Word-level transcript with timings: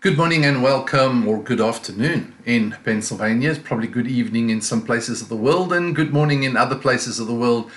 Good 0.00 0.16
morning 0.16 0.46
and 0.46 0.62
welcome, 0.62 1.28
or 1.28 1.42
good 1.42 1.60
afternoon 1.60 2.32
in 2.46 2.74
Pennsylvania. 2.84 3.50
It's 3.50 3.58
probably 3.58 3.86
good 3.86 4.06
evening 4.06 4.48
in 4.48 4.62
some 4.62 4.80
places 4.80 5.20
of 5.20 5.28
the 5.28 5.36
world, 5.36 5.74
and 5.74 5.94
good 5.94 6.10
morning 6.10 6.42
in 6.42 6.56
other 6.56 6.74
places 6.74 7.20
of 7.20 7.26
the 7.26 7.34
world. 7.34 7.70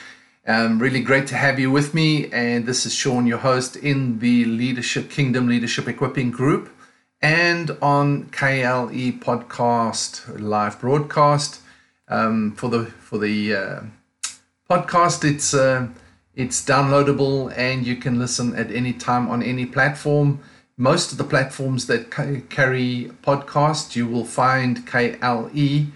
Um, 0.48 0.80
really 0.80 1.02
great 1.02 1.28
to 1.28 1.36
have 1.36 1.60
you 1.60 1.70
with 1.70 1.94
me. 1.94 2.32
And 2.32 2.66
this 2.66 2.86
is 2.86 2.96
Sean, 2.96 3.28
your 3.28 3.40
host 3.40 3.76
in 3.76 4.20
the 4.20 4.46
Leadership 4.46 5.10
Kingdom 5.10 5.50
Leadership 5.50 5.86
Equipping 5.86 6.32
Group 6.32 6.70
and 7.22 7.72
on 7.82 8.30
KLE 8.30 9.20
podcast 9.20 10.40
live 10.40 10.80
broadcast. 10.80 11.60
Um, 12.08 12.54
for 12.54 12.70
the 12.70 12.86
for 12.86 13.18
the 13.18 13.54
uh, 13.54 13.82
podcast, 14.70 15.30
it's 15.30 15.54
uh, 15.54 15.90
it's 16.36 16.64
downloadable 16.64 17.52
and 17.58 17.86
you 17.86 17.98
can 17.98 18.18
listen 18.18 18.56
at 18.56 18.72
any 18.72 18.94
time 18.94 19.30
on 19.30 19.44
any 19.44 19.66
platform 19.66 20.40
most 20.78 21.12
of 21.12 21.18
the 21.18 21.24
platforms 21.24 21.88
that 21.88 22.10
carry 22.10 23.12
podcasts, 23.24 23.96
you 23.96 24.08
will 24.08 24.26
find 24.26 24.86
KLE 24.88 25.88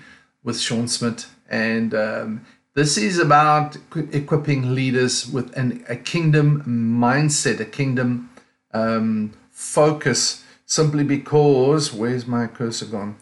with 0.44 0.60
Sean 0.60 0.88
Smith. 0.88 1.34
And 1.50 1.94
um, 1.96 2.46
this 2.76 2.98
is 2.98 3.18
about 3.18 3.78
equipping 4.12 4.76
leaders 4.76 5.28
with 5.28 5.56
an, 5.58 5.84
a 5.90 5.96
kingdom 5.96 6.64
mindset, 7.02 7.60
a 7.60 7.66
kingdom 7.66 8.30
um, 8.74 9.34
focus, 9.50 10.44
simply 10.66 11.04
because, 11.04 11.92
where's 11.92 12.28
my 12.28 12.46
cursor 12.46 12.86
gone? 12.86 13.16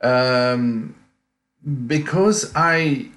Um, 0.00 0.94
because 1.86 2.50
I 2.54 3.10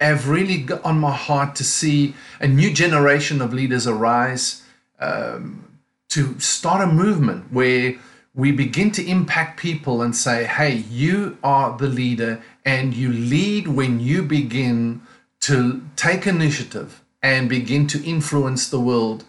have 0.00 0.28
really 0.28 0.58
got 0.58 0.84
on 0.84 0.98
my 1.00 1.14
heart 1.14 1.56
to 1.56 1.64
see 1.64 2.14
a 2.40 2.46
new 2.46 2.72
generation 2.72 3.40
of 3.40 3.54
leaders 3.54 3.86
arise. 3.86 4.62
Um, 5.00 5.65
to 6.10 6.38
start 6.38 6.82
a 6.82 6.92
movement 6.92 7.52
where 7.52 7.96
we 8.34 8.52
begin 8.52 8.90
to 8.92 9.06
impact 9.06 9.58
people 9.58 10.02
and 10.02 10.14
say, 10.14 10.44
hey, 10.44 10.74
you 10.90 11.38
are 11.42 11.76
the 11.76 11.88
leader 11.88 12.42
and 12.64 12.94
you 12.94 13.10
lead 13.10 13.66
when 13.66 13.98
you 13.98 14.22
begin 14.22 15.00
to 15.40 15.82
take 15.96 16.26
initiative 16.26 17.02
and 17.22 17.48
begin 17.48 17.86
to 17.86 18.04
influence 18.04 18.68
the 18.68 18.80
world. 18.80 19.24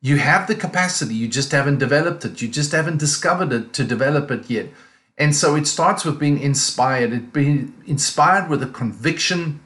You 0.00 0.16
have 0.16 0.48
the 0.48 0.56
capacity, 0.56 1.14
you 1.14 1.28
just 1.28 1.52
haven't 1.52 1.78
developed 1.78 2.24
it, 2.24 2.42
you 2.42 2.48
just 2.48 2.72
haven't 2.72 2.98
discovered 2.98 3.52
it 3.52 3.72
to 3.74 3.84
develop 3.84 4.30
it 4.32 4.50
yet. 4.50 4.66
And 5.16 5.36
so 5.36 5.54
it 5.54 5.68
starts 5.68 6.04
with 6.04 6.18
being 6.18 6.40
inspired, 6.40 7.12
it 7.12 7.32
being 7.32 7.74
inspired 7.86 8.50
with 8.50 8.62
a 8.62 8.66
conviction, 8.66 9.60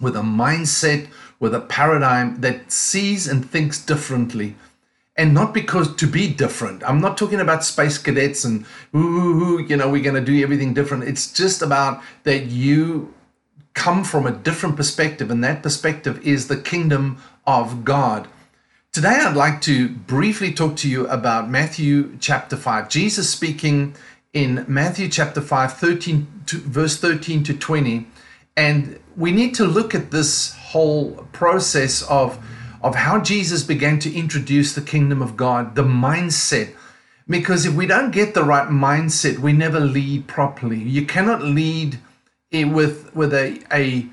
with 0.00 0.16
a 0.16 0.20
mindset, 0.20 1.08
with 1.38 1.54
a 1.54 1.60
paradigm 1.60 2.40
that 2.40 2.72
sees 2.72 3.28
and 3.28 3.48
thinks 3.48 3.84
differently 3.84 4.54
and 5.16 5.34
not 5.34 5.52
because 5.52 5.94
to 5.96 6.06
be 6.06 6.32
different. 6.32 6.82
I'm 6.84 7.00
not 7.00 7.18
talking 7.18 7.40
about 7.40 7.64
space 7.64 7.98
cadets 7.98 8.44
and 8.44 8.64
ooh, 8.94 9.64
you 9.68 9.76
know, 9.76 9.90
we're 9.90 10.02
going 10.02 10.14
to 10.14 10.32
do 10.32 10.42
everything 10.42 10.74
different. 10.74 11.04
It's 11.04 11.32
just 11.32 11.62
about 11.62 12.02
that 12.24 12.46
you 12.46 13.12
come 13.74 14.04
from 14.04 14.26
a 14.26 14.32
different 14.32 14.76
perspective, 14.76 15.30
and 15.30 15.42
that 15.42 15.62
perspective 15.62 16.26
is 16.26 16.48
the 16.48 16.56
kingdom 16.56 17.22
of 17.46 17.84
God. 17.84 18.28
Today, 18.92 19.20
I'd 19.22 19.36
like 19.36 19.62
to 19.62 19.88
briefly 19.88 20.52
talk 20.52 20.76
to 20.76 20.90
you 20.90 21.06
about 21.06 21.48
Matthew 21.48 22.18
chapter 22.18 22.56
5. 22.56 22.90
Jesus 22.90 23.30
speaking 23.30 23.94
in 24.34 24.66
Matthew 24.68 25.08
chapter 25.08 25.40
5, 25.40 25.72
13 25.72 26.42
to, 26.46 26.58
verse 26.58 26.98
13 26.98 27.42
to 27.44 27.54
20. 27.54 28.06
And 28.54 28.98
we 29.16 29.32
need 29.32 29.54
to 29.54 29.64
look 29.64 29.94
at 29.94 30.10
this 30.10 30.54
whole 30.54 31.26
process 31.32 32.02
of 32.02 32.38
of 32.82 32.94
how 32.96 33.20
Jesus 33.20 33.62
began 33.62 33.98
to 34.00 34.14
introduce 34.14 34.74
the 34.74 34.80
kingdom 34.80 35.22
of 35.22 35.36
God, 35.36 35.74
the 35.74 35.84
mindset. 35.84 36.74
Because 37.28 37.64
if 37.64 37.74
we 37.74 37.86
don't 37.86 38.10
get 38.10 38.34
the 38.34 38.42
right 38.42 38.68
mindset, 38.68 39.38
we 39.38 39.52
never 39.52 39.78
lead 39.78 40.26
properly. 40.26 40.78
You 40.78 41.06
cannot 41.06 41.42
lead 41.42 41.98
with, 42.52 43.14
with 43.14 43.32
a, 43.32 43.60
a 43.72 44.06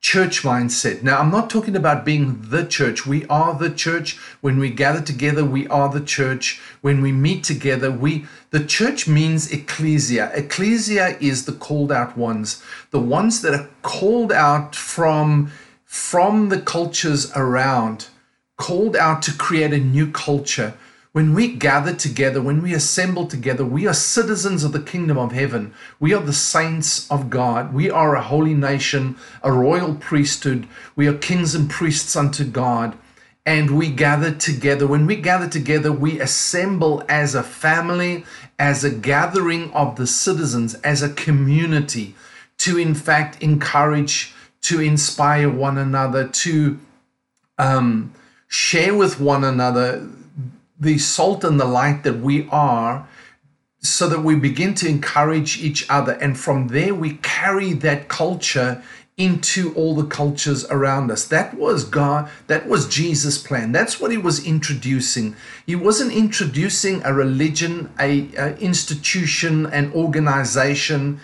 church 0.00 0.42
mindset. 0.42 1.02
Now, 1.02 1.18
I'm 1.18 1.30
not 1.30 1.48
talking 1.48 1.76
about 1.76 2.04
being 2.04 2.38
the 2.40 2.64
church. 2.64 3.06
We 3.06 3.24
are 3.26 3.54
the 3.54 3.70
church. 3.70 4.16
When 4.40 4.58
we 4.58 4.70
gather 4.70 5.00
together, 5.00 5.44
we 5.44 5.66
are 5.68 5.88
the 5.88 6.04
church. 6.04 6.60
When 6.80 7.00
we 7.02 7.12
meet 7.12 7.44
together, 7.44 7.90
we 7.90 8.26
the 8.50 8.64
church 8.64 9.08
means 9.08 9.50
ecclesia. 9.52 10.30
Ecclesia 10.34 11.16
is 11.20 11.44
the 11.44 11.52
called 11.52 11.90
out 11.90 12.16
ones, 12.16 12.62
the 12.90 13.00
ones 13.00 13.42
that 13.42 13.54
are 13.54 13.68
called 13.82 14.32
out 14.32 14.74
from 14.74 15.50
from 15.84 16.50
the 16.50 16.60
cultures 16.60 17.32
around 17.34 18.08
called 18.56 18.96
out 18.96 19.22
to 19.22 19.32
create 19.32 19.72
a 19.72 19.78
new 19.78 20.10
culture. 20.10 20.74
When 21.12 21.32
we 21.32 21.48
gather 21.48 21.94
together, 21.94 22.42
when 22.42 22.60
we 22.60 22.74
assemble 22.74 23.26
together, 23.26 23.64
we 23.64 23.86
are 23.86 23.94
citizens 23.94 24.64
of 24.64 24.72
the 24.72 24.82
kingdom 24.82 25.16
of 25.16 25.32
heaven. 25.32 25.72
We 25.98 26.12
are 26.12 26.22
the 26.22 26.34
saints 26.34 27.10
of 27.10 27.30
God. 27.30 27.72
We 27.72 27.90
are 27.90 28.14
a 28.14 28.22
holy 28.22 28.52
nation, 28.52 29.16
a 29.42 29.50
royal 29.50 29.94
priesthood. 29.94 30.66
We 30.94 31.06
are 31.06 31.14
kings 31.14 31.54
and 31.54 31.70
priests 31.70 32.16
unto 32.16 32.44
God. 32.44 32.98
And 33.46 33.78
we 33.78 33.88
gather 33.90 34.30
together. 34.30 34.86
When 34.86 35.06
we 35.06 35.16
gather 35.16 35.48
together, 35.48 35.90
we 35.90 36.20
assemble 36.20 37.02
as 37.08 37.34
a 37.34 37.42
family, 37.42 38.26
as 38.58 38.84
a 38.84 38.90
gathering 38.90 39.72
of 39.72 39.96
the 39.96 40.06
citizens, 40.06 40.74
as 40.76 41.02
a 41.02 41.14
community 41.14 42.14
to, 42.58 42.78
in 42.78 42.94
fact, 42.94 43.42
encourage, 43.42 44.34
to 44.62 44.80
inspire 44.80 45.48
one 45.48 45.78
another, 45.78 46.28
to 46.28 46.78
um, 47.56 48.12
share 48.48 48.94
with 48.94 49.20
one 49.20 49.44
another 49.44 50.08
the 50.78 50.98
salt 50.98 51.44
and 51.44 51.58
the 51.58 51.64
light 51.64 52.02
that 52.04 52.18
we 52.18 52.48
are 52.50 53.08
so 53.80 54.08
that 54.08 54.20
we 54.20 54.34
begin 54.34 54.74
to 54.74 54.88
encourage 54.88 55.62
each 55.62 55.88
other. 55.88 56.12
And 56.12 56.38
from 56.38 56.68
there 56.68 56.94
we 56.94 57.14
carry 57.22 57.72
that 57.74 58.08
culture 58.08 58.82
into 59.16 59.72
all 59.74 59.94
the 59.94 60.06
cultures 60.06 60.66
around 60.66 61.10
us. 61.10 61.24
That 61.26 61.54
was 61.54 61.84
god 61.84 62.28
that 62.48 62.66
was 62.66 62.86
jesus 62.86 63.38
plan. 63.38 63.72
That's 63.72 63.98
what 63.98 64.10
he 64.10 64.18
was 64.18 64.46
introducing. 64.46 65.34
He 65.64 65.74
wasn't 65.74 66.12
introducing 66.12 67.02
a 67.02 67.14
religion 67.14 67.90
a, 67.98 68.28
a 68.36 68.56
institution 68.58 69.66
an 69.66 69.90
organization. 69.92 71.20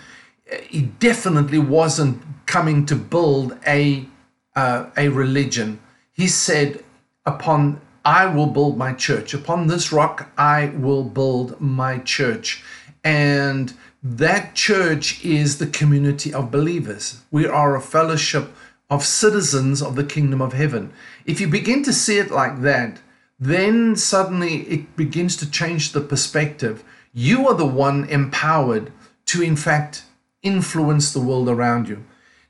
He 0.67 0.81
definitely 0.81 1.59
wasn't 1.59 2.23
coming 2.47 2.87
to 2.87 2.95
build 2.95 3.57
a 3.67 4.07
uh, 4.55 4.87
a 4.97 5.09
religion. 5.09 5.79
He 6.13 6.27
said 6.27 6.83
upon 7.25 7.81
I 8.05 8.25
will 8.25 8.47
build 8.47 8.77
my 8.77 8.93
church. 8.93 9.33
Upon 9.33 9.67
this 9.67 9.93
rock, 9.93 10.29
I 10.37 10.67
will 10.75 11.03
build 11.03 11.59
my 11.61 11.99
church. 11.99 12.63
And 13.03 13.73
that 14.01 14.55
church 14.55 15.23
is 15.23 15.57
the 15.57 15.67
community 15.67 16.33
of 16.33 16.51
believers. 16.51 17.21
We 17.31 17.47
are 17.47 17.75
a 17.75 17.81
fellowship 17.81 18.53
of 18.89 19.05
citizens 19.05 19.81
of 19.81 19.95
the 19.95 20.03
kingdom 20.03 20.41
of 20.41 20.53
heaven. 20.53 20.91
If 21.25 21.39
you 21.39 21.47
begin 21.47 21.83
to 21.83 21.93
see 21.93 22.17
it 22.17 22.29
like 22.29 22.61
that, 22.61 22.99
then 23.39 23.95
suddenly 23.95 24.63
it 24.63 24.95
begins 24.95 25.37
to 25.37 25.49
change 25.49 25.91
the 25.91 26.01
perspective. 26.01 26.83
You 27.13 27.47
are 27.47 27.55
the 27.55 27.65
one 27.65 28.03
empowered 28.09 28.91
to, 29.27 29.41
in 29.41 29.55
fact, 29.55 30.03
influence 30.41 31.13
the 31.13 31.21
world 31.21 31.47
around 31.47 31.87
you. 31.87 32.03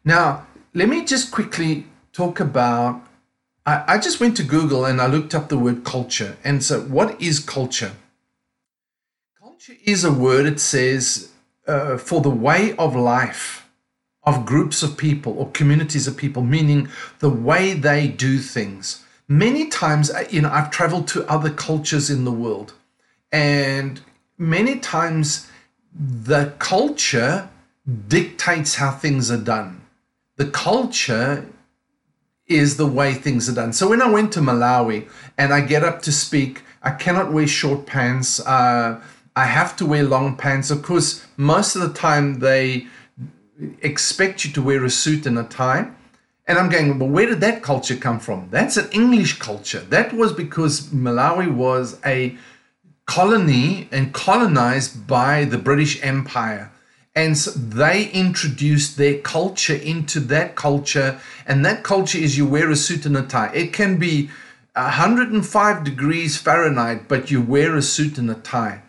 Now, 0.03 0.47
let 0.73 0.89
me 0.89 1.05
just 1.05 1.31
quickly 1.31 1.85
talk 2.11 2.39
about 2.39 3.01
I, 3.65 3.83
I 3.87 3.97
just 3.97 4.19
went 4.19 4.37
to 4.37 4.43
Google 4.43 4.85
and 4.85 5.01
I 5.01 5.07
looked 5.07 5.33
up 5.33 5.49
the 5.49 5.57
word 5.57 5.83
culture. 5.83 6.37
And 6.43 6.63
so, 6.63 6.81
what 6.81 7.21
is 7.21 7.39
culture? 7.39 7.93
Culture 9.39 9.75
is 9.83 10.03
a 10.03 10.11
word, 10.11 10.45
it 10.45 10.59
says, 10.59 11.31
uh, 11.67 11.97
for 11.97 12.21
the 12.21 12.29
way 12.29 12.75
of 12.77 12.95
life 12.95 13.63
of 14.25 14.45
groups 14.45 14.81
of 14.83 14.97
people 14.97 15.37
or 15.37 15.51
communities 15.51 16.07
of 16.07 16.17
people, 16.17 16.43
meaning 16.43 16.87
the 17.19 17.29
way 17.29 17.73
they 17.73 18.07
do 18.07 18.39
things. 18.39 19.03
Many 19.27 19.67
times, 19.67 20.09
uh, 20.11 20.25
you 20.29 20.41
know, 20.41 20.49
I've 20.49 20.71
traveled 20.71 21.07
to 21.09 21.27
other 21.29 21.49
cultures 21.49 22.09
in 22.09 22.23
the 22.23 22.31
world, 22.31 22.73
and 23.31 24.01
many 24.37 24.79
times 24.79 25.49
the 25.93 26.53
culture 26.59 27.49
dictates 28.07 28.75
how 28.75 28.91
things 28.91 29.29
are 29.29 29.37
done. 29.37 29.81
The 30.37 30.47
culture 30.49 31.45
is 32.47 32.77
the 32.77 32.85
way 32.85 33.13
things 33.13 33.49
are 33.49 33.55
done. 33.55 33.73
So 33.73 33.89
when 33.89 34.01
I 34.01 34.09
went 34.09 34.33
to 34.33 34.39
Malawi 34.39 35.07
and 35.37 35.53
I 35.53 35.61
get 35.61 35.83
up 35.83 36.01
to 36.03 36.11
speak, 36.11 36.61
I 36.81 36.91
cannot 36.91 37.31
wear 37.31 37.47
short 37.47 37.85
pants. 37.85 38.39
Uh, 38.45 39.01
I 39.35 39.45
have 39.45 39.75
to 39.77 39.85
wear 39.85 40.03
long 40.03 40.35
pants. 40.35 40.69
Of 40.69 40.83
course, 40.83 41.25
most 41.37 41.75
of 41.75 41.81
the 41.81 41.93
time 41.93 42.39
they 42.39 42.87
expect 43.81 44.45
you 44.45 44.51
to 44.51 44.61
wear 44.61 44.83
a 44.83 44.89
suit 44.89 45.25
and 45.25 45.39
a 45.39 45.43
tie. 45.43 45.89
And 46.45 46.57
I'm 46.57 46.69
going, 46.69 46.99
well, 46.99 47.07
where 47.07 47.25
did 47.25 47.39
that 47.39 47.63
culture 47.63 47.95
come 47.95 48.19
from? 48.19 48.49
That's 48.51 48.75
an 48.75 48.89
English 48.91 49.39
culture. 49.39 49.79
That 49.79 50.11
was 50.11 50.33
because 50.33 50.89
Malawi 50.89 51.49
was 51.49 51.99
a 52.05 52.37
colony 53.05 53.87
and 53.91 54.13
colonized 54.13 55.07
by 55.07 55.45
the 55.45 55.57
British 55.57 56.03
Empire. 56.03 56.72
And 57.15 57.37
so 57.37 57.51
they 57.51 58.09
introduce 58.09 58.95
their 58.95 59.19
culture 59.19 59.75
into 59.75 60.19
that 60.21 60.55
culture. 60.55 61.19
And 61.45 61.63
that 61.65 61.83
culture 61.83 62.17
is 62.17 62.37
you 62.37 62.47
wear 62.47 62.71
a 62.71 62.75
suit 62.75 63.05
and 63.05 63.15
a 63.15 63.21
tie. 63.21 63.51
It 63.53 63.71
can 63.71 63.97
be 63.97 64.29
105 64.75 65.83
degrees 65.83 66.37
Fahrenheit, 66.37 67.07
but 67.07 67.29
you 67.29 67.41
wear 67.41 67.75
a 67.75 67.81
suit 67.81 68.17
and 68.17 68.31
a 68.31 68.35
tie. 68.35 68.81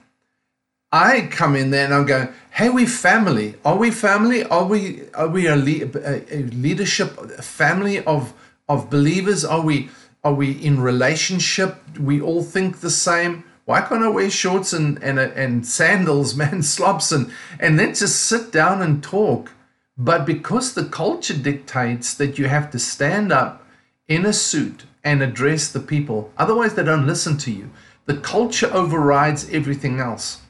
I 0.90 1.28
come 1.30 1.56
in 1.56 1.70
there 1.70 1.84
and 1.84 1.92
I'm 1.92 2.06
going, 2.06 2.28
hey, 2.52 2.70
we 2.70 2.86
family. 2.86 3.56
Are 3.64 3.76
we 3.76 3.90
family? 3.90 4.44
Are 4.44 4.64
we 4.64 5.02
are 5.14 5.28
we 5.28 5.48
a, 5.48 5.56
a, 5.56 6.34
a 6.34 6.42
leadership 6.44 7.18
family 7.42 8.02
of 8.04 8.32
of 8.68 8.90
believers? 8.90 9.44
Are 9.44 9.60
we 9.60 9.90
are 10.22 10.32
we 10.32 10.52
in 10.52 10.80
relationship? 10.80 11.76
We 11.98 12.20
all 12.20 12.44
think 12.44 12.80
the 12.80 12.90
same. 12.90 13.42
Why 13.64 13.80
can't 13.80 14.02
I 14.02 14.08
wear 14.08 14.30
shorts 14.30 14.72
and 14.72 15.02
and 15.02 15.18
and 15.18 15.66
sandals, 15.66 16.34
man, 16.42 16.62
slops, 16.62 17.12
and 17.12 17.30
and 17.58 17.78
then 17.78 17.94
just 17.94 18.22
sit 18.22 18.52
down 18.52 18.82
and 18.82 19.02
talk? 19.02 19.52
But 19.96 20.26
because 20.26 20.74
the 20.74 20.84
culture 20.84 21.36
dictates 21.36 22.14
that 22.14 22.38
you 22.38 22.48
have 22.48 22.70
to 22.72 22.78
stand 22.78 23.32
up 23.32 23.64
in 24.08 24.26
a 24.26 24.32
suit 24.32 24.84
and 25.04 25.22
address 25.22 25.70
the 25.70 25.80
people, 25.80 26.32
otherwise 26.36 26.74
they 26.74 26.82
don't 26.82 27.06
listen 27.06 27.36
to 27.38 27.52
you. 27.52 27.70
The 28.06 28.16
culture 28.16 28.70
overrides 28.72 29.48
everything 29.50 30.00
else. 30.00 30.40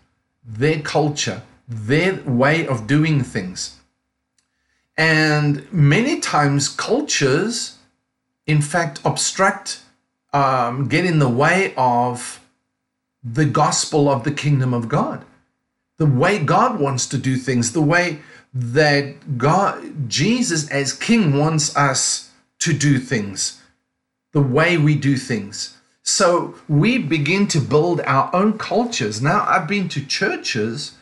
Their 0.44 0.80
culture, 0.80 1.42
their 1.68 2.22
way 2.24 2.66
of 2.66 2.86
doing 2.86 3.22
things. 3.22 3.78
And 4.96 5.70
many 5.72 6.20
times 6.20 6.68
cultures, 6.68 7.78
in 8.46 8.62
fact, 8.62 9.00
obstruct, 9.04 9.80
um, 10.32 10.88
get 10.88 11.04
in 11.04 11.18
the 11.18 11.28
way 11.28 11.74
of 11.76 12.40
the 13.24 13.46
gospel 13.46 14.08
of 14.08 14.24
the 14.24 14.32
kingdom 14.32 14.74
of 14.74 14.88
God. 14.88 15.24
The 15.96 16.06
way 16.06 16.38
God 16.38 16.78
wants 16.78 17.06
to 17.06 17.18
do 17.18 17.36
things, 17.36 17.72
the 17.72 17.80
way 17.80 18.18
that 18.52 19.38
God, 19.38 20.08
Jesus 20.08 20.70
as 20.70 20.92
King 20.92 21.38
wants 21.38 21.74
us 21.76 22.30
to 22.60 22.72
do 22.72 22.98
things, 22.98 23.62
the 24.32 24.42
way 24.42 24.76
we 24.76 24.94
do 24.94 25.16
things. 25.16 25.78
So 26.02 26.54
we 26.68 26.98
begin 26.98 27.48
to 27.48 27.60
build 27.60 28.02
our 28.02 28.34
own 28.34 28.58
cultures. 28.58 29.22
Now, 29.22 29.44
I've 29.48 29.66
been 29.66 29.88
to 29.90 30.04
churches, 30.04 30.92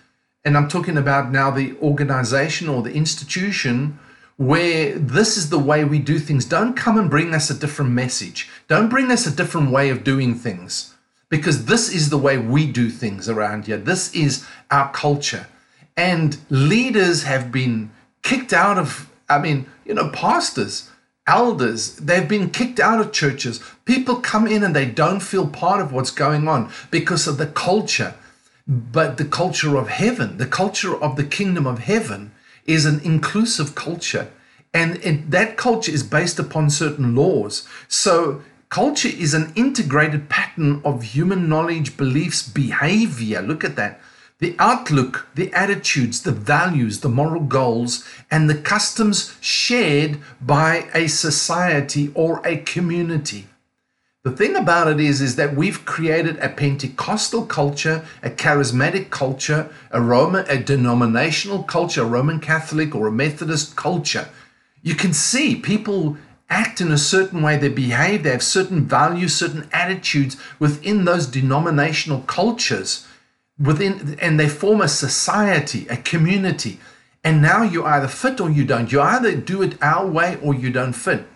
and 0.45 0.57
I'm 0.57 0.69
talking 0.69 0.97
about 0.97 1.33
now 1.33 1.51
the 1.51 1.77
organization 1.79 2.69
or 2.69 2.83
the 2.83 2.93
institution 2.93 3.99
where 4.37 4.97
this 4.99 5.37
is 5.37 5.51
the 5.51 5.59
way 5.59 5.85
we 5.85 5.99
do 5.99 6.19
things. 6.19 6.45
Don't 6.45 6.75
come 6.75 6.99
and 6.99 7.11
bring 7.11 7.35
us 7.35 7.51
a 7.51 7.59
different 7.59 7.91
message. 7.91 8.49
Don't 8.69 8.89
bring 8.89 9.11
us 9.11 9.27
a 9.27 9.35
different 9.35 9.71
way 9.71 9.91
of 9.91 10.05
doing 10.05 10.35
things 10.35 10.92
because 11.33 11.65
this 11.65 11.91
is 11.91 12.11
the 12.11 12.19
way 12.19 12.37
we 12.37 12.71
do 12.71 12.91
things 12.91 13.27
around 13.27 13.65
here. 13.65 13.79
This 13.79 14.15
is 14.15 14.47
our 14.71 14.93
culture. 14.93 15.47
And 15.97 16.37
leaders 16.51 17.23
have 17.23 17.51
been 17.51 17.91
kicked 18.21 18.53
out 18.53 18.77
of, 18.77 19.11
I 19.31 19.39
mean, 19.39 19.65
you 19.87 19.95
know, 19.95 20.11
pastors, 20.11 20.91
elders, 21.27 21.97
they've 21.97 22.29
been 22.29 22.51
kicked 22.51 22.79
out 22.79 23.01
of 23.01 23.13
churches. 23.13 23.65
People 23.87 24.17
come 24.17 24.47
in 24.47 24.63
and 24.63 24.77
they 24.77 24.85
don't 24.85 25.21
feel 25.21 25.47
part 25.47 25.81
of 25.81 25.91
what's 25.91 26.11
going 26.11 26.49
on 26.49 26.71
because 26.91 27.27
of 27.27 27.39
the 27.39 27.47
culture. 27.47 28.13
But 28.69 29.17
the 29.17 29.25
culture 29.25 29.79
of 29.79 29.89
heaven, 29.89 30.37
the 30.37 30.45
culture 30.45 30.95
of 30.95 31.17
the 31.17 31.25
kingdom 31.25 31.67
of 31.67 31.79
heaven, 31.79 32.33
is 32.67 32.85
an 32.85 33.01
inclusive 33.01 33.75
culture. 33.75 34.31
And 34.75 34.97
it, 34.97 35.31
that 35.31 35.57
culture 35.57 35.93
is 35.93 36.03
based 36.03 36.39
upon 36.39 36.69
certain 36.69 37.15
laws. 37.15 37.67
So, 37.89 38.43
culture 38.73 39.11
is 39.11 39.35
an 39.35 39.53
integrated 39.55 40.31
pattern 40.31 40.81
of 40.83 41.03
human 41.03 41.47
knowledge, 41.47 41.95
beliefs, 41.99 42.43
behavior. 42.49 43.43
Look 43.43 43.65
at 43.65 43.77
that 43.77 44.01
the 44.39 44.57
outlook, 44.59 45.29
the 45.37 45.53
attitudes, 45.53 46.23
the 46.23 46.33
values, 46.33 47.01
the 47.01 47.09
moral 47.09 47.43
goals, 47.43 48.05
and 48.29 48.51
the 48.51 48.57
customs 48.57 49.37
shared 49.41 50.19
by 50.41 50.89
a 50.95 51.07
society 51.07 52.11
or 52.15 52.41
a 52.45 52.57
community. 52.57 53.47
The 54.25 54.33
thing 54.33 54.57
about 54.57 54.89
it 54.89 54.99
is, 54.99 55.21
is 55.21 55.37
that 55.37 55.55
we've 55.55 55.85
created 55.85 56.39
a 56.39 56.49
Pentecostal 56.49 57.45
culture, 57.47 58.05
a 58.23 58.31
charismatic 58.31 59.11
culture, 59.11 59.71
a 59.91 60.01
Roman, 60.01 60.45
a 60.49 60.57
denominational 60.57 61.63
culture, 61.63 62.03
a 62.03 62.07
Roman 62.07 62.41
Catholic 62.41 62.97
or 62.97 63.07
a 63.07 63.13
Methodist 63.13 63.77
culture. 63.77 64.29
You 64.83 64.97
can 64.97 65.13
see 65.13 65.55
people 65.55 66.17
act 66.53 66.81
in 66.81 66.93
a 66.93 66.99
certain 66.99 67.43
way, 67.43 67.57
they 67.57 67.69
behave, 67.69 68.23
they 68.23 68.31
have 68.31 68.43
certain 68.43 68.85
values, 68.85 69.35
certain 69.35 69.69
attitudes 69.73 70.37
within 70.59 71.05
those 71.05 71.27
denominational 71.27 72.21
cultures 72.23 73.07
within 73.59 74.19
and 74.21 74.39
they 74.39 74.49
form 74.49 74.81
a 74.81 74.89
society, 74.89 75.87
a 75.89 75.97
community. 75.97 76.79
And 77.25 77.41
now 77.41 77.63
you 77.63 77.85
either 77.85 78.09
fit 78.09 78.41
or 78.41 78.51
you 78.51 78.65
don't. 78.65 78.91
You 78.91 79.01
either 79.01 79.37
do 79.37 79.63
it 79.63 79.81
our 79.81 80.07
way 80.07 80.37
or 80.43 80.55
you 80.55 80.71
don't 80.71 80.93
fit. 80.93 81.27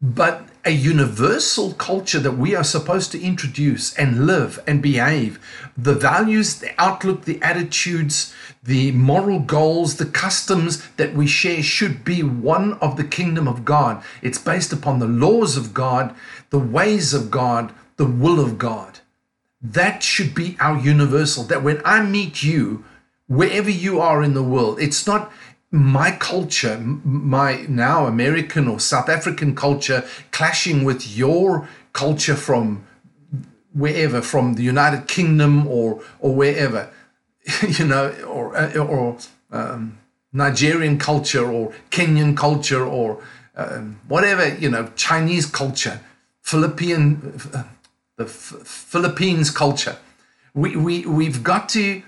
But 0.00 0.48
a 0.64 0.70
universal 0.70 1.72
culture 1.74 2.20
that 2.20 2.38
we 2.38 2.54
are 2.54 2.64
supposed 2.64 3.10
to 3.12 3.20
introduce 3.20 3.92
and 3.94 4.26
live 4.26 4.62
and 4.66 4.80
behave, 4.80 5.40
the 5.76 5.94
values, 5.94 6.60
the 6.60 6.70
outlook, 6.78 7.24
the 7.24 7.42
attitudes, 7.42 8.32
the 8.62 8.92
moral 8.92 9.40
goals, 9.40 9.96
the 9.96 10.06
customs 10.06 10.86
that 10.96 11.14
we 11.14 11.26
share 11.26 11.62
should 11.62 12.04
be 12.04 12.22
one 12.22 12.74
of 12.74 12.96
the 12.96 13.04
kingdom 13.04 13.48
of 13.48 13.64
God. 13.64 14.02
It's 14.22 14.38
based 14.38 14.72
upon 14.72 15.00
the 15.00 15.08
laws 15.08 15.56
of 15.56 15.74
God, 15.74 16.14
the 16.50 16.60
ways 16.60 17.12
of 17.12 17.30
God, 17.30 17.72
the 17.96 18.06
will 18.06 18.38
of 18.38 18.56
God. 18.56 19.00
That 19.60 20.02
should 20.02 20.34
be 20.34 20.56
our 20.60 20.78
universal. 20.78 21.42
That 21.44 21.64
when 21.64 21.82
I 21.84 22.04
meet 22.04 22.42
you, 22.42 22.84
wherever 23.26 23.70
you 23.70 24.00
are 24.00 24.22
in 24.22 24.34
the 24.34 24.42
world, 24.42 24.80
it's 24.80 25.06
not 25.06 25.32
my 25.72 26.10
culture, 26.12 26.78
my 26.78 27.64
now 27.68 28.06
American 28.06 28.68
or 28.68 28.78
South 28.78 29.08
African 29.08 29.54
culture 29.56 30.04
clashing 30.30 30.84
with 30.84 31.16
your 31.16 31.66
culture 31.92 32.36
from 32.36 32.84
wherever, 33.72 34.20
from 34.20 34.54
the 34.54 34.62
United 34.62 35.08
Kingdom 35.08 35.66
or 35.66 36.02
or 36.20 36.34
wherever, 36.34 36.90
you 37.68 37.86
know, 37.86 38.10
or 38.28 38.54
uh, 38.54 38.76
or 38.76 39.16
um, 39.50 39.98
Nigerian 40.32 40.98
culture 40.98 41.50
or 41.50 41.72
Kenyan 41.90 42.36
culture 42.36 42.84
or 42.84 43.22
um, 43.56 43.98
whatever, 44.08 44.54
you 44.54 44.70
know, 44.70 44.90
Chinese 44.94 45.46
culture, 45.46 46.00
Philippine 46.42 47.34
the 48.16 48.24
F- 48.24 48.62
Philippines 48.64 49.50
culture. 49.50 49.96
We, 50.54 50.76
we, 50.76 51.06
we've 51.06 51.42
got 51.42 51.68
to 51.70 52.02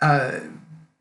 uh, 0.00 0.40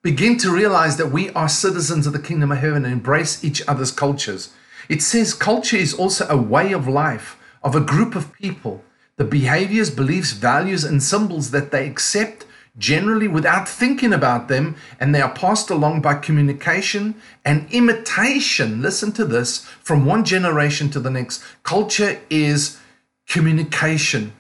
begin 0.04 0.38
to 0.38 0.52
realize 0.52 0.98
that 0.98 1.12
we 1.12 1.30
are 1.32 1.48
citizens 1.48 2.08
of 2.08 2.14
the 2.14 2.20
kingdom 2.20 2.52
of 2.52 2.58
heaven 2.58 2.86
and 2.86 2.94
embrace 2.94 3.44
each 3.44 3.62
other's 3.68 3.92
cultures. 3.92 4.52
It 4.90 5.02
says 5.02 5.34
culture 5.34 5.78
is 5.78 5.94
also 5.94 6.28
a 6.28 6.38
way 6.38 6.72
of 6.72 6.88
life 6.88 7.38
of 7.64 7.76
a 7.76 7.82
group 7.82 8.16
of 8.16 8.34
people, 8.34 8.84
the 9.18 9.24
behaviors, 9.24 9.92
beliefs, 9.92 10.32
values, 10.32 10.84
and 10.84 11.04
symbols 11.04 11.52
that 11.52 11.72
they 11.72 11.88
accept 11.88 12.46
generally 12.78 13.28
without 13.28 13.68
thinking 13.68 14.14
about 14.14 14.48
them, 14.48 14.76
and 15.00 15.14
they 15.14 15.22
are 15.22 15.34
passed 15.34 15.70
along 15.70 16.02
by 16.02 16.16
communication 16.16 17.14
and 17.46 17.70
imitation. 17.72 18.82
Listen 18.82 19.12
to 19.12 19.26
this 19.26 19.66
from 19.82 20.06
one 20.06 20.24
generation 20.24 20.90
to 20.90 21.00
the 21.00 21.12
next. 21.12 21.44
Culture 21.64 22.20
is 22.30 22.80
communication. 23.28 24.34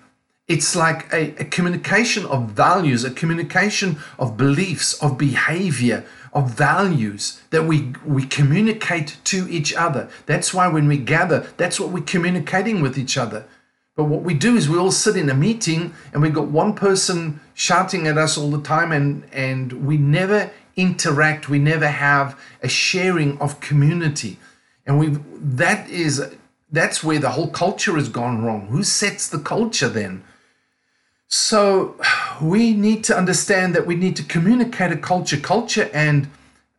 It's 0.47 0.75
like 0.75 1.11
a, 1.13 1.33
a, 1.39 1.45
communication 1.45 2.25
of 2.25 2.49
values, 2.49 3.03
a 3.05 3.11
communication 3.11 3.97
of 4.19 4.35
beliefs, 4.35 4.93
of 5.01 5.17
behavior, 5.17 6.03
of 6.33 6.51
values 6.51 7.41
that 7.51 7.63
we, 7.65 7.93
we 8.05 8.25
communicate 8.25 9.17
to 9.25 9.47
each 9.49 9.73
other. 9.73 10.09
That's 10.25 10.53
why 10.53 10.67
when 10.67 10.87
we 10.87 10.97
gather, 10.97 11.47
that's 11.57 11.79
what 11.79 11.89
we're 11.89 12.03
communicating 12.03 12.81
with 12.81 12.97
each 12.97 13.17
other. 13.17 13.45
But 13.95 14.05
what 14.05 14.23
we 14.23 14.33
do 14.33 14.55
is 14.55 14.67
we 14.67 14.77
all 14.77 14.91
sit 14.91 15.15
in 15.15 15.29
a 15.29 15.33
meeting 15.33 15.93
and 16.11 16.21
we've 16.21 16.33
got 16.33 16.47
one 16.47 16.73
person 16.73 17.39
shouting 17.53 18.07
at 18.07 18.17
us 18.17 18.37
all 18.37 18.49
the 18.49 18.61
time 18.61 18.91
and, 18.91 19.23
and 19.31 19.85
we 19.85 19.97
never 19.97 20.51
interact, 20.75 21.49
we 21.49 21.59
never 21.59 21.87
have 21.87 22.39
a 22.63 22.67
sharing 22.67 23.39
of 23.39 23.59
community. 23.59 24.37
And 24.85 24.97
we 24.99 25.17
that 25.55 25.89
is 25.89 26.33
that's 26.71 27.03
where 27.03 27.19
the 27.19 27.31
whole 27.31 27.49
culture 27.49 27.95
has 27.95 28.09
gone 28.09 28.43
wrong. 28.43 28.67
Who 28.67 28.83
sets 28.83 29.27
the 29.27 29.39
culture 29.39 29.89
then? 29.89 30.23
So 31.33 31.95
we 32.41 32.73
need 32.73 33.05
to 33.05 33.17
understand 33.17 33.73
that 33.73 33.87
we 33.87 33.95
need 33.95 34.17
to 34.17 34.23
communicate 34.23 34.91
a 34.91 34.97
culture. 34.97 35.37
Culture 35.37 35.89
and 35.93 36.29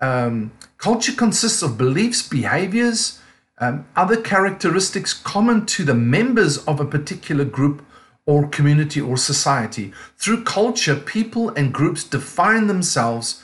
um, 0.03 0.53
culture 0.77 1.13
consists 1.13 1.63
of 1.63 1.79
beliefs, 1.79 2.29
behaviors, 2.29 3.19
um, 3.59 3.87
other 3.97 4.21
characteristics 4.21 5.15
common 5.15 5.65
to 5.67 5.85
the 5.85 5.95
members 5.95 6.59
of 6.67 6.81
a 6.81 6.85
particular 6.85 7.47
group 7.47 7.83
or 8.27 8.47
community 8.47 9.01
or 9.01 9.17
society. 9.17 9.91
Through 10.19 10.45
culture, 10.45 10.97
people 10.97 11.49
and 11.51 11.73
groups 11.73 12.05
define 12.05 12.67
themselves, 12.67 13.43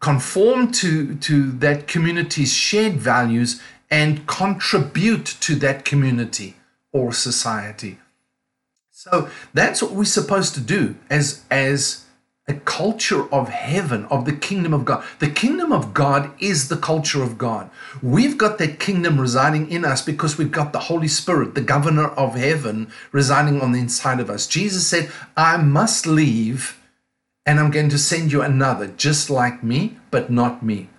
conform 0.00 0.70
to, 0.72 1.14
to 1.14 1.50
that 1.52 1.88
community's 1.88 2.52
shared 2.52 2.96
values, 2.96 3.62
and 3.90 4.26
contribute 4.26 5.24
to 5.40 5.54
that 5.56 5.86
community 5.86 6.56
or 6.92 7.10
society. 7.14 7.98
So 9.02 9.28
that's 9.52 9.82
what 9.82 9.90
we're 9.90 10.04
supposed 10.04 10.54
to 10.54 10.60
do 10.60 10.94
as, 11.10 11.42
as 11.50 12.04
a 12.46 12.54
culture 12.54 13.28
of 13.34 13.48
heaven, 13.48 14.04
of 14.04 14.26
the 14.26 14.32
kingdom 14.32 14.72
of 14.72 14.84
God. 14.84 15.04
The 15.18 15.28
kingdom 15.28 15.72
of 15.72 15.92
God 15.92 16.30
is 16.40 16.68
the 16.68 16.76
culture 16.76 17.20
of 17.20 17.36
God. 17.36 17.68
We've 18.00 18.38
got 18.38 18.58
that 18.58 18.78
kingdom 18.78 19.20
residing 19.20 19.68
in 19.72 19.84
us 19.84 20.02
because 20.02 20.38
we've 20.38 20.52
got 20.52 20.72
the 20.72 20.78
Holy 20.78 21.08
Spirit, 21.08 21.56
the 21.56 21.60
governor 21.60 22.10
of 22.10 22.36
heaven, 22.36 22.92
residing 23.10 23.60
on 23.60 23.72
the 23.72 23.80
inside 23.80 24.20
of 24.20 24.30
us. 24.30 24.46
Jesus 24.46 24.86
said, 24.86 25.10
I 25.36 25.56
must 25.56 26.06
leave 26.06 26.80
and 27.44 27.58
I'm 27.58 27.72
going 27.72 27.88
to 27.88 27.98
send 27.98 28.30
you 28.30 28.40
another 28.42 28.86
just 28.86 29.28
like 29.28 29.64
me, 29.64 29.96
but 30.12 30.30
not 30.30 30.62
me. 30.62 30.90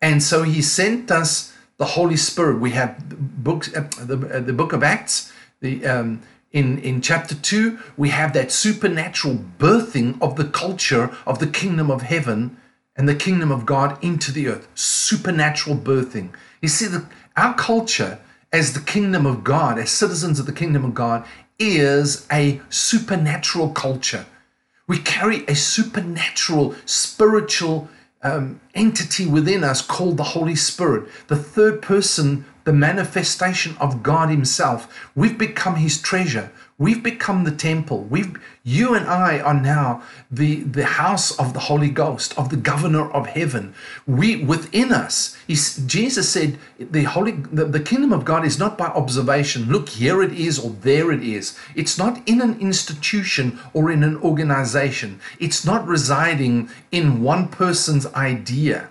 And 0.00 0.20
so 0.24 0.42
he 0.42 0.60
sent 0.60 1.12
us 1.12 1.52
the 1.76 1.84
Holy 1.84 2.16
Spirit. 2.16 2.58
We 2.58 2.72
have 2.72 2.98
books, 3.44 3.72
uh, 3.76 3.88
the, 4.00 4.38
uh, 4.38 4.40
the 4.40 4.52
book 4.52 4.72
of 4.72 4.82
Acts, 4.82 5.32
the 5.60 5.86
um, 5.86 6.22
in, 6.52 6.78
in 6.78 7.00
chapter 7.00 7.34
2, 7.34 7.78
we 7.96 8.10
have 8.10 8.32
that 8.34 8.52
supernatural 8.52 9.44
birthing 9.58 10.20
of 10.20 10.36
the 10.36 10.44
culture 10.44 11.16
of 11.26 11.38
the 11.38 11.46
kingdom 11.46 11.90
of 11.90 12.02
heaven 12.02 12.56
and 12.94 13.08
the 13.08 13.14
kingdom 13.14 13.50
of 13.50 13.64
God 13.64 14.02
into 14.04 14.30
the 14.30 14.48
earth. 14.48 14.68
Supernatural 14.74 15.76
birthing. 15.76 16.30
You 16.60 16.68
see, 16.68 16.86
the, 16.86 17.06
our 17.36 17.54
culture 17.54 18.18
as 18.52 18.74
the 18.74 18.80
kingdom 18.80 19.24
of 19.24 19.42
God, 19.42 19.78
as 19.78 19.90
citizens 19.90 20.38
of 20.38 20.46
the 20.46 20.52
kingdom 20.52 20.84
of 20.84 20.94
God, 20.94 21.24
is 21.58 22.26
a 22.30 22.60
supernatural 22.68 23.70
culture. 23.70 24.26
We 24.86 24.98
carry 24.98 25.46
a 25.46 25.54
supernatural, 25.54 26.74
spiritual 26.84 27.88
um, 28.22 28.60
entity 28.74 29.26
within 29.26 29.64
us 29.64 29.80
called 29.80 30.18
the 30.18 30.22
Holy 30.22 30.54
Spirit, 30.54 31.08
the 31.28 31.36
third 31.36 31.80
person 31.80 32.44
the 32.64 32.72
manifestation 32.72 33.76
of 33.78 34.02
God 34.02 34.28
Himself. 34.28 35.10
We've 35.14 35.38
become 35.38 35.76
His 35.76 36.00
treasure. 36.00 36.50
We've 36.78 37.02
become 37.02 37.44
the 37.44 37.52
temple. 37.52 38.02
We've 38.10 38.36
you 38.64 38.94
and 38.94 39.06
I 39.06 39.38
are 39.38 39.54
now 39.54 40.02
the, 40.30 40.62
the 40.62 40.84
house 40.84 41.38
of 41.38 41.52
the 41.52 41.60
Holy 41.60 41.90
Ghost, 41.90 42.36
of 42.36 42.48
the 42.48 42.56
governor 42.56 43.08
of 43.12 43.26
heaven. 43.26 43.74
We 44.06 44.44
within 44.44 44.92
us, 44.92 45.36
Jesus 45.46 46.28
said 46.28 46.58
the 46.80 47.04
holy 47.04 47.32
the, 47.32 47.66
the 47.66 47.78
kingdom 47.78 48.12
of 48.12 48.24
God 48.24 48.44
is 48.44 48.58
not 48.58 48.76
by 48.76 48.86
observation. 48.86 49.70
Look, 49.70 49.90
here 49.90 50.22
it 50.22 50.32
is 50.32 50.58
or 50.58 50.70
there 50.70 51.12
it 51.12 51.22
is. 51.22 51.56
It's 51.76 51.98
not 51.98 52.20
in 52.26 52.40
an 52.40 52.58
institution 52.58 53.60
or 53.72 53.90
in 53.90 54.02
an 54.02 54.16
organization. 54.16 55.20
It's 55.38 55.64
not 55.64 55.86
residing 55.86 56.68
in 56.90 57.22
one 57.22 57.46
person's 57.48 58.06
idea 58.14 58.88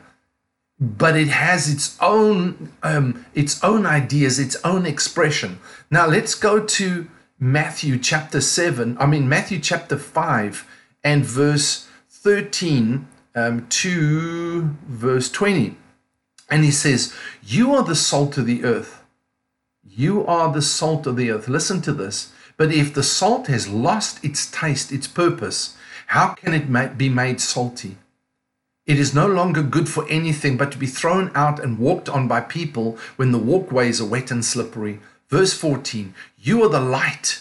but 0.81 1.15
it 1.15 1.27
has 1.27 1.69
its 1.71 1.95
own 2.01 2.73
um, 2.81 3.23
its 3.35 3.63
own 3.63 3.85
ideas, 3.85 4.39
its 4.39 4.57
own 4.63 4.87
expression. 4.87 5.59
Now 5.91 6.07
let's 6.07 6.33
go 6.33 6.59
to 6.59 7.07
Matthew 7.39 7.99
chapter 7.99 8.41
seven. 8.41 8.97
I 8.99 9.05
mean 9.05 9.29
Matthew 9.29 9.59
chapter 9.59 9.97
five 9.97 10.67
and 11.03 11.23
verse 11.23 11.87
thirteen 12.09 13.07
um, 13.35 13.67
to 13.69 14.75
verse 14.87 15.29
twenty, 15.29 15.77
and 16.49 16.63
he 16.63 16.71
says, 16.71 17.13
"You 17.43 17.75
are 17.75 17.83
the 17.83 17.95
salt 17.95 18.39
of 18.39 18.47
the 18.47 18.63
earth. 18.63 19.03
You 19.87 20.25
are 20.25 20.51
the 20.51 20.63
salt 20.63 21.05
of 21.05 21.15
the 21.15 21.29
earth." 21.29 21.47
Listen 21.47 21.81
to 21.83 21.93
this. 21.93 22.33
But 22.57 22.73
if 22.73 22.93
the 22.93 23.03
salt 23.03 23.47
has 23.47 23.67
lost 23.67 24.23
its 24.23 24.49
taste, 24.49 24.91
its 24.91 25.07
purpose, 25.07 25.75
how 26.07 26.29
can 26.29 26.53
it 26.53 26.97
be 26.97 27.09
made 27.09 27.39
salty? 27.39 27.97
It 28.91 28.99
is 28.99 29.13
no 29.13 29.25
longer 29.25 29.63
good 29.63 29.87
for 29.87 30.05
anything 30.09 30.57
but 30.57 30.69
to 30.73 30.77
be 30.77 30.85
thrown 30.85 31.31
out 31.33 31.61
and 31.61 31.79
walked 31.79 32.09
on 32.09 32.27
by 32.27 32.41
people 32.41 32.97
when 33.15 33.31
the 33.31 33.37
walkways 33.37 34.01
are 34.01 34.05
wet 34.05 34.31
and 34.31 34.43
slippery. 34.43 34.99
Verse 35.29 35.53
14 35.53 36.13
You 36.37 36.61
are 36.63 36.67
the 36.67 36.81
light 36.81 37.39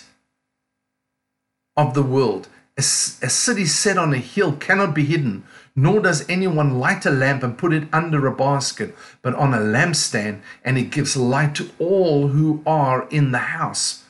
of 1.77 1.95
the 1.95 2.05
world. 2.05 2.47
A, 2.79 2.83
a 2.83 3.29
city 3.29 3.65
set 3.65 3.99
on 3.99 4.15
a 4.15 4.19
hill 4.19 4.53
cannot 4.53 4.95
be 4.95 5.05
hidden, 5.05 5.43
nor 5.75 5.99
does 5.99 6.25
anyone 6.29 6.79
light 6.79 7.05
a 7.05 7.11
lamp 7.11 7.43
and 7.43 7.59
put 7.59 7.73
it 7.73 7.89
under 7.93 8.29
a 8.29 8.37
basket, 8.37 8.95
but 9.21 9.35
on 9.35 9.53
a 9.53 9.59
lampstand, 9.59 10.43
and 10.65 10.79
it 10.79 10.93
gives 10.93 11.17
light 11.17 11.57
to 11.57 11.69
all 11.81 12.29
who 12.29 12.63
are 12.65 13.09
in 13.09 13.33
the 13.33 13.39
house. 13.59 14.05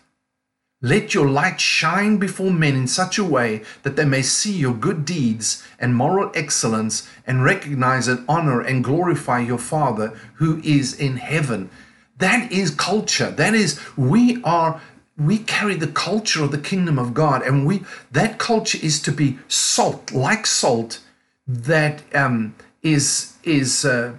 Let 0.83 1.13
your 1.13 1.29
light 1.29 1.61
shine 1.61 2.17
before 2.17 2.51
men 2.51 2.75
in 2.75 2.87
such 2.87 3.19
a 3.19 3.25
way 3.25 3.63
that 3.83 3.97
they 3.97 4.07
may 4.07 4.23
see 4.23 4.53
your 4.53 4.73
good 4.73 5.05
deeds 5.05 5.63
and 5.79 5.95
moral 5.95 6.31
excellence 6.35 7.07
and 7.27 7.45
recognize 7.45 8.09
and 8.09 8.25
honor 8.27 8.63
and 8.63 8.83
glorify 8.83 9.41
your 9.41 9.59
Father 9.59 10.19
who 10.35 10.59
is 10.65 10.99
in 10.99 11.17
heaven. 11.19 11.69
That 12.17 12.51
is 12.51 12.71
culture. 12.71 13.31
That 13.31 13.55
is, 13.55 13.79
we 13.97 14.43
are 14.43 14.81
we 15.19 15.37
carry 15.37 15.75
the 15.75 15.87
culture 15.87 16.43
of 16.43 16.51
the 16.51 16.59
kingdom 16.59 16.99
of 16.99 17.13
God, 17.13 17.43
and 17.43 17.67
we 17.67 17.85
that 18.11 18.39
culture 18.39 18.79
is 18.83 19.03
to 19.03 19.13
be 19.13 19.39
salt, 19.49 20.13
like 20.13 20.47
salt, 20.47 21.01
that 21.47 22.03
um, 22.15 22.55
is 22.83 23.35
is 23.45 23.85
uh, 23.85 24.15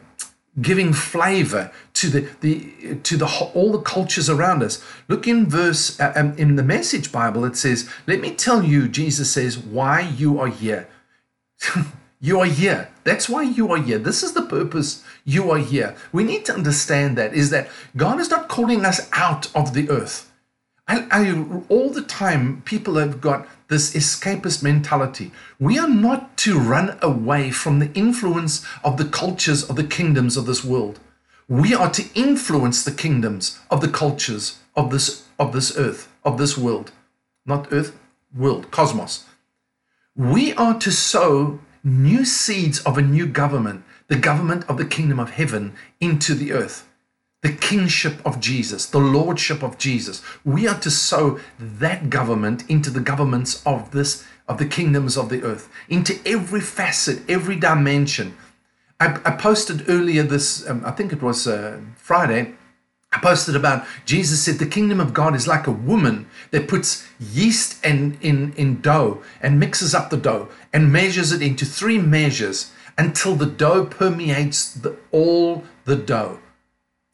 giving 0.60 0.92
flavor 0.92 1.72
to 1.94 2.10
the, 2.10 2.30
the 2.42 2.96
to 3.04 3.16
the 3.16 3.52
all 3.54 3.72
the 3.72 3.82
cultures 3.82 4.30
around 4.30 4.64
us. 4.64 4.84
Look 5.08 5.28
in 5.28 5.48
verse 5.48 6.00
uh, 6.00 6.14
um, 6.16 6.38
in 6.38 6.56
the 6.56 6.64
Message 6.64 7.12
Bible. 7.12 7.46
It 7.46 7.56
says, 7.56 7.90
"Let 8.08 8.20
me 8.20 8.32
tell 8.32 8.64
you," 8.64 8.88
Jesus 8.88 9.32
says, 9.32 9.58
"why 9.58 10.02
you 10.02 10.40
are 10.40 10.48
here. 10.48 10.90
you 12.20 12.40
are 12.40 12.46
here. 12.46 12.90
That's 13.04 13.30
why 13.30 13.44
you 13.44 13.72
are 13.72 13.82
here. 13.82 14.00
This 14.00 14.24
is 14.24 14.34
the 14.34 14.42
purpose 14.42 15.04
you 15.24 15.52
are 15.52 15.60
here. 15.60 15.96
We 16.12 16.24
need 16.24 16.46
to 16.46 16.54
understand 16.54 17.18
that 17.18 17.34
is 17.34 17.50
that 17.52 17.70
God 17.96 18.20
is 18.20 18.30
not 18.30 18.50
calling 18.50 18.86
us 18.86 19.10
out 19.14 19.56
of 19.56 19.74
the 19.74 19.90
earth." 19.90 20.31
I, 20.88 21.08
I, 21.12 21.64
all 21.70 21.90
the 21.90 22.02
time, 22.02 22.64
people 22.64 22.96
have 22.96 23.22
got 23.22 23.48
this 23.70 23.94
escapist 23.94 24.62
mentality. 24.62 25.32
We 25.60 25.80
are 25.80 25.88
not 25.88 26.36
to 26.40 26.60
run 26.60 26.98
away 27.02 27.52
from 27.52 27.80
the 27.80 27.94
influence 27.94 28.66
of 28.84 28.98
the 28.98 29.06
cultures 29.06 29.64
of 29.70 29.76
the 29.76 29.84
kingdoms 29.84 30.36
of 30.38 30.46
this 30.46 30.64
world. 30.64 31.00
We 31.48 31.74
are 31.74 31.90
to 31.92 32.06
influence 32.14 32.84
the 32.84 32.92
kingdoms 32.92 33.60
of 33.70 33.82
the 33.82 33.90
cultures 33.90 34.60
of 34.76 34.92
this 34.92 35.26
of 35.40 35.54
this 35.54 35.78
earth, 35.78 36.10
of 36.24 36.38
this 36.38 36.58
world. 36.58 36.92
Not 37.46 37.72
earth, 37.72 37.98
world, 38.36 38.72
cosmos. 38.72 39.26
We 40.16 40.54
are 40.54 40.78
to 40.80 40.92
sow 40.92 41.60
new 41.84 42.26
seeds 42.26 42.80
of 42.82 42.98
a 42.98 43.02
new 43.02 43.26
government, 43.26 43.84
the 44.08 44.18
government 44.18 44.66
of 44.70 44.78
the 44.78 44.86
kingdom 44.86 45.20
of 45.20 45.32
heaven, 45.32 45.74
into 46.00 46.36
the 46.36 46.52
earth 46.52 46.86
the 47.42 47.52
kingship 47.54 48.24
of 48.26 48.40
Jesus, 48.40 48.86
the 48.86 49.00
lordship 49.00 49.64
of 49.64 49.78
Jesus. 49.78 50.22
We 50.46 50.68
are 50.68 50.80
to 50.80 50.92
sow 50.92 51.40
that 51.60 52.10
government 52.10 52.70
into 52.70 52.90
the 52.90 53.00
governments 53.00 53.62
of 53.66 53.92
this 53.92 54.26
of 54.48 54.58
the 54.58 54.66
kingdoms 54.66 55.18
of 55.18 55.30
the 55.30 55.42
earth, 55.44 55.70
into 55.88 56.20
every 56.26 56.60
facet, 56.60 57.22
every 57.30 57.56
dimension. 57.56 58.36
I, 59.00 59.20
I 59.24 59.32
posted 59.32 59.90
earlier 59.90 60.24
this, 60.24 60.68
um, 60.70 60.84
I 60.86 60.92
think 60.92 61.14
it 61.14 61.22
was 61.22 61.48
uh, 61.48 61.80
Friday. 61.96 62.54
I 63.14 63.20
posted 63.20 63.56
about 63.56 63.86
Jesus 64.06 64.42
said 64.44 64.56
the 64.56 64.66
kingdom 64.66 65.00
of 65.00 65.14
God 65.14 65.36
is 65.36 65.48
like 65.48 65.68
a 65.68 65.72
woman 65.72 66.28
that 66.52 66.68
puts 66.68 67.08
yeast 67.20 67.84
and 67.84 68.18
in, 68.22 68.54
in 68.54 68.82
dough 68.82 69.22
and 69.42 69.60
mixes 69.60 69.96
up 69.96 70.10
the 70.10 70.18
dough 70.18 70.50
and 70.74 70.92
measures 70.92 71.32
it 71.32 71.42
into 71.42 71.66
three 71.66 71.98
measures 71.98 72.72
until 72.98 73.36
the 73.36 73.46
dough 73.46 73.86
permeates 73.86 74.74
the, 74.74 74.98
all 75.12 75.64
the 75.86 75.96
dough. 75.96 76.40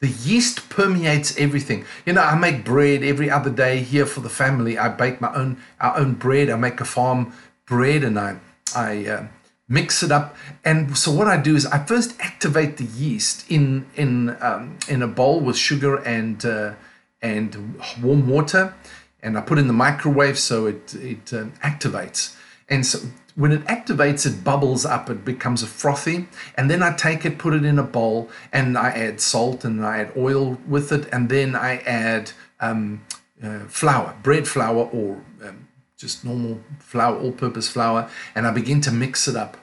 The 0.00 0.08
yeast 0.08 0.68
permeates 0.68 1.36
everything. 1.38 1.84
You 2.06 2.12
know, 2.12 2.22
I 2.22 2.36
make 2.36 2.64
bread 2.64 3.02
every 3.02 3.30
other 3.30 3.50
day 3.50 3.80
here 3.80 4.06
for 4.06 4.20
the 4.20 4.28
family. 4.28 4.78
I 4.78 4.88
bake 4.88 5.20
my 5.20 5.34
own 5.34 5.60
our 5.80 5.96
own 5.98 6.14
bread. 6.14 6.50
I 6.50 6.56
make 6.56 6.80
a 6.80 6.84
farm 6.84 7.32
bread 7.66 8.04
and 8.04 8.18
I 8.18 8.38
I 8.76 9.06
uh, 9.06 9.26
mix 9.68 10.02
it 10.02 10.12
up. 10.12 10.36
And 10.64 10.96
so 10.96 11.10
what 11.10 11.26
I 11.26 11.36
do 11.36 11.56
is 11.56 11.66
I 11.66 11.84
first 11.84 12.14
activate 12.20 12.76
the 12.76 12.84
yeast 12.84 13.50
in 13.50 13.86
in 13.96 14.36
um, 14.40 14.78
in 14.88 15.02
a 15.02 15.08
bowl 15.08 15.40
with 15.40 15.56
sugar 15.56 15.96
and 15.96 16.44
uh, 16.44 16.74
and 17.20 17.80
warm 18.00 18.28
water, 18.28 18.74
and 19.22 19.36
I 19.36 19.40
put 19.40 19.58
in 19.58 19.66
the 19.66 19.72
microwave 19.72 20.38
so 20.38 20.66
it 20.66 20.94
it 20.94 21.32
um, 21.32 21.52
activates. 21.62 22.36
And 22.68 22.86
so 22.86 22.98
when 23.38 23.52
it 23.52 23.64
activates, 23.66 24.26
it 24.26 24.42
bubbles 24.42 24.84
up, 24.84 25.08
it 25.08 25.24
becomes 25.24 25.62
a 25.62 25.68
frothy. 25.68 26.26
And 26.56 26.68
then 26.68 26.82
I 26.82 26.92
take 26.96 27.24
it, 27.24 27.38
put 27.38 27.54
it 27.54 27.64
in 27.64 27.78
a 27.78 27.84
bowl, 27.84 28.28
and 28.52 28.76
I 28.76 28.88
add 28.88 29.20
salt 29.20 29.64
and 29.64 29.86
I 29.86 29.98
add 29.98 30.12
oil 30.16 30.58
with 30.66 30.90
it. 30.90 31.08
And 31.12 31.28
then 31.28 31.54
I 31.54 31.76
add 31.86 32.32
um, 32.58 33.06
uh, 33.40 33.60
flour, 33.68 34.16
bread 34.24 34.48
flour, 34.48 34.86
or 34.86 35.22
um, 35.44 35.68
just 35.96 36.24
normal 36.24 36.60
flour, 36.80 37.16
all 37.16 37.30
purpose 37.30 37.68
flour. 37.68 38.10
And 38.34 38.44
I 38.44 38.50
begin 38.50 38.80
to 38.80 38.90
mix 38.90 39.28
it 39.28 39.36
up. 39.36 39.56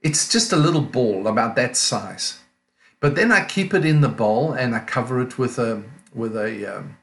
It's 0.00 0.26
just 0.32 0.50
a 0.50 0.56
little 0.56 0.80
ball 0.80 1.26
about 1.26 1.54
that 1.56 1.76
size. 1.76 2.38
But 3.00 3.14
then 3.14 3.30
I 3.30 3.44
keep 3.44 3.74
it 3.74 3.84
in 3.84 4.00
the 4.00 4.08
bowl 4.08 4.54
and 4.54 4.74
I 4.74 4.78
cover 4.78 5.20
it 5.20 5.36
with 5.36 5.58
a, 5.58 5.82
with 6.14 6.34
a, 6.34 6.78
um, 6.78 6.96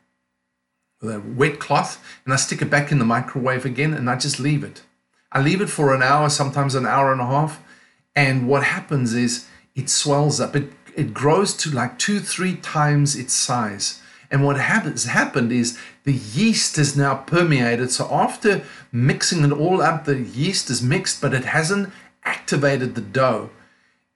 with 1.00 1.14
a 1.14 1.20
wet 1.20 1.60
cloth 1.60 2.04
and 2.26 2.34
I 2.34 2.38
stick 2.38 2.64
it 2.64 2.72
back 2.72 2.92
in 2.92 2.98
the 2.98 3.06
microwave 3.06 3.64
again 3.64 3.94
and 3.94 4.10
I 4.10 4.16
just 4.16 4.40
leave 4.40 4.64
it. 4.64 4.82
I 5.34 5.42
leave 5.42 5.62
it 5.62 5.70
for 5.70 5.94
an 5.94 6.04
hour, 6.04 6.30
sometimes 6.30 6.76
an 6.76 6.86
hour 6.86 7.12
and 7.12 7.20
a 7.20 7.26
half. 7.26 7.62
And 8.16 8.48
what 8.48 8.64
happens 8.64 9.14
is 9.14 9.48
it 9.76 9.90
swells 9.90 10.40
up. 10.40 10.56
It, 10.56 10.72
it 10.96 11.14
grows 11.14 11.56
to 11.56 11.72
like 11.72 11.98
two, 11.98 12.20
three 12.20 12.56
times 12.56 13.16
its 13.16 13.34
size. 13.34 14.00
And 14.30 14.46
what 14.46 14.60
happens 14.60 15.06
happened 15.06 15.52
is 15.52 15.78
the 16.04 16.14
yeast 16.14 16.78
is 16.78 16.96
now 16.96 17.16
permeated. 17.16 17.92
So 17.92 18.08
after 18.12 18.64
mixing 18.92 19.44
it 19.44 19.52
all 19.52 19.82
up, 19.82 20.06
the 20.06 20.20
yeast 20.20 20.70
is 20.70 20.82
mixed, 20.82 21.20
but 21.20 21.34
it 21.34 21.46
hasn't 21.46 21.92
activated 22.24 22.96
the 22.96 23.02
dough 23.02 23.50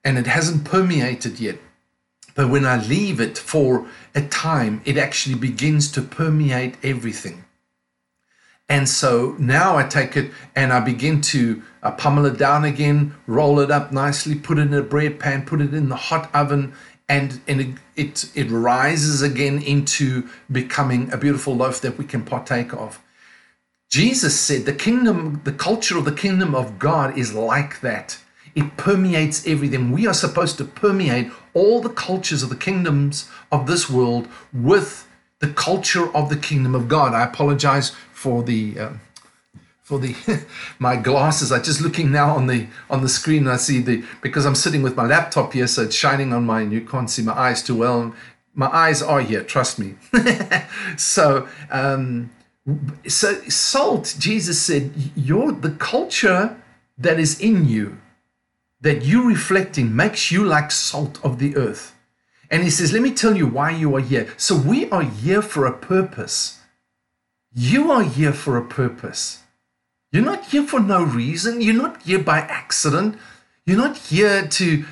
and 0.03 0.17
it 0.17 0.27
hasn't 0.27 0.63
permeated 0.63 1.39
yet. 1.39 1.57
But 2.35 2.49
when 2.49 2.65
I 2.65 2.81
leave 2.81 3.19
it 3.19 3.37
for 3.37 3.87
a 4.13 4.21
time, 4.21 4.81
it 4.85 4.97
actually 4.97 5.35
begins 5.35 5.91
to 5.93 6.01
permeate 6.03 6.75
everything. 6.83 7.43
And 8.69 8.87
so 8.89 9.35
now 9.39 9.77
I 9.77 9.83
take 9.83 10.17
it 10.17 10.31
and 10.55 10.73
I 10.73 10.81
begin 10.81 11.21
to 11.21 11.61
uh, 11.83 11.91
pummel 11.91 12.25
it 12.25 12.37
down 12.37 12.65
again, 12.65 13.15
roll 13.25 13.59
it 13.61 13.71
up 13.71 13.91
nicely, 13.91 14.35
put 14.35 14.57
it 14.57 14.63
in 14.63 14.73
a 14.73 14.81
bread 14.81 15.19
pan, 15.19 15.45
put 15.45 15.61
it 15.61 15.73
in 15.73 15.87
the 15.87 15.95
hot 15.95 16.29
oven, 16.33 16.73
and, 17.07 17.39
and 17.47 17.61
it, 17.61 17.75
it, 17.95 18.31
it 18.35 18.51
rises 18.51 19.21
again 19.21 19.61
into 19.61 20.27
becoming 20.51 21.11
a 21.13 21.17
beautiful 21.17 21.55
loaf 21.55 21.79
that 21.81 21.97
we 21.97 22.03
can 22.03 22.23
partake 22.23 22.73
of. 22.73 23.01
Jesus 23.89 24.37
said 24.37 24.65
the 24.65 24.73
kingdom, 24.73 25.39
the 25.45 25.53
culture 25.53 25.97
of 25.97 26.03
the 26.03 26.11
kingdom 26.11 26.53
of 26.53 26.77
God 26.77 27.17
is 27.17 27.33
like 27.33 27.79
that. 27.79 28.19
It 28.53 28.75
permeates 28.75 29.47
everything. 29.47 29.91
We 29.91 30.07
are 30.07 30.13
supposed 30.13 30.57
to 30.57 30.65
permeate 30.65 31.31
all 31.53 31.79
the 31.79 31.89
cultures 31.89 32.43
of 32.43 32.49
the 32.49 32.55
kingdoms 32.57 33.29
of 33.49 33.65
this 33.65 33.89
world 33.89 34.27
with 34.51 35.07
the 35.39 35.49
culture 35.49 36.13
of 36.15 36.29
the 36.29 36.35
kingdom 36.35 36.73
of 36.73 36.87
God. 36.87 37.13
I 37.13 37.23
apologize 37.23 37.95
for 38.17 38.41
the 38.41 38.79
um, 38.79 38.99
for 39.83 39.99
the 39.99 40.15
my 40.79 40.95
glasses. 40.95 41.51
I'm 41.51 41.63
just 41.63 41.81
looking 41.81 42.11
now 42.11 42.35
on 42.35 42.47
the 42.47 42.67
on 42.89 43.01
the 43.03 43.09
screen 43.09 43.43
and 43.43 43.51
I 43.51 43.57
see 43.57 43.79
the 43.79 44.03
because 44.21 44.45
I'm 44.45 44.55
sitting 44.55 44.81
with 44.81 44.95
my 44.95 45.05
laptop 45.05 45.53
here, 45.53 45.67
so 45.67 45.83
it's 45.83 45.95
shining 45.95 46.33
on 46.33 46.43
mine. 46.45 46.71
You 46.71 46.81
can't 46.81 47.09
see 47.09 47.21
my 47.21 47.33
eyes 47.33 47.61
too 47.61 47.77
well. 47.77 48.15
My 48.55 48.67
eyes 48.67 49.03
are 49.03 49.21
here, 49.21 49.43
trust 49.43 49.77
me. 49.77 49.95
so 50.97 51.47
um, 51.69 52.31
so 53.07 53.39
salt, 53.49 54.15
Jesus 54.17 54.59
said, 54.59 54.91
you're 55.15 55.51
the 55.51 55.71
culture 55.71 56.57
that 56.97 57.19
is 57.19 57.39
in 57.39 57.65
you, 57.65 57.99
that 58.81 59.03
you 59.03 59.27
reflecting 59.27 59.95
makes 59.95 60.31
you 60.31 60.43
like 60.43 60.71
salt 60.71 61.23
of 61.23 61.37
the 61.37 61.55
earth. 61.55 61.93
And 62.49 62.63
he 62.63 62.71
says, 62.71 62.91
Let 62.91 63.03
me 63.03 63.13
tell 63.13 63.37
you 63.37 63.45
why 63.45 63.69
you 63.71 63.95
are 63.95 64.01
here. 64.01 64.27
So 64.37 64.57
we 64.57 64.89
are 64.89 65.03
here 65.03 65.43
for 65.43 65.67
a 65.67 65.77
purpose. 65.77 66.56
You 67.59 67.91
are 67.91 68.03
here 68.03 68.33
for 68.33 68.55
a 68.55 68.63
purpose. 68.63 69.41
You're 70.11 70.23
not 70.23 70.45
here 70.45 70.61
for 70.61 70.79
no 70.79 71.03
reason. 71.03 71.59
You're 71.59 71.73
not 71.73 72.03
here 72.03 72.19
by 72.19 72.37
accident. 72.37 73.17
You're 73.65 73.79
not 73.79 73.97
here 73.97 74.47
to, 74.47 74.85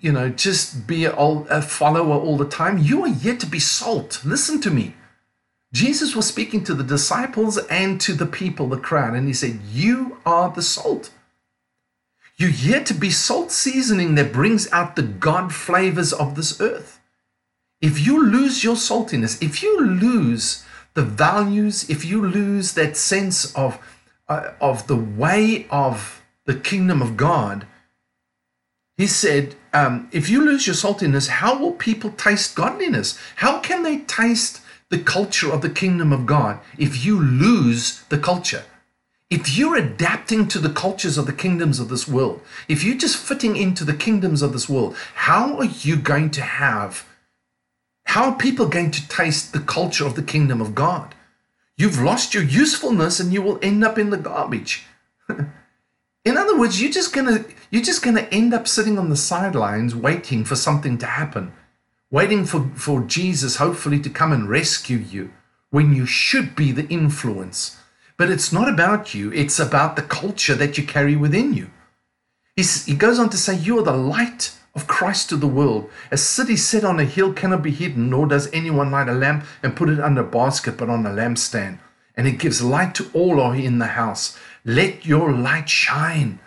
you 0.00 0.12
know, 0.12 0.30
just 0.30 0.86
be 0.86 1.04
a, 1.04 1.12
follower 1.60 2.14
all 2.16 2.38
the 2.38 2.48
time. 2.48 2.78
You 2.78 3.04
are 3.04 3.12
here 3.12 3.36
to 3.36 3.44
be 3.44 3.60
salt. 3.60 4.22
Listen 4.24 4.62
to 4.62 4.70
me. 4.70 4.94
Jesus 5.74 6.16
was 6.16 6.26
speaking 6.26 6.64
to 6.64 6.72
the 6.72 6.82
disciples 6.82 7.58
and 7.68 8.00
to 8.00 8.14
the 8.14 8.24
people, 8.24 8.66
the 8.66 8.78
crowd, 8.78 9.12
and 9.12 9.26
he 9.26 9.34
said, 9.34 9.60
You 9.70 10.16
are 10.24 10.50
the 10.50 10.62
salt. 10.62 11.10
You're 12.38 12.48
here 12.48 12.82
to 12.82 12.94
be 12.94 13.10
salt 13.10 13.52
seasoning 13.52 14.14
that 14.14 14.32
brings 14.32 14.72
out 14.72 14.96
the 14.96 15.02
God 15.02 15.52
flavors 15.52 16.14
of 16.14 16.34
this 16.34 16.62
earth. 16.62 16.98
If 17.82 18.06
you 18.06 18.24
lose 18.24 18.64
your 18.64 18.76
saltiness, 18.76 19.42
if 19.42 19.62
you 19.62 19.78
lose 19.78 20.64
the 20.96 21.02
values, 21.02 21.88
if 21.90 22.06
you 22.06 22.26
lose 22.26 22.72
that 22.72 22.96
sense 22.96 23.54
of, 23.54 23.78
uh, 24.28 24.52
of 24.62 24.86
the 24.86 24.96
way 24.96 25.66
of 25.70 26.24
the 26.46 26.54
kingdom 26.54 27.02
of 27.02 27.18
God, 27.18 27.66
he 28.96 29.06
said, 29.06 29.56
um, 29.74 30.08
if 30.10 30.30
you 30.30 30.42
lose 30.42 30.66
your 30.66 30.74
saltiness, 30.74 31.28
how 31.28 31.58
will 31.58 31.72
people 31.72 32.10
taste 32.12 32.56
godliness? 32.56 33.18
How 33.36 33.60
can 33.60 33.82
they 33.82 33.98
taste 33.98 34.62
the 34.88 34.98
culture 34.98 35.52
of 35.52 35.60
the 35.60 35.68
kingdom 35.68 36.14
of 36.14 36.24
God 36.24 36.60
if 36.78 37.04
you 37.04 37.20
lose 37.20 38.02
the 38.08 38.18
culture? 38.18 38.64
If 39.28 39.58
you're 39.58 39.76
adapting 39.76 40.48
to 40.48 40.58
the 40.58 40.72
cultures 40.72 41.18
of 41.18 41.26
the 41.26 41.32
kingdoms 41.34 41.78
of 41.78 41.90
this 41.90 42.08
world, 42.08 42.40
if 42.68 42.82
you're 42.82 42.96
just 42.96 43.18
fitting 43.18 43.54
into 43.54 43.84
the 43.84 43.92
kingdoms 43.92 44.40
of 44.40 44.54
this 44.54 44.66
world, 44.66 44.96
how 45.14 45.58
are 45.58 45.64
you 45.64 45.96
going 45.96 46.30
to 46.30 46.40
have 46.40 47.04
how 48.06 48.30
are 48.30 48.36
people 48.36 48.66
going 48.66 48.90
to 48.92 49.08
taste 49.08 49.52
the 49.52 49.60
culture 49.60 50.06
of 50.06 50.14
the 50.14 50.22
kingdom 50.22 50.60
of 50.60 50.74
God? 50.74 51.14
You've 51.76 52.00
lost 52.00 52.32
your 52.32 52.44
usefulness 52.44 53.20
and 53.20 53.32
you 53.32 53.42
will 53.42 53.58
end 53.60 53.84
up 53.84 53.98
in 53.98 54.10
the 54.10 54.16
garbage. 54.16 54.84
in 56.24 56.36
other 56.36 56.58
words, 56.58 56.80
you're 56.80 56.90
just 56.90 57.12
gonna 57.12 57.44
you're 57.70 57.82
just 57.82 58.02
gonna 58.02 58.28
end 58.32 58.54
up 58.54 58.66
sitting 58.66 58.98
on 58.98 59.10
the 59.10 59.16
sidelines 59.16 59.94
waiting 59.94 60.44
for 60.44 60.56
something 60.56 60.96
to 60.98 61.06
happen, 61.06 61.52
waiting 62.10 62.46
for, 62.46 62.70
for 62.74 63.02
Jesus 63.02 63.56
hopefully 63.56 64.00
to 64.00 64.08
come 64.08 64.32
and 64.32 64.48
rescue 64.48 64.98
you 64.98 65.32
when 65.70 65.92
you 65.92 66.06
should 66.06 66.56
be 66.56 66.72
the 66.72 66.86
influence. 66.88 67.78
But 68.16 68.30
it's 68.30 68.52
not 68.52 68.68
about 68.68 69.14
you, 69.14 69.32
it's 69.32 69.58
about 69.58 69.96
the 69.96 70.02
culture 70.02 70.54
that 70.54 70.78
you 70.78 70.86
carry 70.86 71.16
within 71.16 71.52
you. 71.52 71.70
He's, 72.54 72.86
he 72.86 72.94
goes 72.94 73.18
on 73.18 73.28
to 73.30 73.36
say, 73.36 73.56
You 73.56 73.78
are 73.80 73.82
the 73.82 73.92
light 73.92 74.56
of 74.76 74.86
Christ 74.86 75.30
to 75.30 75.36
the 75.36 75.48
world. 75.48 75.90
A 76.12 76.18
city 76.18 76.54
set 76.54 76.84
on 76.84 77.00
a 77.00 77.04
hill 77.04 77.32
cannot 77.32 77.62
be 77.62 77.70
hidden, 77.70 78.10
nor 78.10 78.26
does 78.26 78.52
anyone 78.52 78.90
light 78.90 79.08
a 79.08 79.14
lamp 79.14 79.44
and 79.62 79.74
put 79.74 79.88
it 79.88 79.98
under 79.98 80.20
a 80.20 80.24
basket, 80.24 80.76
but 80.76 80.90
on 80.90 81.06
a 81.06 81.10
lampstand. 81.10 81.78
And 82.14 82.28
it 82.28 82.38
gives 82.38 82.62
light 82.62 82.94
to 82.96 83.10
all 83.14 83.36
who 83.36 83.40
are 83.40 83.56
in 83.56 83.78
the 83.78 83.86
house. 83.86 84.38
Let 84.64 85.06
your 85.06 85.32
light 85.32 85.70
shine. 85.70 86.38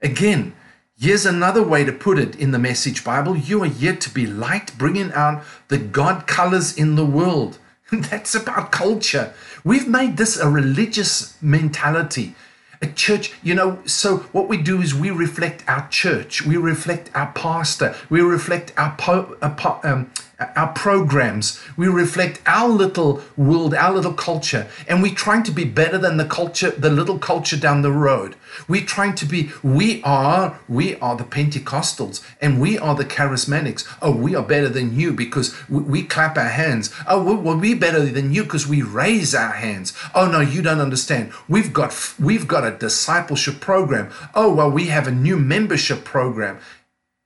Again, 0.00 0.54
here's 0.96 1.26
another 1.26 1.62
way 1.62 1.84
to 1.84 1.92
put 1.92 2.18
it 2.18 2.36
in 2.36 2.52
the 2.52 2.58
Message 2.58 3.04
Bible 3.04 3.36
You 3.36 3.64
are 3.64 3.66
yet 3.66 4.00
to 4.02 4.10
be 4.10 4.26
light, 4.26 4.78
bringing 4.78 5.12
out 5.12 5.42
the 5.68 5.78
God 5.78 6.28
colors 6.28 6.76
in 6.76 6.94
the 6.94 7.06
world. 7.06 7.58
That's 7.92 8.34
about 8.34 8.70
culture. 8.70 9.34
We've 9.64 9.88
made 9.88 10.16
this 10.16 10.38
a 10.38 10.48
religious 10.48 11.36
mentality 11.42 12.34
a 12.82 12.86
church, 12.86 13.32
you 13.42 13.54
know, 13.54 13.78
so 13.86 14.18
what 14.32 14.48
we 14.48 14.56
do 14.56 14.80
is 14.80 14.94
we 14.94 15.10
reflect 15.10 15.64
our 15.68 15.88
church, 15.88 16.44
we 16.44 16.56
reflect 16.56 17.10
our 17.14 17.32
pastor, 17.32 17.94
we 18.10 18.20
reflect 18.20 18.72
our, 18.76 18.94
po- 18.96 19.36
uh, 19.42 19.78
um, 19.84 20.10
our 20.38 20.72
programs, 20.72 21.60
we 21.76 21.86
reflect 21.86 22.40
our 22.46 22.68
little 22.68 23.22
world, 23.36 23.74
our 23.74 23.92
little 23.92 24.12
culture, 24.12 24.66
and 24.88 25.02
we're 25.02 25.14
trying 25.14 25.42
to 25.44 25.52
be 25.52 25.64
better 25.64 25.98
than 25.98 26.16
the 26.16 26.24
culture, 26.24 26.70
the 26.70 26.90
little 26.90 27.18
culture 27.18 27.56
down 27.56 27.82
the 27.82 27.92
road. 27.92 28.34
We're 28.68 28.84
trying 28.84 29.14
to 29.16 29.26
be, 29.26 29.50
we 29.62 30.02
are, 30.02 30.58
we 30.68 30.96
are 30.96 31.16
the 31.16 31.24
Pentecostals 31.24 32.24
and 32.40 32.60
we 32.60 32.78
are 32.78 32.94
the 32.94 33.04
charismatics. 33.04 33.84
Oh, 34.00 34.14
we 34.14 34.34
are 34.34 34.42
better 34.42 34.68
than 34.68 34.98
you 34.98 35.12
because 35.12 35.54
we, 35.68 35.80
we 35.80 36.02
clap 36.04 36.36
our 36.36 36.48
hands. 36.48 36.94
Oh, 37.08 37.22
well, 37.22 37.58
we're 37.58 37.76
better 37.76 38.04
than 38.04 38.32
you 38.32 38.44
because 38.44 38.66
we 38.66 38.82
raise 38.82 39.34
our 39.34 39.52
hands. 39.52 39.92
Oh, 40.14 40.30
no, 40.30 40.40
you 40.40 40.62
don't 40.62 40.80
understand. 40.80 41.32
We've 41.48 41.72
got, 41.72 42.14
we've 42.18 42.48
got 42.48 42.64
a 42.64 42.76
discipleship 42.76 43.60
program. 43.60 44.10
Oh, 44.34 44.54
well, 44.54 44.70
we 44.70 44.86
have 44.86 45.06
a 45.06 45.12
new 45.12 45.36
membership 45.36 46.04
program. 46.04 46.58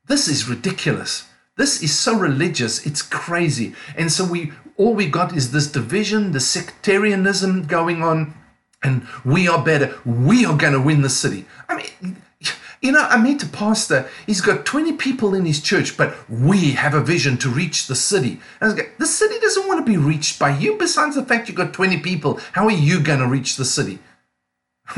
This 0.07 0.29
is 0.29 0.49
ridiculous. 0.49 1.27
This 1.59 1.83
is 1.83 1.99
so 1.99 2.16
religious, 2.16 2.87
it's 2.87 3.03
crazy. 3.03 3.75
And 3.97 4.12
so 4.12 4.25
we 4.25 4.53
all 4.77 4.94
we 4.94 5.07
got 5.07 5.37
is 5.37 5.51
this 5.51 5.66
division, 5.66 6.31
the 6.31 6.38
sectarianism 6.38 7.66
going 7.66 8.01
on, 8.01 8.33
and 8.81 9.05
we 9.25 9.49
are 9.49 9.62
better. 9.62 9.99
We 10.07 10.47
are 10.47 10.57
going 10.57 10.75
to 10.75 10.81
win 10.81 11.03
the 11.03 11.11
city. 11.11 11.47
I 11.68 11.75
mean, 11.75 12.23
you 12.81 12.92
know, 12.92 13.03
I 13.03 13.21
meet 13.21 13.42
a 13.42 13.49
pastor, 13.49 14.09
he's 14.25 14.40
got 14.40 14.66
20 14.66 14.92
people 14.92 15.35
in 15.35 15.44
his 15.44 15.61
church, 15.61 15.97
but 15.97 16.14
we 16.31 16.71
have 16.75 16.94
a 16.94 17.03
vision 17.03 17.37
to 17.38 17.49
reach 17.49 17.88
the 17.88 17.97
city. 17.97 18.40
And 18.61 18.77
like, 18.77 18.97
the 18.99 19.07
city 19.07 19.40
doesn't 19.40 19.66
want 19.66 19.85
to 19.85 19.90
be 19.90 19.99
reached 19.99 20.38
by 20.38 20.57
you. 20.57 20.79
Besides 20.79 21.16
the 21.16 21.25
fact 21.25 21.49
you've 21.49 21.57
got 21.57 21.73
20 21.73 21.99
people, 21.99 22.38
how 22.53 22.66
are 22.66 22.71
you 22.71 23.01
going 23.01 23.18
to 23.18 23.27
reach 23.27 23.57
the 23.57 23.64
city? 23.64 23.99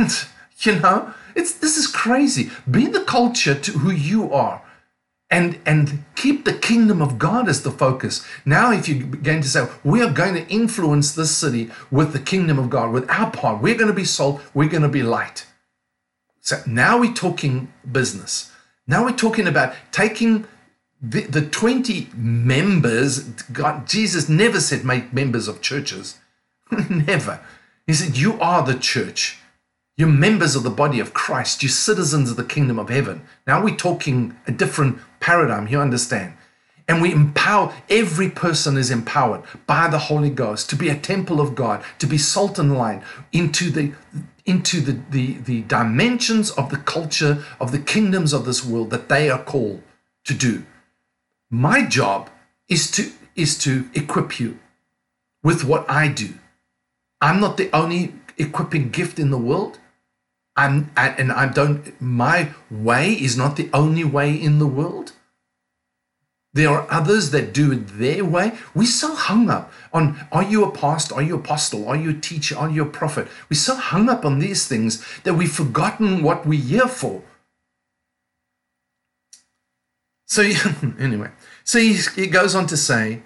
you 0.59 0.79
know, 0.79 1.15
it's 1.35 1.55
this 1.55 1.79
is 1.79 1.87
crazy. 1.87 2.51
Be 2.71 2.87
the 2.87 3.05
culture 3.05 3.55
to 3.55 3.73
who 3.73 3.91
you 3.91 4.31
are 4.31 4.61
and 5.31 5.59
and 5.65 6.05
keep 6.17 6.45
the 6.45 6.53
kingdom 6.53 7.01
of 7.01 7.19
God 7.19 7.49
as 7.49 7.63
the 7.63 7.71
focus. 7.71 8.27
Now, 8.45 8.73
if 8.73 8.89
you 8.89 9.05
begin 9.05 9.41
to 9.43 9.49
say, 9.49 9.69
we 9.85 10.03
are 10.03 10.13
going 10.13 10.35
to 10.35 10.49
influence 10.49 11.13
this 11.13 11.37
city 11.37 11.71
with 11.91 12.13
the 12.13 12.19
kingdom 12.19 12.59
of 12.59 12.71
God, 12.71 12.93
with 12.93 13.09
our 13.11 13.31
part, 13.31 13.63
we're 13.63 13.77
going 13.77 13.89
to 13.89 13.95
be 13.95 14.05
salt, 14.05 14.41
we're 14.55 14.69
going 14.69 14.83
to 14.83 14.89
be 14.89 15.03
light. 15.03 15.47
So 16.41 16.61
now 16.67 16.99
we're 16.99 17.13
talking 17.13 17.73
business. 17.91 18.51
Now 18.87 19.05
we're 19.05 19.17
talking 19.17 19.47
about 19.47 19.75
taking 19.93 20.47
the, 21.01 21.23
the 21.23 21.43
20 21.43 22.09
members. 22.15 23.21
God, 23.53 23.87
Jesus 23.87 24.29
never 24.29 24.61
said 24.61 24.85
make 24.85 25.13
members 25.13 25.49
of 25.49 25.63
churches. 25.63 26.19
never. 26.89 27.41
He 27.87 27.93
said, 27.93 28.17
You 28.17 28.39
are 28.41 28.65
the 28.65 28.79
church. 28.79 29.39
You're 29.97 30.09
members 30.09 30.57
of 30.57 30.63
the 30.63 30.71
body 30.71 30.99
of 30.99 31.13
Christ. 31.13 31.63
You're 31.63 31.71
citizens 31.71 32.31
of 32.31 32.37
the 32.37 32.45
kingdom 32.45 32.79
of 32.79 32.89
heaven. 32.89 33.23
Now 33.47 33.63
we're 33.63 33.77
talking 33.77 34.37
a 34.47 34.53
different 34.53 34.99
paradigm, 35.21 35.69
you 35.69 35.81
understand? 35.81 36.35
And 36.89 37.01
we 37.01 37.13
empower, 37.13 37.73
every 37.89 38.31
person 38.31 38.77
is 38.77 38.91
empowered 38.91 39.43
by 39.67 39.87
the 39.87 39.99
Holy 39.99 40.31
Ghost 40.31 40.69
to 40.71 40.77
be 40.77 40.89
a 40.89 40.99
temple 40.99 41.41
of 41.41 41.55
God, 41.55 41.85
to 42.01 42.07
be 42.07 42.19
salt 42.19 42.59
and 42.59 42.77
light 42.77 43.03
into 43.33 43.71
the 43.71 43.93
into 44.47 44.81
the, 44.81 45.01
the, 45.11 45.35
the 45.35 45.61
dimensions 45.63 46.51
of 46.51 46.71
the 46.71 46.79
culture 46.79 47.45
of 47.61 47.71
the 47.71 47.79
kingdoms 47.79 48.33
of 48.33 48.45
this 48.45 48.65
world 48.65 48.91
that 48.91 49.09
they 49.09 49.31
are 49.31 49.43
called 49.43 49.83
to 50.25 50.35
do. 50.35 50.65
My 51.51 51.87
job 51.87 52.31
is 52.69 52.91
to 52.93 53.13
is 53.37 53.59
to 53.59 53.89
equip 53.95 54.41
you 54.41 54.59
with 55.43 55.65
what 55.65 55.89
I 55.89 56.09
do. 56.09 56.35
I'm 57.21 57.41
not 57.41 57.57
the 57.57 57.71
only 57.75 58.15
equipping 58.39 58.91
gift 58.91 59.19
in 59.19 59.31
the 59.31 59.39
world. 59.39 59.79
I'm, 60.57 60.91
and 60.97 61.33
I 61.33 61.47
don't, 61.47 62.01
my 62.01 62.51
way 62.71 63.13
is 63.13 63.37
not 63.37 63.57
the 63.57 63.71
only 63.73 64.05
way 64.05 64.35
in 64.35 64.59
the 64.59 64.67
world. 64.67 65.13
There 66.53 66.69
are 66.69 66.91
others 66.91 67.31
that 67.31 67.55
do 67.55 67.73
it 67.73 67.99
their 67.99 68.25
way. 68.25 68.53
We're 68.75 68.87
so 68.87 69.15
hung 69.15 69.49
up 69.49 69.73
on 69.93 70.27
are 70.33 70.43
you 70.43 70.65
a 70.65 70.73
pastor? 70.73 71.15
Are 71.15 71.23
you 71.23 71.37
apostle? 71.37 71.89
Are 71.89 71.97
you 71.97 72.11
a 72.11 72.15
teacher? 72.15 72.59
Are 72.59 72.69
you 72.69 72.83
a 72.83 72.87
prophet? 72.87 73.29
We're 73.49 73.57
so 73.57 73.77
hung 73.77 74.09
up 74.09 74.25
on 74.25 74.41
these 74.41 74.67
things 74.67 75.05
that 75.23 75.35
we've 75.35 75.53
forgotten 75.53 76.23
what 76.23 76.45
we're 76.45 76.61
here 76.61 76.89
for. 76.89 77.23
So, 80.27 80.43
anyway, 80.99 81.31
so 81.63 81.79
he, 81.79 81.95
he 81.95 82.27
goes 82.27 82.55
on 82.55 82.67
to 82.67 82.77
say, 82.77 83.23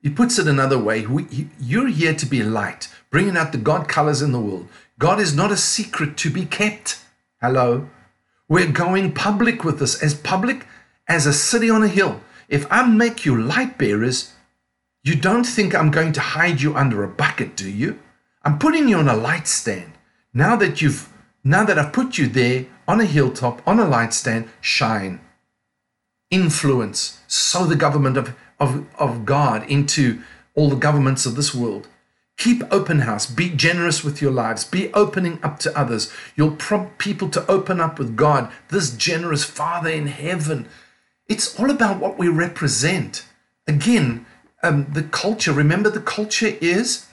he 0.00 0.10
puts 0.10 0.38
it 0.38 0.46
another 0.46 0.78
way 0.78 1.04
we, 1.06 1.48
you're 1.60 1.88
here 1.88 2.14
to 2.14 2.26
be 2.26 2.42
light, 2.44 2.88
bringing 3.10 3.36
out 3.36 3.50
the 3.50 3.58
God 3.58 3.88
colors 3.88 4.22
in 4.22 4.30
the 4.30 4.40
world. 4.40 4.68
God 4.98 5.20
is 5.20 5.34
not 5.34 5.52
a 5.52 5.56
secret 5.56 6.16
to 6.18 6.30
be 6.30 6.44
kept. 6.44 7.00
Hello. 7.40 7.88
We're 8.48 8.72
going 8.72 9.12
public 9.12 9.62
with 9.62 9.78
this, 9.78 10.02
as 10.02 10.14
public 10.14 10.66
as 11.06 11.24
a 11.24 11.32
city 11.32 11.70
on 11.70 11.84
a 11.84 11.88
hill. 11.88 12.20
If 12.48 12.66
I 12.70 12.84
make 12.84 13.24
you 13.24 13.40
light 13.40 13.78
bearers, 13.78 14.32
you 15.04 15.14
don't 15.14 15.44
think 15.44 15.72
I'm 15.72 15.92
going 15.92 16.12
to 16.14 16.20
hide 16.20 16.60
you 16.60 16.74
under 16.74 17.04
a 17.04 17.08
bucket, 17.08 17.54
do 17.54 17.70
you? 17.70 18.00
I'm 18.42 18.58
putting 18.58 18.88
you 18.88 18.96
on 18.96 19.08
a 19.08 19.16
light 19.16 19.46
stand. 19.46 19.92
Now 20.34 20.56
that 20.56 20.82
you've 20.82 21.12
now 21.44 21.64
that 21.64 21.78
I've 21.78 21.92
put 21.92 22.18
you 22.18 22.26
there 22.26 22.66
on 22.88 23.00
a 23.00 23.04
hilltop, 23.04 23.62
on 23.66 23.78
a 23.78 23.88
light 23.88 24.12
stand, 24.12 24.48
shine. 24.60 25.20
Influence. 26.30 27.20
Sow 27.28 27.64
the 27.64 27.76
government 27.76 28.16
of, 28.16 28.34
of, 28.58 28.84
of 28.98 29.24
God 29.24 29.64
into 29.70 30.20
all 30.54 30.68
the 30.68 30.76
governments 30.76 31.24
of 31.24 31.36
this 31.36 31.54
world. 31.54 31.86
Keep 32.38 32.62
open 32.72 33.00
house. 33.00 33.26
Be 33.26 33.50
generous 33.50 34.02
with 34.02 34.22
your 34.22 34.32
lives. 34.32 34.64
Be 34.64 34.92
opening 34.94 35.38
up 35.42 35.58
to 35.60 35.78
others. 35.78 36.10
You'll 36.34 36.56
prompt 36.56 36.98
people 36.98 37.28
to 37.30 37.50
open 37.50 37.80
up 37.80 37.98
with 37.98 38.16
God, 38.16 38.50
this 38.68 38.90
generous 38.96 39.44
Father 39.44 39.90
in 39.90 40.06
heaven 40.06 40.68
it's 41.28 41.58
all 41.60 41.70
about 41.70 42.00
what 42.00 42.18
we 42.18 42.28
represent. 42.28 43.26
Again, 43.66 44.24
um, 44.62 44.86
the 44.92 45.02
culture, 45.02 45.52
remember 45.52 45.90
the 45.90 46.00
culture 46.00 46.56
is 46.60 47.06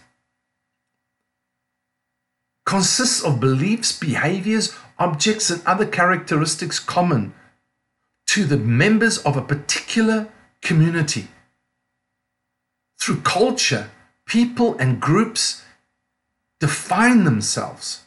consists 2.65 3.23
of 3.23 3.39
beliefs, 3.39 3.91
behaviors, 3.97 4.73
objects, 4.97 5.51
and 5.51 5.61
other 5.67 5.85
characteristics 5.85 6.79
common 6.79 7.33
to 8.25 8.45
the 8.45 8.57
members 8.57 9.19
of 9.19 9.37
a 9.37 9.41
particular 9.41 10.29
community. 10.61 11.27
Through 12.99 13.21
culture, 13.21 13.91
people 14.25 14.75
and 14.77 14.99
groups 14.99 15.63
define 16.59 17.23
themselves. 17.23 18.01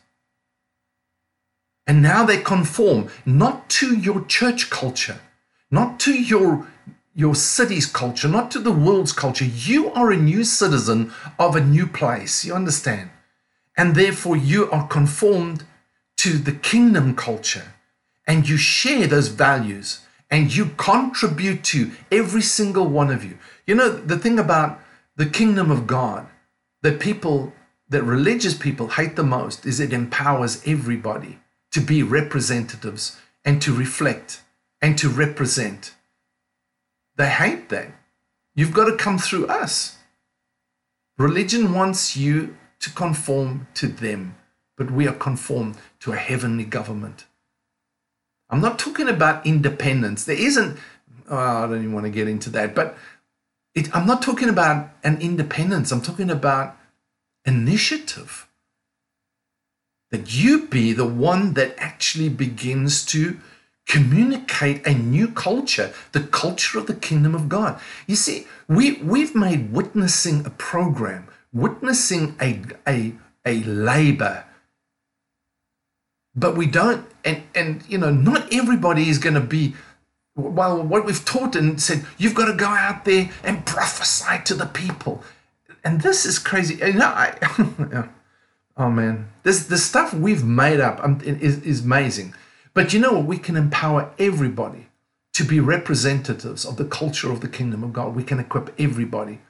And 1.86 2.02
now 2.02 2.24
they 2.24 2.38
conform 2.38 3.08
not 3.24 3.70
to 3.70 3.96
your 3.96 4.24
church 4.26 4.68
culture, 4.68 5.20
not 5.70 5.98
to 6.00 6.12
your 6.12 6.66
your 7.14 7.34
city's 7.34 7.86
culture, 7.86 8.28
not 8.28 8.48
to 8.48 8.60
the 8.60 8.70
world's 8.70 9.12
culture. 9.12 9.44
You 9.44 9.90
are 9.90 10.12
a 10.12 10.16
new 10.16 10.44
citizen 10.44 11.12
of 11.36 11.56
a 11.56 11.60
new 11.60 11.84
place. 11.84 12.44
You 12.44 12.54
understand? 12.54 13.10
And 13.76 13.96
therefore, 13.96 14.36
you 14.36 14.70
are 14.70 14.86
conformed 14.86 15.64
to 16.18 16.38
the 16.38 16.52
kingdom 16.52 17.16
culture 17.16 17.74
and 18.24 18.48
you 18.48 18.56
share 18.56 19.08
those 19.08 19.28
values 19.28 20.00
and 20.30 20.54
you 20.54 20.66
contribute 20.76 21.64
to 21.64 21.90
every 22.12 22.42
single 22.42 22.86
one 22.86 23.10
of 23.10 23.24
you. 23.24 23.38
You 23.66 23.74
know, 23.74 23.88
the 23.88 24.18
thing 24.18 24.38
about 24.38 24.78
the 25.18 25.26
kingdom 25.26 25.70
of 25.70 25.86
God 25.86 26.26
that 26.82 27.00
people, 27.00 27.52
that 27.88 28.04
religious 28.04 28.54
people 28.54 28.88
hate 28.88 29.16
the 29.16 29.24
most 29.24 29.66
is 29.66 29.80
it 29.80 29.92
empowers 29.92 30.62
everybody 30.64 31.40
to 31.72 31.80
be 31.80 32.02
representatives 32.02 33.20
and 33.44 33.60
to 33.60 33.74
reflect 33.74 34.42
and 34.80 34.96
to 34.96 35.08
represent. 35.08 35.94
They 37.16 37.28
hate 37.28 37.68
that. 37.68 37.88
You've 38.54 38.72
got 38.72 38.84
to 38.86 38.96
come 38.96 39.18
through 39.18 39.48
us. 39.48 39.96
Religion 41.18 41.74
wants 41.74 42.16
you 42.16 42.56
to 42.78 42.90
conform 42.90 43.66
to 43.74 43.88
them, 43.88 44.36
but 44.76 44.92
we 44.92 45.08
are 45.08 45.14
conformed 45.14 45.76
to 45.98 46.12
a 46.12 46.16
heavenly 46.16 46.64
government. 46.64 47.26
I'm 48.50 48.60
not 48.60 48.78
talking 48.78 49.08
about 49.08 49.44
independence. 49.44 50.24
There 50.24 50.38
isn't, 50.38 50.78
oh, 51.28 51.36
I 51.36 51.66
don't 51.66 51.78
even 51.78 51.92
want 51.92 52.06
to 52.06 52.10
get 52.10 52.28
into 52.28 52.50
that, 52.50 52.76
but 52.76 52.96
it, 53.78 53.94
I'm 53.94 54.06
not 54.06 54.22
talking 54.22 54.48
about 54.48 54.90
an 55.04 55.20
independence. 55.20 55.92
I'm 55.92 56.02
talking 56.02 56.30
about 56.30 56.76
initiative. 57.44 58.48
That 60.10 60.34
you 60.34 60.66
be 60.66 60.92
the 60.92 61.06
one 61.06 61.54
that 61.54 61.74
actually 61.78 62.28
begins 62.28 63.04
to 63.06 63.38
communicate 63.86 64.86
a 64.86 64.94
new 64.94 65.28
culture, 65.28 65.92
the 66.12 66.20
culture 66.20 66.78
of 66.78 66.86
the 66.86 66.94
kingdom 66.94 67.34
of 67.34 67.48
God. 67.48 67.80
You 68.06 68.16
see, 68.16 68.46
we, 68.68 68.94
we've 68.94 69.34
made 69.34 69.72
witnessing 69.72 70.44
a 70.44 70.50
program, 70.50 71.28
witnessing 71.52 72.36
a, 72.40 72.60
a, 72.86 73.14
a 73.46 73.62
labor. 73.62 74.44
But 76.34 76.56
we 76.56 76.66
don't, 76.66 77.06
and, 77.24 77.42
and 77.54 77.82
you 77.88 77.98
know, 77.98 78.10
not 78.10 78.52
everybody 78.52 79.08
is 79.08 79.18
going 79.18 79.34
to 79.34 79.40
be, 79.40 79.74
well, 80.38 80.80
what 80.82 81.04
we've 81.04 81.24
taught 81.24 81.56
and 81.56 81.82
said, 81.82 82.06
you've 82.16 82.34
got 82.34 82.46
to 82.46 82.54
go 82.54 82.66
out 82.66 83.04
there 83.04 83.30
and 83.42 83.66
prophesy 83.66 84.40
to 84.44 84.54
the 84.54 84.66
people. 84.66 85.22
And 85.84 86.00
this 86.00 86.24
is 86.24 86.38
crazy. 86.38 86.76
You 86.76 86.92
know, 86.94 87.06
I, 87.06 88.08
oh 88.76 88.90
man, 88.90 89.28
this 89.42 89.66
the 89.66 89.78
stuff 89.78 90.14
we've 90.14 90.44
made 90.44 90.80
up 90.80 91.02
um, 91.02 91.20
is, 91.22 91.62
is 91.62 91.84
amazing. 91.84 92.34
But 92.72 92.92
you 92.92 93.00
know 93.00 93.12
what? 93.14 93.24
We 93.24 93.38
can 93.38 93.56
empower 93.56 94.12
everybody 94.18 94.86
to 95.32 95.44
be 95.44 95.60
representatives 95.60 96.64
of 96.64 96.76
the 96.76 96.84
culture 96.84 97.32
of 97.32 97.40
the 97.40 97.48
kingdom 97.48 97.82
of 97.82 97.92
God. 97.92 98.14
We 98.14 98.22
can 98.22 98.38
equip 98.38 98.72
everybody. 98.78 99.40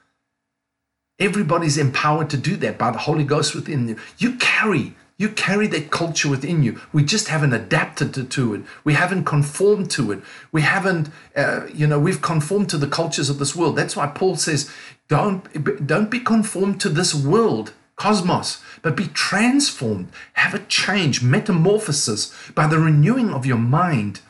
Everybody's 1.19 1.77
empowered 1.77 2.31
to 2.31 2.37
do 2.37 2.57
that 2.57 2.79
by 2.79 2.91
the 2.91 2.99
Holy 2.99 3.25
Ghost 3.25 3.55
within 3.55 3.89
you. 3.89 3.97
You 4.19 4.37
carry, 4.37 4.95
you 5.19 5.29
carry 5.29 5.67
that 5.67 5.91
culture 5.91 6.31
within 6.31 6.63
you. 6.63 6.81
We 6.93 7.03
just 7.05 7.27
haven't 7.27 7.53
adapted 7.53 8.15
to, 8.15 8.25
to 8.25 8.55
it. 8.55 8.63
We 8.85 8.95
haven't 8.95 9.25
conformed 9.25 9.91
to 9.93 10.13
it. 10.13 10.23
We 10.53 10.63
haven't, 10.63 11.11
uh, 11.35 11.67
you 11.75 11.89
know, 11.89 11.99
we've 11.99 12.23
conformed 12.23 12.71
to 12.71 12.79
the 12.79 12.87
cultures 12.87 13.29
of 13.29 13.41
this 13.41 13.57
world. 13.57 13.75
That's 13.75 13.97
why 13.97 14.07
Paul 14.07 14.37
says, 14.37 14.71
don't, 15.09 15.87
don't 15.87 16.11
be 16.11 16.21
conformed 16.21 16.81
to 16.83 16.89
this 16.89 17.15
world, 17.15 17.73
cosmos, 17.97 18.63
but 18.81 18.97
be 18.97 19.09
transformed, 19.09 20.09
have 20.35 20.55
a 20.55 20.65
change, 20.67 21.21
metamorphosis 21.21 22.33
by 22.55 22.69
the 22.69 22.79
renewing 22.79 23.31
of 23.31 23.45
your 23.45 23.59
mind. 23.59 24.21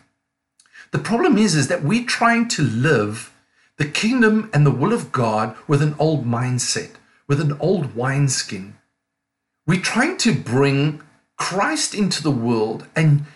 The 0.90 0.98
problem 0.98 1.37
is, 1.37 1.55
is 1.55 1.68
that 1.68 1.85
we're 1.85 2.07
trying 2.07 2.48
to 2.48 2.62
live 2.62 3.31
the 3.77 3.85
kingdom 3.85 4.48
and 4.55 4.64
the 4.64 4.70
will 4.70 4.94
of 4.94 5.12
God 5.12 5.55
with 5.66 5.83
an 5.83 5.94
old 5.98 6.24
mindset, 6.24 6.92
with 7.27 7.42
an 7.42 7.59
old 7.61 7.94
wineskin. 7.94 8.77
We're 9.68 9.81
trying 9.81 10.16
to 10.18 10.35
bring 10.35 11.02
Christ 11.37 11.94
into 11.94 12.20
the 12.20 12.33
world 12.33 12.87
and 12.96 13.26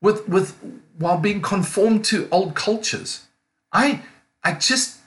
with 0.00 0.26
with 0.26 0.56
while 0.96 1.18
being 1.18 1.42
conformed 1.42 2.06
to 2.06 2.28
old 2.30 2.54
cultures. 2.54 3.26
I 3.72 4.02
I 4.42 4.54
just 4.54 5.00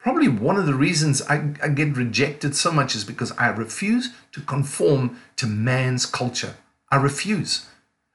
Probably 0.00 0.28
one 0.28 0.56
of 0.56 0.64
the 0.64 0.74
reasons 0.74 1.20
I, 1.28 1.52
I 1.62 1.68
get 1.68 1.94
rejected 1.94 2.56
so 2.56 2.72
much 2.72 2.96
is 2.96 3.04
because 3.04 3.32
I 3.32 3.48
refuse 3.48 4.14
to 4.32 4.40
conform 4.40 5.18
to 5.36 5.46
man's 5.46 6.06
culture. 6.06 6.54
I 6.90 6.96
refuse. 6.96 7.66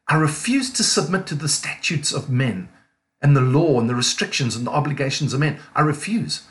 I 0.08 0.15
refuse 0.15 0.72
to 0.74 0.84
submit 0.84 1.28
to 1.28 1.36
the 1.36 1.48
statutes 1.48 2.12
of 2.12 2.28
men 2.28 2.70
and 3.22 3.38
the 3.38 3.41
law 3.41 3.80
and 3.80 3.88
the 3.88 3.94
restrictions 3.94 4.56
and 4.56 4.65
the 4.65 4.72
obligations 4.72 5.32
of 5.32 5.39
men. 5.39 5.60
I 5.76 5.82
refuse. 5.82 6.41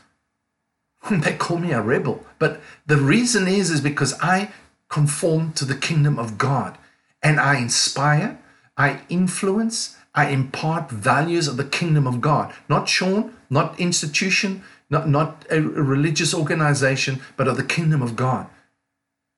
they 1.11 1.35
call 1.35 1.59
me 1.59 1.73
a 1.73 1.81
rebel. 1.81 2.25
But 2.39 2.61
the 2.87 2.97
reason 2.97 3.47
is, 3.47 3.71
is 3.71 3.81
because 3.81 4.15
I 4.21 4.51
conform 4.89 5.53
to 5.55 5.65
the 5.65 5.75
kingdom 5.75 6.19
of 6.19 6.39
God 6.39 6.79
and 7.23 7.41
I 7.41 7.57
inspire, 7.59 8.39
I 8.77 9.01
influence, 9.09 9.97
I 10.15 10.29
impart 10.29 10.91
values 10.91 11.49
of 11.49 11.57
the 11.57 11.65
kingdom 11.65 12.07
of 12.07 12.21
God. 12.21 12.55
Not 12.69 12.89
Sean, 12.89 13.35
not 13.51 13.79
institution, 13.81 14.63
not, 14.91 15.09
not 15.09 15.45
a 15.51 15.61
religious 15.61 16.35
organization, 16.35 17.21
but 17.37 17.49
of 17.49 17.57
the 17.57 17.65
kingdom 17.65 18.03
of 18.03 18.15
God. 18.15 18.47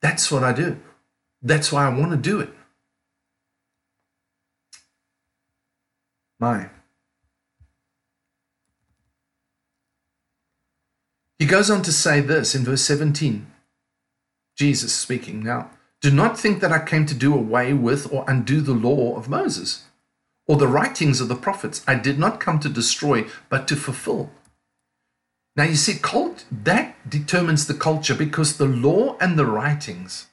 That's 0.02 0.31
what 0.31 0.44
I 0.44 0.52
do. 0.52 0.76
That's 1.42 1.72
why 1.72 1.87
I 1.87 1.88
want 1.88 2.11
to 2.11 2.16
do 2.16 2.40
it. 2.40 2.50
My. 6.38 6.68
He 11.46 11.52
goes 11.52 11.70
on 11.70 11.82
to 11.82 11.92
say 11.92 12.18
this 12.20 12.56
in 12.56 12.64
verse 12.64 12.82
17. 12.82 13.46
Jesus 14.56 14.92
speaking 14.92 15.44
now. 15.44 15.70
Do 16.00 16.11
not 16.11 16.37
think 16.37 16.59
that 16.59 16.72
I 16.72 16.85
came 16.85 17.06
to 17.06 17.14
do 17.14 17.32
away 17.32 17.72
with 17.72 18.12
or 18.12 18.24
undo 18.26 18.61
the 18.61 18.74
law 18.74 19.16
of 19.16 19.28
Moses 19.28 19.85
or 20.48 20.56
the 20.56 20.66
writings 20.66 21.20
of 21.20 21.28
the 21.28 21.37
prophets. 21.37 21.85
I 21.87 21.94
did 21.94 22.18
not 22.18 22.40
come 22.40 22.59
to 22.59 22.68
destroy, 22.68 23.26
but 23.48 23.68
to 23.68 23.76
fulfill. 23.76 24.32
Now, 25.54 25.62
you 25.62 25.76
see, 25.76 26.00
cult, 26.00 26.46
that 26.50 27.09
determines 27.09 27.68
the 27.68 27.74
culture 27.74 28.16
because 28.16 28.56
the 28.56 28.66
law 28.66 29.16
and 29.20 29.38
the 29.38 29.46
writings 29.46 30.26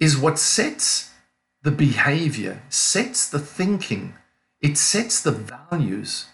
is 0.00 0.16
what 0.16 0.38
sets 0.38 1.12
the 1.60 1.70
behavior, 1.70 2.62
sets 2.70 3.28
the 3.28 3.38
thinking, 3.38 4.14
it 4.62 4.78
sets 4.78 5.20
the 5.20 5.32
values 5.32 6.24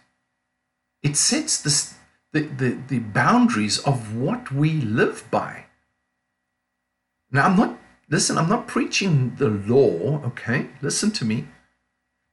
It 1.03 1.17
sets 1.17 1.61
this, 1.61 1.95
the, 2.33 2.41
the, 2.41 2.79
the 2.89 2.99
boundaries 2.99 3.79
of 3.79 4.17
what 4.17 4.53
we 4.53 4.81
live 4.81 5.25
by. 5.31 5.67
Now, 7.31 7.47
I'm 7.47 7.57
not, 7.57 7.79
listen, 8.09 8.39
I'm 8.39 8.49
not 8.49 8.67
preaching 8.67 9.37
the 9.37 9.49
law, 9.49 10.23
okay? 10.27 10.69
Listen 10.81 11.11
to 11.13 11.25
me. 11.25 11.47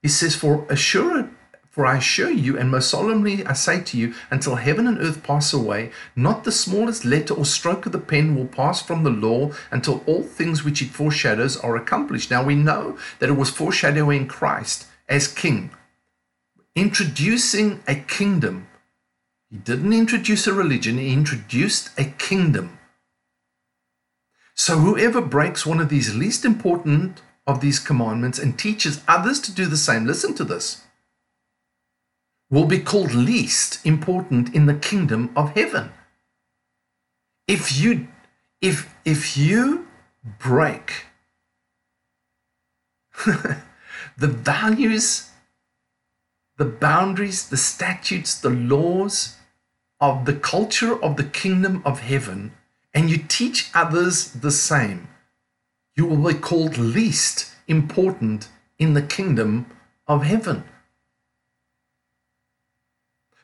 He 0.01 0.09
says, 0.09 0.35
For 0.35 0.65
assure 0.69 1.29
for 1.69 1.85
I 1.85 1.97
assure 1.97 2.31
you, 2.31 2.57
and 2.57 2.71
most 2.71 2.89
solemnly 2.89 3.45
I 3.45 3.53
say 3.53 3.81
to 3.81 3.97
you, 3.97 4.15
until 4.31 4.55
heaven 4.55 4.87
and 4.87 4.97
earth 4.97 5.23
pass 5.23 5.53
away, 5.53 5.91
not 6.15 6.43
the 6.43 6.51
smallest 6.51 7.05
letter 7.05 7.33
or 7.33 7.45
stroke 7.45 7.85
of 7.85 7.91
the 7.91 7.99
pen 7.99 8.35
will 8.35 8.47
pass 8.47 8.81
from 8.81 9.03
the 9.03 9.11
law 9.11 9.51
until 9.71 10.03
all 10.07 10.23
things 10.23 10.63
which 10.63 10.81
it 10.81 10.89
foreshadows 10.89 11.57
are 11.57 11.75
accomplished. 11.75 12.31
Now 12.31 12.43
we 12.43 12.55
know 12.55 12.97
that 13.19 13.29
it 13.29 13.37
was 13.37 13.51
foreshadowing 13.51 14.27
Christ 14.27 14.87
as 15.07 15.27
king, 15.27 15.69
introducing 16.75 17.83
a 17.87 17.95
kingdom. 17.95 18.67
He 19.49 19.57
didn't 19.57 19.93
introduce 19.93 20.45
a 20.47 20.53
religion, 20.53 20.97
he 20.97 21.11
introduced 21.11 21.89
a 21.97 22.05
kingdom. 22.05 22.77
So 24.55 24.77
whoever 24.77 25.21
breaks 25.21 25.65
one 25.65 25.79
of 25.79 25.89
these 25.89 26.15
least 26.15 26.45
important 26.45 27.21
of 27.47 27.61
these 27.61 27.79
commandments 27.79 28.37
and 28.37 28.59
teaches 28.59 29.01
others 29.07 29.39
to 29.41 29.51
do 29.51 29.65
the 29.65 29.77
same, 29.77 30.05
listen 30.05 30.33
to 30.35 30.43
this 30.43 30.83
will 32.49 32.65
be 32.65 32.79
called 32.79 33.13
least 33.13 33.85
important 33.85 34.53
in 34.55 34.65
the 34.65 34.73
kingdom 34.73 35.31
of 35.35 35.53
heaven. 35.55 35.91
If 37.47 37.79
you 37.79 38.07
if 38.61 38.93
if 39.05 39.37
you 39.37 39.87
break 40.39 41.05
the 43.25 44.27
values, 44.27 45.29
the 46.57 46.65
boundaries, 46.65 47.49
the 47.49 47.57
statutes, 47.57 48.35
the 48.35 48.49
laws 48.49 49.35
of 49.99 50.25
the 50.25 50.33
culture 50.33 51.01
of 51.03 51.17
the 51.17 51.23
kingdom 51.23 51.81
of 51.85 52.01
heaven, 52.01 52.53
and 52.93 53.09
you 53.09 53.17
teach 53.17 53.69
others 53.73 54.31
the 54.31 54.51
same, 54.51 55.07
you 55.95 56.05
will 56.05 56.31
be 56.31 56.39
called 56.39 56.77
least 56.77 57.53
important 57.67 58.47
in 58.77 58.93
the 58.93 59.01
kingdom 59.01 59.65
of 60.07 60.23
heaven. 60.23 60.63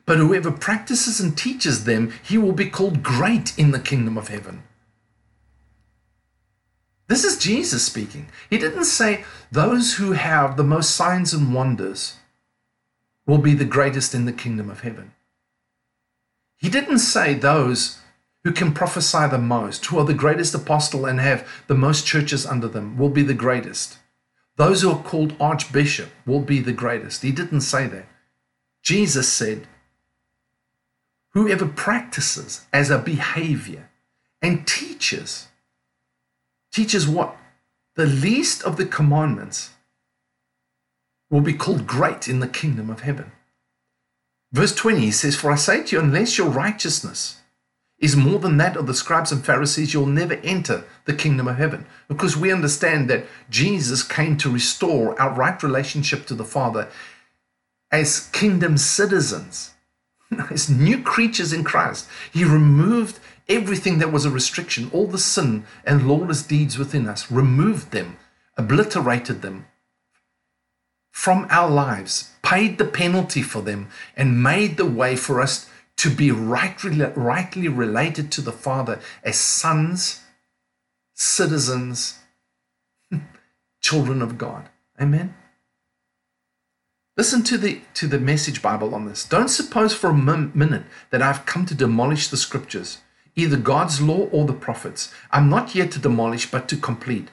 But 0.06 0.18
whoever 0.18 0.50
practices 0.50 1.20
and 1.20 1.36
teaches 1.36 1.84
them, 1.84 2.12
he 2.22 2.38
will 2.38 2.52
be 2.52 2.70
called 2.70 3.02
great 3.02 3.58
in 3.58 3.72
the 3.72 3.80
kingdom 3.80 4.16
of 4.16 4.28
heaven. 4.28 4.62
This 7.08 7.24
is 7.24 7.38
Jesus 7.38 7.84
speaking. 7.84 8.28
He 8.48 8.58
didn't 8.58 8.84
say 8.84 9.24
those 9.52 9.94
who 9.94 10.12
have 10.12 10.56
the 10.56 10.64
most 10.64 10.94
signs 10.96 11.32
and 11.32 11.54
wonders 11.54 12.16
will 13.26 13.38
be 13.38 13.54
the 13.54 13.64
greatest 13.64 14.14
in 14.14 14.24
the 14.24 14.32
kingdom 14.32 14.70
of 14.70 14.80
heaven. 14.80 15.12
He 16.56 16.68
didn't 16.70 16.98
say 16.98 17.34
those 17.34 17.98
who 18.44 18.52
can 18.52 18.72
prophesy 18.72 19.26
the 19.28 19.38
most, 19.38 19.84
who 19.86 19.98
are 19.98 20.04
the 20.04 20.14
greatest 20.14 20.54
apostle 20.54 21.04
and 21.04 21.20
have 21.20 21.48
the 21.66 21.74
most 21.74 22.06
churches 22.06 22.46
under 22.46 22.68
them, 22.68 22.96
will 22.96 23.10
be 23.10 23.22
the 23.22 23.34
greatest. 23.34 23.98
Those 24.56 24.82
who 24.82 24.90
are 24.90 25.02
called 25.02 25.34
archbishop 25.38 26.10
will 26.24 26.40
be 26.40 26.60
the 26.60 26.72
greatest. 26.72 27.22
He 27.22 27.32
didn't 27.32 27.62
say 27.62 27.86
that. 27.88 28.06
Jesus 28.82 29.28
said, 29.28 29.66
whoever 31.30 31.66
practices 31.66 32.66
as 32.72 32.88
a 32.88 32.98
behavior 32.98 33.90
and 34.40 34.66
teaches, 34.66 35.48
teaches 36.72 37.06
what? 37.06 37.36
The 37.96 38.06
least 38.06 38.62
of 38.62 38.76
the 38.76 38.86
commandments 38.86 39.70
will 41.30 41.40
be 41.40 41.52
called 41.52 41.86
great 41.86 42.28
in 42.28 42.40
the 42.40 42.48
kingdom 42.48 42.88
of 42.88 43.00
heaven. 43.00 43.32
Verse 44.52 44.74
20 44.74 45.00
he 45.00 45.10
says, 45.10 45.36
For 45.36 45.50
I 45.50 45.56
say 45.56 45.82
to 45.82 45.96
you, 45.96 46.02
unless 46.02 46.38
your 46.38 46.48
righteousness 46.48 47.40
is 47.98 48.16
more 48.16 48.38
than 48.38 48.58
that 48.58 48.76
of 48.76 48.86
the 48.86 48.94
scribes 48.94 49.32
and 49.32 49.44
Pharisees, 49.44 49.94
you'll 49.94 50.06
never 50.06 50.34
enter 50.34 50.84
the 51.06 51.14
kingdom 51.14 51.48
of 51.48 51.56
heaven. 51.56 51.86
Because 52.08 52.36
we 52.36 52.52
understand 52.52 53.08
that 53.10 53.24
Jesus 53.48 54.02
came 54.02 54.36
to 54.38 54.52
restore 54.52 55.18
our 55.20 55.32
right 55.32 55.62
relationship 55.62 56.26
to 56.26 56.34
the 56.34 56.44
Father 56.44 56.88
as 57.90 58.28
kingdom 58.28 58.76
citizens 58.76 59.72
as 60.50 60.68
new 60.68 61.02
creatures 61.02 61.52
in 61.52 61.64
Christ. 61.64 62.06
He 62.32 62.44
removed 62.44 63.18
everything 63.48 63.98
that 63.98 64.12
was 64.12 64.24
a 64.24 64.30
restriction, 64.30 64.90
all 64.92 65.06
the 65.06 65.18
sin 65.18 65.64
and 65.84 66.08
lawless 66.08 66.42
deeds 66.42 66.78
within 66.78 67.08
us, 67.08 67.30
removed 67.30 67.92
them, 67.92 68.16
obliterated 68.56 69.42
them 69.42 69.66
from 71.16 71.46
our 71.48 71.70
lives, 71.70 72.30
paid 72.42 72.76
the 72.76 72.84
penalty 72.84 73.40
for 73.40 73.62
them, 73.62 73.88
and 74.18 74.42
made 74.42 74.76
the 74.76 74.84
way 74.84 75.16
for 75.16 75.40
us 75.40 75.68
to 75.96 76.10
be 76.10 76.30
rightly, 76.30 77.00
rightly 77.16 77.68
related 77.68 78.30
to 78.30 78.42
the 78.42 78.52
Father 78.52 79.00
as 79.24 79.36
sons, 79.40 80.20
citizens, 81.14 82.18
children 83.80 84.20
of 84.20 84.36
God. 84.36 84.68
Amen. 85.00 85.34
Listen 87.16 87.42
to 87.44 87.56
the 87.56 87.80
to 87.94 88.06
the 88.06 88.20
message 88.20 88.60
Bible 88.60 88.94
on 88.94 89.06
this. 89.06 89.24
Don't 89.24 89.48
suppose 89.48 89.94
for 89.94 90.10
a 90.10 90.14
minute 90.14 90.84
that 91.10 91.22
I've 91.22 91.46
come 91.46 91.64
to 91.64 91.74
demolish 91.74 92.28
the 92.28 92.36
scriptures, 92.36 92.98
either 93.34 93.56
God's 93.56 94.02
law 94.02 94.28
or 94.32 94.44
the 94.44 94.52
prophets. 94.52 95.14
I'm 95.30 95.48
not 95.48 95.70
here 95.70 95.88
to 95.88 95.98
demolish, 95.98 96.50
but 96.50 96.68
to 96.68 96.76
complete. 96.76 97.30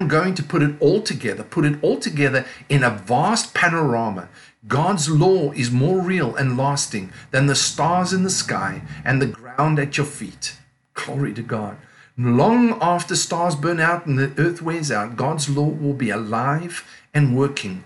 I'm 0.00 0.08
going 0.08 0.34
to 0.34 0.42
put 0.42 0.62
it 0.62 0.74
all 0.80 1.02
together, 1.02 1.42
put 1.42 1.64
it 1.64 1.82
all 1.82 1.98
together 1.98 2.44
in 2.68 2.82
a 2.82 2.90
vast 2.90 3.54
panorama. 3.54 4.28
God's 4.66 5.08
law 5.08 5.52
is 5.52 5.70
more 5.70 6.00
real 6.00 6.34
and 6.36 6.56
lasting 6.56 7.12
than 7.30 7.46
the 7.46 7.54
stars 7.54 8.12
in 8.12 8.22
the 8.22 8.30
sky 8.30 8.82
and 9.04 9.20
the 9.20 9.26
ground 9.26 9.78
at 9.78 9.96
your 9.96 10.06
feet. 10.06 10.56
Glory 10.94 11.34
to 11.34 11.42
God. 11.42 11.76
Long 12.16 12.78
after 12.80 13.16
stars 13.16 13.56
burn 13.56 13.80
out 13.80 14.06
and 14.06 14.18
the 14.18 14.32
earth 14.38 14.62
wears 14.62 14.90
out, 14.90 15.16
God's 15.16 15.48
law 15.48 15.68
will 15.68 15.94
be 15.94 16.10
alive 16.10 16.86
and 17.12 17.36
working 17.36 17.84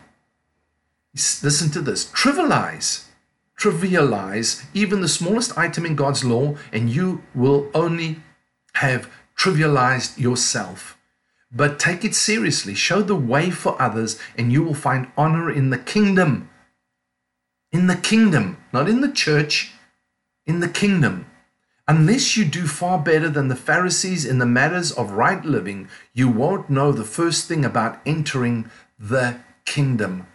listen 1.43 1.71
to 1.71 1.81
this 1.81 2.05
trivialize 2.13 3.07
trivialize 3.59 4.65
even 4.75 5.01
the 5.01 5.09
smallest 5.09 5.57
item 5.57 5.87
in 5.87 5.97
God's 5.97 6.25
law, 6.25 6.57
and 6.73 6.91
you 6.91 7.23
will 7.35 7.71
only 7.75 8.21
have 8.75 9.11
trivialized 9.37 10.19
yourself. 10.19 10.96
But 11.57 11.79
take 11.79 12.05
it 12.05 12.15
seriously, 12.15 12.75
show 12.75 13.01
the 13.03 13.17
way 13.17 13.51
for 13.51 13.81
others, 13.81 14.21
and 14.37 14.53
you 14.53 14.63
will 14.63 14.75
find 14.75 15.11
honor 15.17 15.51
in 15.51 15.71
the 15.71 15.79
kingdom. 15.79 16.51
In 17.73 17.87
the 17.87 17.97
kingdom, 17.97 18.59
not 18.73 18.89
in 18.89 19.01
the 19.01 19.13
church, 19.13 19.73
in 20.47 20.61
the 20.61 20.69
kingdom. 20.69 21.27
Unless 21.89 22.37
you 22.37 22.45
do 22.45 22.67
far 22.67 22.99
better 22.99 23.31
than 23.31 23.49
the 23.49 23.57
Pharisees 23.57 24.27
in 24.27 24.39
the 24.39 24.47
matters 24.47 24.93
of 24.93 25.13
right 25.13 25.45
living, 25.45 25.89
you 26.13 26.29
won't 26.29 26.69
know 26.69 26.93
the 26.93 27.05
first 27.05 27.49
thing 27.49 27.65
about 27.65 28.01
entering 28.05 28.71
the 28.99 29.41
kingdom 29.65 30.27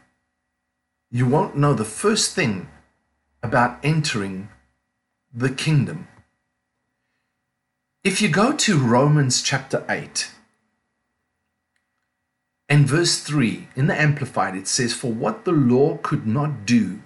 you 1.12 1.28
won't 1.28 1.58
know 1.58 1.74
the 1.74 1.86
first 1.86 2.34
thing 2.34 2.70
about 3.44 3.78
entering 3.84 4.48
the 5.34 5.50
kingdom. 5.50 6.08
If 8.04 8.22
you 8.22 8.30
go 8.30 8.54
to 8.54 8.80
Romans 8.80 9.42
chapter 9.42 9.84
8 9.90 10.32
and 12.72 12.88
verse 12.88 13.20
3 13.20 13.68
in 13.76 13.88
the 13.88 14.02
Amplified, 14.02 14.56
it 14.56 14.66
says, 14.66 14.94
For 14.94 15.12
what 15.12 15.44
the 15.44 15.52
law 15.52 15.98
could 15.98 16.26
not 16.26 16.66
do, 16.66 17.02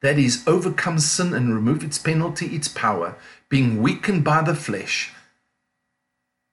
that 0.00 0.18
is, 0.18 0.42
overcome 0.46 0.98
sin 0.98 1.34
and 1.34 1.54
remove 1.54 1.84
its 1.84 1.98
penalty, 1.98 2.46
its 2.46 2.66
power, 2.66 3.16
being 3.50 3.82
weakened 3.82 4.24
by 4.24 4.40
the 4.40 4.54
flesh, 4.54 5.12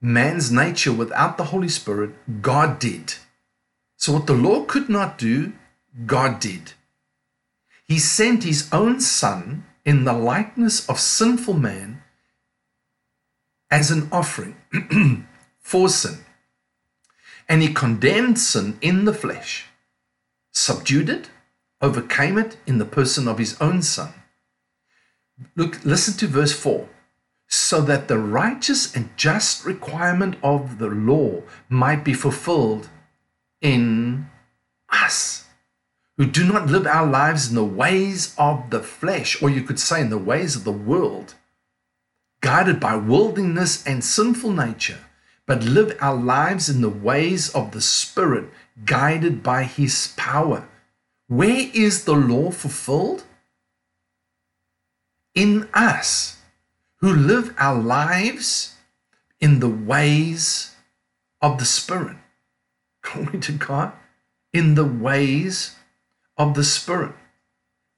man's 0.01 0.51
nature 0.51 0.91
without 0.91 1.37
the 1.37 1.45
Holy 1.45 1.69
Spirit, 1.69 2.41
God 2.41 2.79
did. 2.79 3.13
So, 3.95 4.11
what 4.11 4.27
the 4.27 4.33
law 4.33 4.65
could 4.65 4.89
not 4.89 5.17
do, 5.17 5.53
God 6.05 6.41
did. 6.41 6.73
He 7.87 7.97
sent 7.97 8.43
his 8.43 8.67
own 8.73 8.99
son 8.99 9.63
in 9.85 10.03
the 10.03 10.11
likeness 10.11 10.87
of 10.89 10.99
sinful 10.99 11.53
man 11.53 12.03
as 13.71 13.89
an 13.89 14.09
offering 14.11 14.57
for 15.61 15.87
sin. 15.87 16.25
And 17.49 17.61
he 17.61 17.73
condemned 17.73 18.39
sin 18.39 18.77
in 18.79 19.03
the 19.05 19.13
flesh, 19.13 19.65
subdued 20.53 21.09
it, 21.09 21.29
overcame 21.81 22.37
it 22.37 22.57
in 22.65 22.77
the 22.77 22.85
person 22.85 23.27
of 23.27 23.39
his 23.39 23.59
own 23.59 23.81
son. 23.81 24.13
Look, 25.55 25.83
listen 25.83 26.13
to 26.17 26.27
verse 26.27 26.53
4 26.53 26.87
so 27.51 27.81
that 27.81 28.07
the 28.07 28.17
righteous 28.17 28.95
and 28.95 29.09
just 29.17 29.65
requirement 29.65 30.37
of 30.43 30.77
the 30.77 30.87
law 30.87 31.41
might 31.67 32.05
be 32.05 32.13
fulfilled 32.13 32.87
in 33.59 34.29
us 34.91 35.45
who 36.17 36.25
do 36.25 36.45
not 36.45 36.67
live 36.67 36.85
our 36.85 37.09
lives 37.09 37.49
in 37.49 37.55
the 37.55 37.63
ways 37.63 38.35
of 38.37 38.69
the 38.69 38.81
flesh, 38.81 39.41
or 39.41 39.49
you 39.49 39.63
could 39.63 39.79
say 39.79 40.01
in 40.01 40.09
the 40.09 40.17
ways 40.17 40.55
of 40.55 40.63
the 40.65 40.71
world, 40.71 41.33
guided 42.41 42.79
by 42.79 42.95
worldliness 42.95 43.87
and 43.87 44.03
sinful 44.03 44.51
nature, 44.51 44.99
but 45.49 45.63
live 45.63 45.97
our 45.99 46.15
lives 46.15 46.69
in 46.69 46.81
the 46.81 46.95
ways 47.09 47.49
of 47.49 47.71
the 47.71 47.81
Spirit, 47.81 48.45
guided 48.85 49.41
by 49.41 49.63
His 49.63 50.13
power. 50.15 50.69
Where 51.27 51.67
is 51.73 52.05
the 52.05 52.13
law 52.13 52.51
fulfilled? 52.51 53.23
in 55.39 55.69
us 55.73 56.37
who 56.97 57.13
live 57.13 57.53
our 57.57 57.79
lives 57.79 58.75
in 59.39 59.59
the 59.59 59.69
ways 59.69 60.75
of 61.41 61.57
the 61.57 61.65
Spirit. 61.65 62.17
Glory 63.01 63.39
to 63.39 63.53
God. 63.53 63.93
In 64.51 64.75
the 64.75 64.85
ways 64.85 65.77
of 66.37 66.55
the 66.55 66.63
Spirit. 66.63 67.13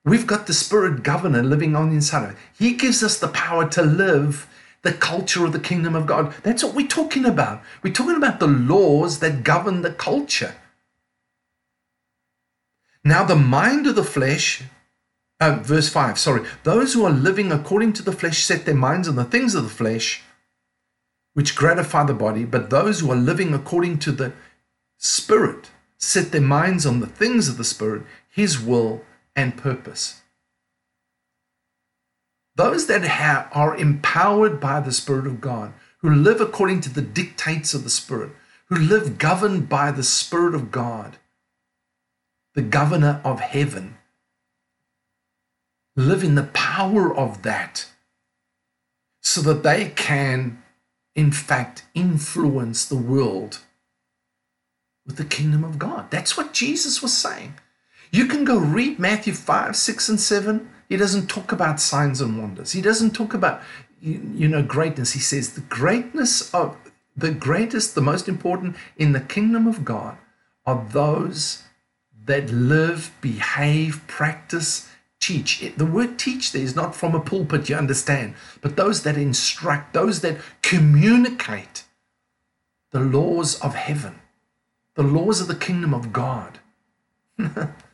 We've 0.05 0.27
got 0.27 0.45
the 0.45 0.53
Spirit 0.53 1.01
governor 1.01 1.41
living 1.41 1.75
on 1.75 1.91
inside 1.91 2.23
of 2.23 2.29
us. 2.31 2.37
He 2.57 2.73
gives 2.73 3.01
us 3.01 3.17
the 3.17 3.27
power 3.29 3.67
to 3.69 3.81
live 3.81 4.47
the 4.83 4.93
culture 4.93 5.45
of 5.45 5.53
the 5.53 5.59
kingdom 5.59 5.95
of 5.95 6.07
God. 6.07 6.33
That's 6.43 6.63
what 6.63 6.73
we're 6.73 6.87
talking 6.87 7.25
about. 7.25 7.61
We're 7.83 7.93
talking 7.93 8.15
about 8.15 8.39
the 8.39 8.47
laws 8.47 9.19
that 9.19 9.43
govern 9.43 9.81
the 9.81 9.91
culture. 9.91 10.55
Now, 13.03 13.23
the 13.23 13.35
mind 13.35 13.87
of 13.87 13.95
the 13.95 14.03
flesh, 14.03 14.63
uh, 15.39 15.59
verse 15.61 15.89
5, 15.89 16.19
sorry, 16.19 16.45
those 16.63 16.93
who 16.93 17.03
are 17.03 17.11
living 17.11 17.51
according 17.51 17.93
to 17.93 18.03
the 18.03 18.11
flesh 18.11 18.43
set 18.43 18.65
their 18.65 18.75
minds 18.75 19.07
on 19.07 19.15
the 19.15 19.23
things 19.23 19.55
of 19.55 19.63
the 19.63 19.69
flesh, 19.69 20.21
which 21.33 21.55
gratify 21.55 22.03
the 22.03 22.13
body, 22.13 22.45
but 22.45 22.69
those 22.69 22.99
who 22.99 23.11
are 23.11 23.15
living 23.15 23.53
according 23.53 23.99
to 23.99 24.11
the 24.11 24.33
Spirit 24.97 25.71
set 25.97 26.31
their 26.31 26.41
minds 26.41 26.85
on 26.85 26.99
the 26.99 27.07
things 27.07 27.47
of 27.47 27.57
the 27.57 27.63
Spirit, 27.63 28.03
His 28.29 28.61
will 28.61 29.03
and 29.35 29.57
purpose. 29.57 30.20
Those 32.55 32.87
that 32.87 33.03
have, 33.03 33.49
are 33.53 33.75
empowered 33.75 34.59
by 34.59 34.79
the 34.79 34.91
Spirit 34.91 35.27
of 35.27 35.41
God, 35.41 35.73
who 35.99 36.13
live 36.13 36.41
according 36.41 36.81
to 36.81 36.93
the 36.93 37.01
dictates 37.01 37.73
of 37.73 37.83
the 37.83 37.89
Spirit, 37.89 38.31
who 38.65 38.75
live 38.75 39.17
governed 39.17 39.69
by 39.69 39.91
the 39.91 40.03
Spirit 40.03 40.55
of 40.55 40.71
God, 40.71 41.17
the 42.53 42.61
governor 42.61 43.21
of 43.23 43.39
heaven, 43.39 43.97
live 45.95 46.23
in 46.23 46.35
the 46.35 46.49
power 46.53 47.15
of 47.15 47.43
that 47.43 47.87
so 49.21 49.41
that 49.41 49.63
they 49.63 49.89
can, 49.95 50.61
in 51.15 51.31
fact, 51.31 51.83
influence 51.93 52.85
the 52.85 52.95
world 52.95 53.59
with 55.05 55.17
the 55.17 55.25
kingdom 55.25 55.63
of 55.63 55.79
God. 55.79 56.09
That's 56.09 56.35
what 56.35 56.53
Jesus 56.53 57.01
was 57.01 57.15
saying. 57.15 57.55
You 58.11 58.25
can 58.25 58.43
go 58.43 58.57
read 58.57 58.99
Matthew 58.99 59.33
5, 59.33 59.75
6, 59.75 60.09
and 60.09 60.19
7. 60.19 60.69
He 60.91 60.97
doesn't 60.97 61.27
talk 61.27 61.53
about 61.53 61.79
signs 61.79 62.19
and 62.19 62.37
wonders. 62.37 62.73
He 62.73 62.81
doesn't 62.81 63.11
talk 63.11 63.33
about, 63.33 63.61
you 64.01 64.49
know, 64.49 64.61
greatness. 64.61 65.13
He 65.13 65.21
says 65.21 65.53
the 65.53 65.61
greatness 65.61 66.53
of 66.53 66.75
the 67.15 67.31
greatest, 67.31 67.95
the 67.95 68.01
most 68.01 68.27
important 68.27 68.75
in 68.97 69.13
the 69.13 69.21
kingdom 69.21 69.67
of 69.67 69.85
God 69.85 70.17
are 70.65 70.85
those 70.91 71.63
that 72.25 72.49
live, 72.51 73.15
behave, 73.21 74.05
practice, 74.07 74.89
teach. 75.21 75.63
The 75.77 75.85
word 75.85 76.19
teach 76.19 76.51
there 76.51 76.61
is 76.61 76.75
not 76.75 76.93
from 76.93 77.15
a 77.15 77.21
pulpit, 77.21 77.69
you 77.69 77.77
understand, 77.77 78.33
but 78.59 78.75
those 78.75 79.03
that 79.03 79.15
instruct, 79.15 79.93
those 79.93 80.19
that 80.19 80.39
communicate 80.61 81.85
the 82.89 82.99
laws 82.99 83.57
of 83.61 83.75
heaven, 83.75 84.19
the 84.95 85.03
laws 85.03 85.39
of 85.39 85.47
the 85.47 85.55
kingdom 85.55 85.93
of 85.93 86.11
God. 86.11 86.59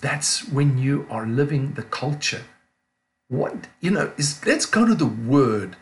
That's 0.00 0.48
when 0.48 0.78
you 0.78 1.06
are 1.10 1.26
living 1.26 1.72
the 1.72 1.82
culture. 1.82 2.44
What, 3.28 3.68
you 3.80 3.90
know, 3.90 4.12
is 4.16 4.44
let's 4.46 4.66
go 4.66 4.86
to 4.86 4.94
the 4.94 5.06
word. 5.06 5.76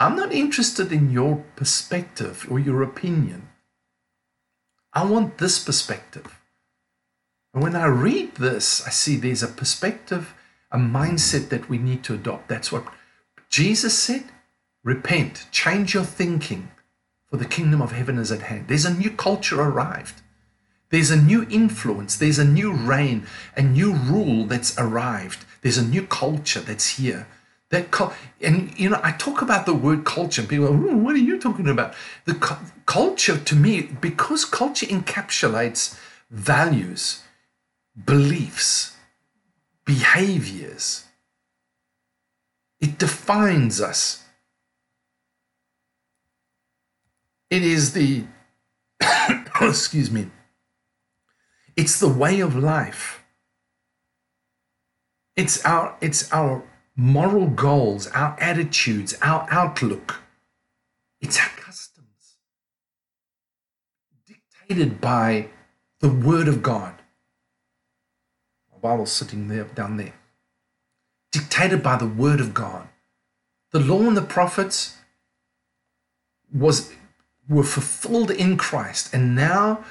I'm 0.00 0.16
not 0.16 0.32
interested 0.32 0.92
in 0.92 1.10
your 1.10 1.44
perspective 1.56 2.46
or 2.50 2.58
your 2.58 2.82
opinion. 2.82 3.48
I 4.92 5.04
want 5.04 5.38
this 5.38 5.62
perspective. 5.62 6.40
And 7.54 7.62
when 7.62 7.76
I 7.76 7.86
read 7.86 8.36
this, 8.36 8.86
I 8.86 8.90
see 8.90 9.16
there's 9.16 9.42
a 9.42 9.48
perspective, 9.48 10.34
a 10.70 10.78
mindset 10.78 11.48
that 11.48 11.68
we 11.68 11.78
need 11.78 12.04
to 12.04 12.14
adopt. 12.14 12.48
That's 12.48 12.72
what 12.72 12.86
Jesus 13.48 13.98
said 13.98 14.24
repent, 14.84 15.46
change 15.50 15.92
your 15.92 16.04
thinking, 16.04 16.70
for 17.28 17.36
the 17.36 17.44
kingdom 17.44 17.82
of 17.82 17.92
heaven 17.92 18.16
is 18.18 18.32
at 18.32 18.42
hand. 18.42 18.68
There's 18.68 18.86
a 18.86 18.94
new 18.94 19.10
culture 19.10 19.60
arrived. 19.60 20.22
There's 20.90 21.10
a 21.10 21.16
new 21.16 21.46
influence, 21.50 22.16
there's 22.16 22.38
a 22.38 22.44
new 22.44 22.72
reign, 22.72 23.26
a 23.56 23.62
new 23.62 23.92
rule 23.92 24.46
that's 24.46 24.78
arrived. 24.78 25.44
There's 25.60 25.78
a 25.78 25.84
new 25.84 26.06
culture 26.06 26.60
that's 26.60 26.96
here. 26.96 27.26
That 27.70 27.88
and 28.40 28.72
you 28.78 28.88
know, 28.88 29.00
I 29.02 29.12
talk 29.12 29.42
about 29.42 29.66
the 29.66 29.74
word 29.74 30.06
culture, 30.06 30.40
and 30.40 30.48
people, 30.48 30.68
go, 30.68 30.96
what 30.96 31.14
are 31.14 31.18
you 31.18 31.38
talking 31.38 31.68
about? 31.68 31.92
The 32.24 32.34
cu- 32.34 32.64
culture 32.86 33.36
to 33.36 33.54
me, 33.54 33.82
because 33.82 34.46
culture 34.46 34.86
encapsulates 34.86 35.98
values, 36.30 37.22
beliefs, 38.06 38.96
behaviors. 39.84 41.04
It 42.80 42.98
defines 42.98 43.80
us. 43.80 44.24
It 47.50 47.62
is 47.62 47.92
the, 47.92 48.24
excuse 49.60 50.10
me, 50.10 50.30
it's 51.78 52.00
the 52.00 52.08
way 52.08 52.40
of 52.40 52.56
life. 52.56 53.24
It's 55.36 55.64
our, 55.64 55.96
it's 56.00 56.30
our 56.32 56.64
moral 56.96 57.46
goals, 57.46 58.08
our 58.08 58.36
attitudes, 58.40 59.16
our 59.22 59.46
outlook. 59.48 60.20
It's 61.20 61.38
our 61.38 61.50
customs 61.50 62.34
dictated 64.26 65.00
by 65.00 65.50
the 66.00 66.08
Word 66.08 66.48
of 66.48 66.64
God. 66.64 66.94
My 68.72 68.78
Bible's 68.80 69.12
sitting 69.12 69.46
there 69.46 69.64
down 69.64 69.98
there. 69.98 70.14
Dictated 71.30 71.80
by 71.80 71.96
the 71.96 72.06
word 72.06 72.40
of 72.40 72.54
God. 72.54 72.88
The 73.70 73.78
law 73.78 74.00
and 74.00 74.16
the 74.16 74.22
prophets 74.22 74.96
was 76.52 76.92
were 77.48 77.62
fulfilled 77.62 78.30
in 78.30 78.56
Christ, 78.56 79.12
and 79.14 79.34
now 79.36 79.84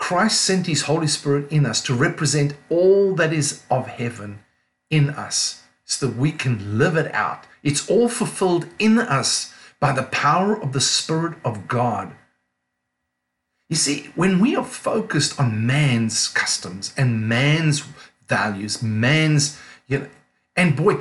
Christ 0.00 0.40
sent 0.40 0.66
his 0.66 0.82
Holy 0.82 1.06
Spirit 1.06 1.52
in 1.52 1.66
us 1.66 1.80
to 1.82 1.94
represent 1.94 2.54
all 2.70 3.14
that 3.14 3.32
is 3.32 3.62
of 3.70 3.86
heaven 3.86 4.40
in 4.88 5.10
us 5.10 5.62
so 5.84 6.06
that 6.06 6.16
we 6.16 6.32
can 6.32 6.78
live 6.78 6.96
it 6.96 7.14
out. 7.14 7.44
It's 7.62 7.88
all 7.88 8.08
fulfilled 8.08 8.66
in 8.78 8.98
us 8.98 9.54
by 9.78 9.92
the 9.92 10.02
power 10.04 10.60
of 10.60 10.72
the 10.72 10.80
Spirit 10.80 11.36
of 11.44 11.68
God. 11.68 12.12
You 13.68 13.76
see, 13.76 14.10
when 14.16 14.40
we 14.40 14.56
are 14.56 14.64
focused 14.64 15.38
on 15.38 15.66
man's 15.66 16.28
customs 16.28 16.92
and 16.96 17.28
man's 17.28 17.84
values, 18.26 18.82
man's, 18.82 19.60
you 19.86 19.98
know, 19.98 20.08
and 20.56 20.74
boy, 20.74 20.96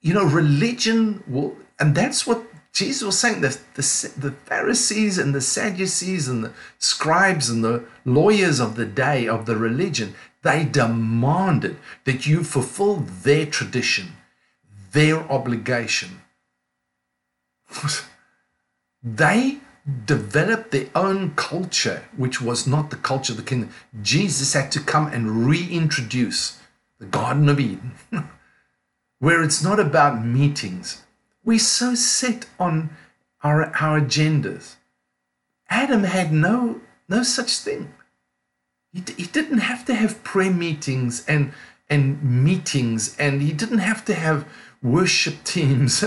you 0.00 0.14
know, 0.14 0.24
religion 0.24 1.24
will, 1.26 1.56
and 1.80 1.94
that's 1.94 2.26
what 2.26 2.44
Jesus 2.74 3.04
was 3.04 3.18
saying. 3.18 3.40
The, 3.40 3.56
the, 3.74 4.12
the 4.18 4.32
Pharisees 4.32 5.16
and 5.16 5.34
the 5.34 5.40
Sadducees 5.40 6.28
and 6.28 6.44
the 6.44 6.52
scribes 6.78 7.48
and 7.48 7.64
the 7.64 7.84
lawyers 8.04 8.60
of 8.60 8.74
the 8.74 8.84
day 8.84 9.26
of 9.28 9.46
the 9.46 9.56
religion, 9.56 10.14
they 10.42 10.64
demanded 10.64 11.78
that 12.04 12.26
you 12.26 12.42
fulfill 12.42 12.96
their 12.96 13.46
tradition, 13.46 14.16
their 14.92 15.20
obligation. 15.30 16.20
they 19.02 19.58
developed 20.04 20.72
their 20.72 20.88
own 20.96 21.32
culture, 21.36 22.04
which 22.16 22.40
was 22.40 22.66
not 22.66 22.90
the 22.90 22.96
culture 22.96 23.34
of 23.34 23.36
the 23.36 23.44
kingdom. 23.44 23.70
Jesus 24.02 24.52
had 24.52 24.72
to 24.72 24.80
come 24.80 25.06
and 25.06 25.46
reintroduce 25.46 26.58
the 26.98 27.06
Garden 27.06 27.48
of 27.48 27.60
Eden, 27.60 27.92
where 29.20 29.44
it's 29.44 29.62
not 29.62 29.78
about 29.78 30.24
meetings. 30.24 31.03
We're 31.44 31.58
so 31.58 31.94
set 31.94 32.46
on 32.58 32.90
our, 33.42 33.66
our 33.80 34.00
agendas. 34.00 34.76
Adam 35.68 36.04
had 36.04 36.32
no, 36.32 36.80
no 37.08 37.22
such 37.22 37.58
thing. 37.58 37.92
He, 38.92 39.02
he 39.16 39.24
didn't 39.24 39.58
have 39.58 39.84
to 39.86 39.94
have 39.94 40.24
prayer 40.24 40.52
meetings 40.52 41.24
and, 41.26 41.52
and 41.90 42.22
meetings, 42.22 43.16
and 43.18 43.42
he 43.42 43.52
didn't 43.52 43.78
have 43.78 44.04
to 44.06 44.14
have 44.14 44.48
worship 44.82 45.44
teams. 45.44 46.04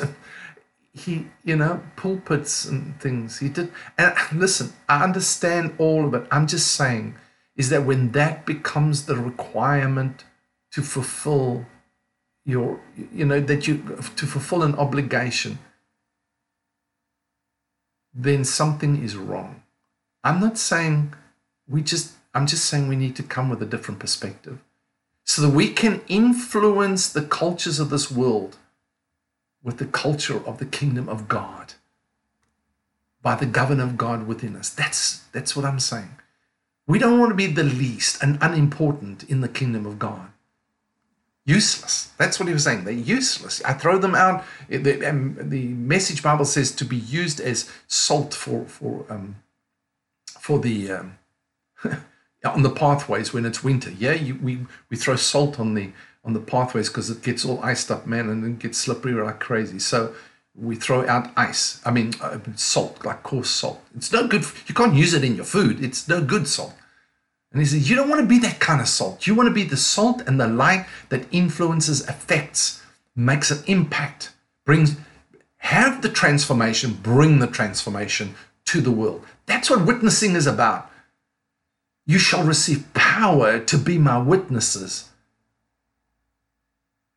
he, 0.94 1.28
you 1.44 1.56
know, 1.56 1.82
pulpits 1.96 2.66
and 2.66 3.00
things. 3.00 3.40
He 3.40 3.50
did. 3.50 3.72
And 3.98 4.14
ah, 4.16 4.30
listen, 4.34 4.74
I 4.90 5.04
understand 5.04 5.76
all 5.78 6.06
of 6.06 6.14
it. 6.14 6.28
I'm 6.32 6.48
just 6.48 6.74
saying 6.74 7.16
is 7.56 7.70
that 7.70 7.84
when 7.84 8.12
that 8.12 8.46
becomes 8.46 9.06
the 9.06 9.16
requirement 9.18 10.24
to 10.72 10.82
fulfill 10.82 11.66
your, 12.48 12.80
you 13.14 13.26
know, 13.26 13.42
that 13.42 13.68
you, 13.68 13.78
to 14.16 14.26
fulfill 14.26 14.64
an 14.64 14.74
obligation, 14.76 15.60
then 18.14 18.46
something 18.46 19.04
is 19.04 19.18
wrong. 19.18 19.62
I'm 20.24 20.40
not 20.40 20.58
saying 20.58 21.14
we 21.68 21.82
just, 21.82 22.14
I'm 22.34 22.48
just 22.48 22.66
saying 22.66 22.88
we 22.88 22.96
need 22.96 23.18
to 23.18 23.24
come 23.24 23.50
with 23.50 23.62
a 23.62 23.66
different 23.66 24.00
perspective 24.00 24.60
so 25.26 25.42
that 25.42 25.50
we 25.50 25.70
can 25.70 26.02
influence 26.08 27.10
the 27.10 27.22
cultures 27.22 27.80
of 27.80 27.90
this 27.90 28.10
world 28.10 28.56
with 29.62 29.78
the 29.78 29.86
culture 29.86 30.42
of 30.48 30.58
the 30.58 30.66
kingdom 30.66 31.10
of 31.10 31.28
God 31.28 31.74
by 33.22 33.36
the 33.36 33.46
governor 33.46 33.84
of 33.84 33.98
God 33.98 34.26
within 34.26 34.56
us. 34.56 34.70
That's, 34.70 35.20
that's 35.34 35.54
what 35.54 35.66
I'm 35.66 35.82
saying. 35.82 36.18
We 36.88 36.98
don't 36.98 37.20
want 37.20 37.32
to 37.32 37.36
be 37.36 37.48
the 37.48 37.64
least 37.66 38.24
and 38.24 38.38
unimportant 38.42 39.26
in 39.26 39.42
the 39.42 39.50
kingdom 39.50 39.86
of 39.86 40.00
God. 40.00 40.30
Useless. 41.48 42.12
That's 42.18 42.40
what 42.40 42.48
he 42.48 42.54
was 42.54 42.66
saying. 42.66 42.84
They're 42.84 42.94
useless. 42.94 43.64
I 43.64 43.74
throw 43.74 43.98
them 43.98 44.14
out. 44.14 44.44
The, 44.70 45.10
um, 45.10 45.38
the 45.40 45.70
Message 45.70 46.22
Bible 46.22 46.46
says 46.46 46.72
to 46.74 46.86
be 46.86 46.98
used 46.98 47.40
as 47.40 47.72
salt 47.88 48.34
for 48.34 48.66
for 48.66 49.06
um, 49.10 49.38
for 50.40 50.60
the 50.60 50.92
um, 50.92 51.18
on 52.46 52.62
the 52.62 52.70
pathways 52.70 53.34
when 53.34 53.46
it's 53.46 53.64
winter. 53.64 53.92
Yeah, 53.92 54.14
you, 54.14 54.36
we 54.36 54.60
we 54.90 54.98
throw 54.98 55.16
salt 55.16 55.60
on 55.60 55.74
the 55.74 55.92
on 56.26 56.34
the 56.34 56.42
pathways 56.42 56.90
because 56.90 57.10
it 57.10 57.24
gets 57.24 57.46
all 57.46 57.64
iced 57.64 57.90
up, 57.90 58.06
man, 58.06 58.30
and 58.30 58.46
it 58.46 58.60
gets 58.60 58.78
slippery 58.78 59.14
like 59.14 59.40
crazy. 59.40 59.80
So 59.80 60.14
we 60.54 60.76
throw 60.76 61.08
out 61.08 61.32
ice. 61.38 61.80
I 61.86 61.92
mean, 61.92 62.14
uh, 62.22 62.40
salt, 62.56 63.06
like 63.06 63.24
coarse 63.24 63.50
salt. 63.50 63.82
It's 63.96 64.12
no 64.12 64.28
good. 64.28 64.44
You 64.68 64.76
can't 64.76 64.96
use 64.96 65.14
it 65.14 65.24
in 65.24 65.36
your 65.36 65.46
food. 65.46 65.84
It's 65.84 66.08
no 66.08 66.22
good 66.22 66.48
salt. 66.48 66.74
And 67.52 67.62
he 67.62 67.66
says, 67.66 67.90
You 67.90 67.96
don't 67.96 68.10
want 68.10 68.22
to 68.22 68.28
be 68.28 68.40
that 68.40 68.60
kind 68.60 68.82
of 68.82 68.88
salt. 68.88 69.28
You 69.28 69.36
want 69.36 69.48
to 69.48 69.54
be 69.54 69.64
the 69.64 69.78
salt 69.78 70.22
and 70.28 70.40
the 70.40 70.48
light 70.48 70.86
that 71.10 71.26
influences, 71.32 72.08
affects, 72.08 72.84
makes 73.16 73.52
an 73.52 73.64
impact, 73.68 74.34
brings, 74.66 74.98
have 75.58 76.02
the 76.02 76.10
transformation, 76.10 76.98
bring 77.02 77.40
the 77.40 77.48
transformation 77.48 78.36
to 78.66 78.82
the 78.82 78.92
world. 78.92 79.26
That's 79.46 79.70
what 79.70 79.86
witnessing 79.86 80.36
is 80.36 80.48
about. 80.48 80.92
You 82.06 82.20
shall 82.20 82.44
receive 82.44 82.94
power 82.94 83.60
to 83.60 83.78
be 83.78 83.98
my 83.98 84.18
witnesses. 84.18 85.10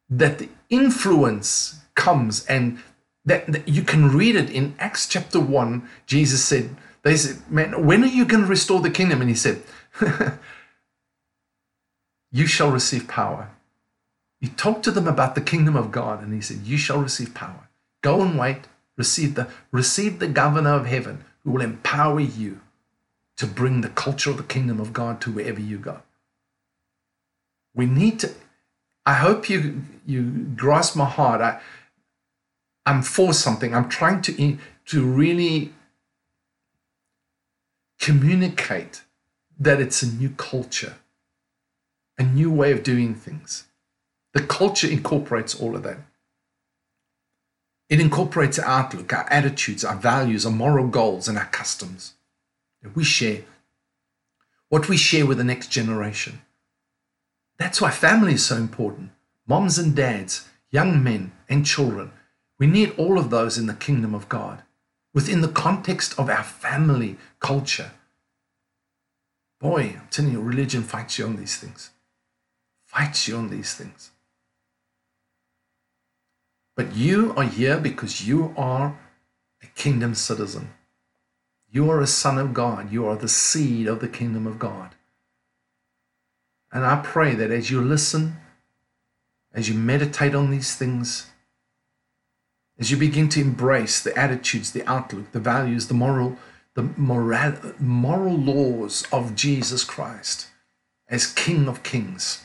That 0.08 0.38
the 0.38 0.48
influence 0.68 1.80
comes 1.94 2.44
and 2.46 2.78
that, 3.24 3.46
that 3.46 3.68
you 3.68 3.82
can 3.82 4.10
read 4.10 4.34
it 4.34 4.50
in 4.50 4.74
Acts 4.78 5.06
chapter 5.06 5.38
1. 5.38 5.88
Jesus 6.06 6.42
said, 6.44 6.76
They 7.02 7.16
said, 7.16 7.38
Man, 7.50 7.86
when 7.86 8.02
are 8.02 8.06
you 8.06 8.24
going 8.24 8.42
to 8.42 8.48
restore 8.48 8.80
the 8.80 8.90
kingdom? 8.90 9.20
And 9.20 9.28
he 9.30 9.36
said, 9.36 9.62
you 12.32 12.46
shall 12.46 12.70
receive 12.70 13.08
power. 13.08 13.50
He 14.40 14.48
talked 14.48 14.84
to 14.84 14.90
them 14.90 15.06
about 15.06 15.34
the 15.34 15.40
kingdom 15.40 15.76
of 15.76 15.90
God, 15.90 16.22
and 16.22 16.32
he 16.32 16.40
said, 16.40 16.58
You 16.58 16.78
shall 16.78 17.00
receive 17.00 17.34
power. 17.34 17.68
Go 18.02 18.22
and 18.22 18.38
wait, 18.38 18.62
receive 18.96 19.34
the 19.34 19.48
receive 19.70 20.18
the 20.18 20.28
governor 20.28 20.74
of 20.74 20.86
heaven 20.86 21.24
who 21.44 21.50
will 21.50 21.60
empower 21.60 22.20
you 22.20 22.60
to 23.36 23.46
bring 23.46 23.80
the 23.80 23.88
culture 23.88 24.30
of 24.30 24.36
the 24.36 24.42
kingdom 24.42 24.80
of 24.80 24.92
God 24.92 25.20
to 25.22 25.32
wherever 25.32 25.60
you 25.60 25.78
go. 25.78 26.02
We 27.74 27.86
need 27.86 28.20
to 28.20 28.30
I 29.06 29.14
hope 29.14 29.48
you 29.48 29.82
you 30.06 30.22
grasp 30.56 30.96
my 30.96 31.04
heart. 31.04 31.40
I 31.40 31.60
I'm 32.86 33.02
for 33.02 33.32
something. 33.32 33.74
I'm 33.74 33.88
trying 33.88 34.22
to 34.22 34.58
to 34.86 35.04
really 35.04 35.72
communicate 37.98 39.02
that 39.60 39.80
it's 39.80 40.02
a 40.02 40.12
new 40.12 40.30
culture, 40.30 40.94
a 42.18 42.24
new 42.24 42.50
way 42.50 42.72
of 42.72 42.82
doing 42.82 43.14
things. 43.14 43.64
The 44.32 44.42
culture 44.42 44.88
incorporates 44.88 45.54
all 45.54 45.76
of 45.76 45.82
that. 45.82 45.98
It 47.90 48.00
incorporates 48.00 48.58
our 48.58 48.66
outlook, 48.66 49.12
our 49.12 49.28
attitudes, 49.30 49.84
our 49.84 49.96
values, 49.96 50.46
our 50.46 50.52
moral 50.52 50.88
goals, 50.88 51.28
and 51.28 51.36
our 51.36 51.46
customs 51.46 52.14
that 52.82 52.96
we 52.96 53.04
share, 53.04 53.42
what 54.68 54.88
we 54.88 54.96
share 54.96 55.26
with 55.26 55.38
the 55.38 55.44
next 55.44 55.70
generation. 55.70 56.40
That's 57.58 57.80
why 57.80 57.90
family 57.90 58.34
is 58.34 58.46
so 58.46 58.56
important. 58.56 59.10
Moms 59.46 59.78
and 59.78 59.94
dads, 59.94 60.48
young 60.70 61.02
men 61.02 61.32
and 61.48 61.66
children. 61.66 62.12
We 62.58 62.66
need 62.66 62.94
all 62.96 63.18
of 63.18 63.30
those 63.30 63.58
in 63.58 63.66
the 63.66 63.74
kingdom 63.74 64.14
of 64.14 64.28
God 64.28 64.62
within 65.12 65.40
the 65.40 65.48
context 65.48 66.18
of 66.18 66.30
our 66.30 66.44
family 66.44 67.18
culture. 67.40 67.90
Boy, 69.60 69.96
I'm 69.98 70.08
telling 70.10 70.32
you, 70.32 70.40
religion 70.40 70.82
fights 70.82 71.18
you 71.18 71.26
on 71.26 71.36
these 71.36 71.56
things. 71.56 71.90
Fights 72.86 73.28
you 73.28 73.36
on 73.36 73.50
these 73.50 73.74
things. 73.74 74.10
But 76.74 76.96
you 76.96 77.34
are 77.36 77.44
here 77.44 77.78
because 77.78 78.26
you 78.26 78.54
are 78.56 78.98
a 79.62 79.66
kingdom 79.66 80.14
citizen. 80.14 80.70
You 81.70 81.90
are 81.90 82.00
a 82.00 82.06
son 82.06 82.38
of 82.38 82.54
God. 82.54 82.90
You 82.90 83.06
are 83.06 83.16
the 83.16 83.28
seed 83.28 83.86
of 83.86 84.00
the 84.00 84.08
kingdom 84.08 84.46
of 84.46 84.58
God. 84.58 84.94
And 86.72 86.84
I 86.84 87.00
pray 87.04 87.34
that 87.34 87.50
as 87.50 87.70
you 87.70 87.82
listen, 87.82 88.36
as 89.52 89.68
you 89.68 89.74
meditate 89.74 90.34
on 90.34 90.50
these 90.50 90.74
things, 90.74 91.26
as 92.78 92.90
you 92.90 92.96
begin 92.96 93.28
to 93.30 93.40
embrace 93.40 94.00
the 94.00 94.16
attitudes, 94.16 94.72
the 94.72 94.88
outlook, 94.88 95.32
the 95.32 95.40
values, 95.40 95.88
the 95.88 95.94
moral 95.94 96.38
the 96.74 96.82
moral, 96.96 97.54
moral 97.78 98.36
laws 98.36 99.06
of 99.12 99.34
Jesus 99.34 99.84
Christ 99.84 100.48
as 101.08 101.26
King 101.26 101.68
of 101.68 101.82
Kings 101.82 102.44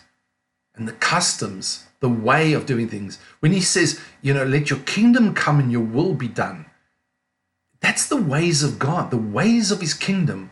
and 0.76 0.88
the 0.88 0.94
customs, 0.94 1.86
the 2.00 2.10
way 2.10 2.54
of 2.54 2.66
doing 2.66 2.90
things. 2.90 3.20
When 3.40 3.52
he 3.52 3.62
says, 3.62 4.00
you 4.22 4.34
know, 4.34 4.44
let 4.44 4.70
your 4.70 4.80
kingdom 4.80 5.34
come 5.34 5.60
and 5.60 5.72
your 5.72 5.82
will 5.82 6.14
be 6.14 6.28
done, 6.28 6.66
that's 7.80 8.08
the 8.08 8.22
ways 8.22 8.64
of 8.64 8.80
God, 8.80 9.12
the 9.12 9.18
ways 9.18 9.72
of 9.72 9.80
his 9.80 9.94
kingdom. 9.94 10.50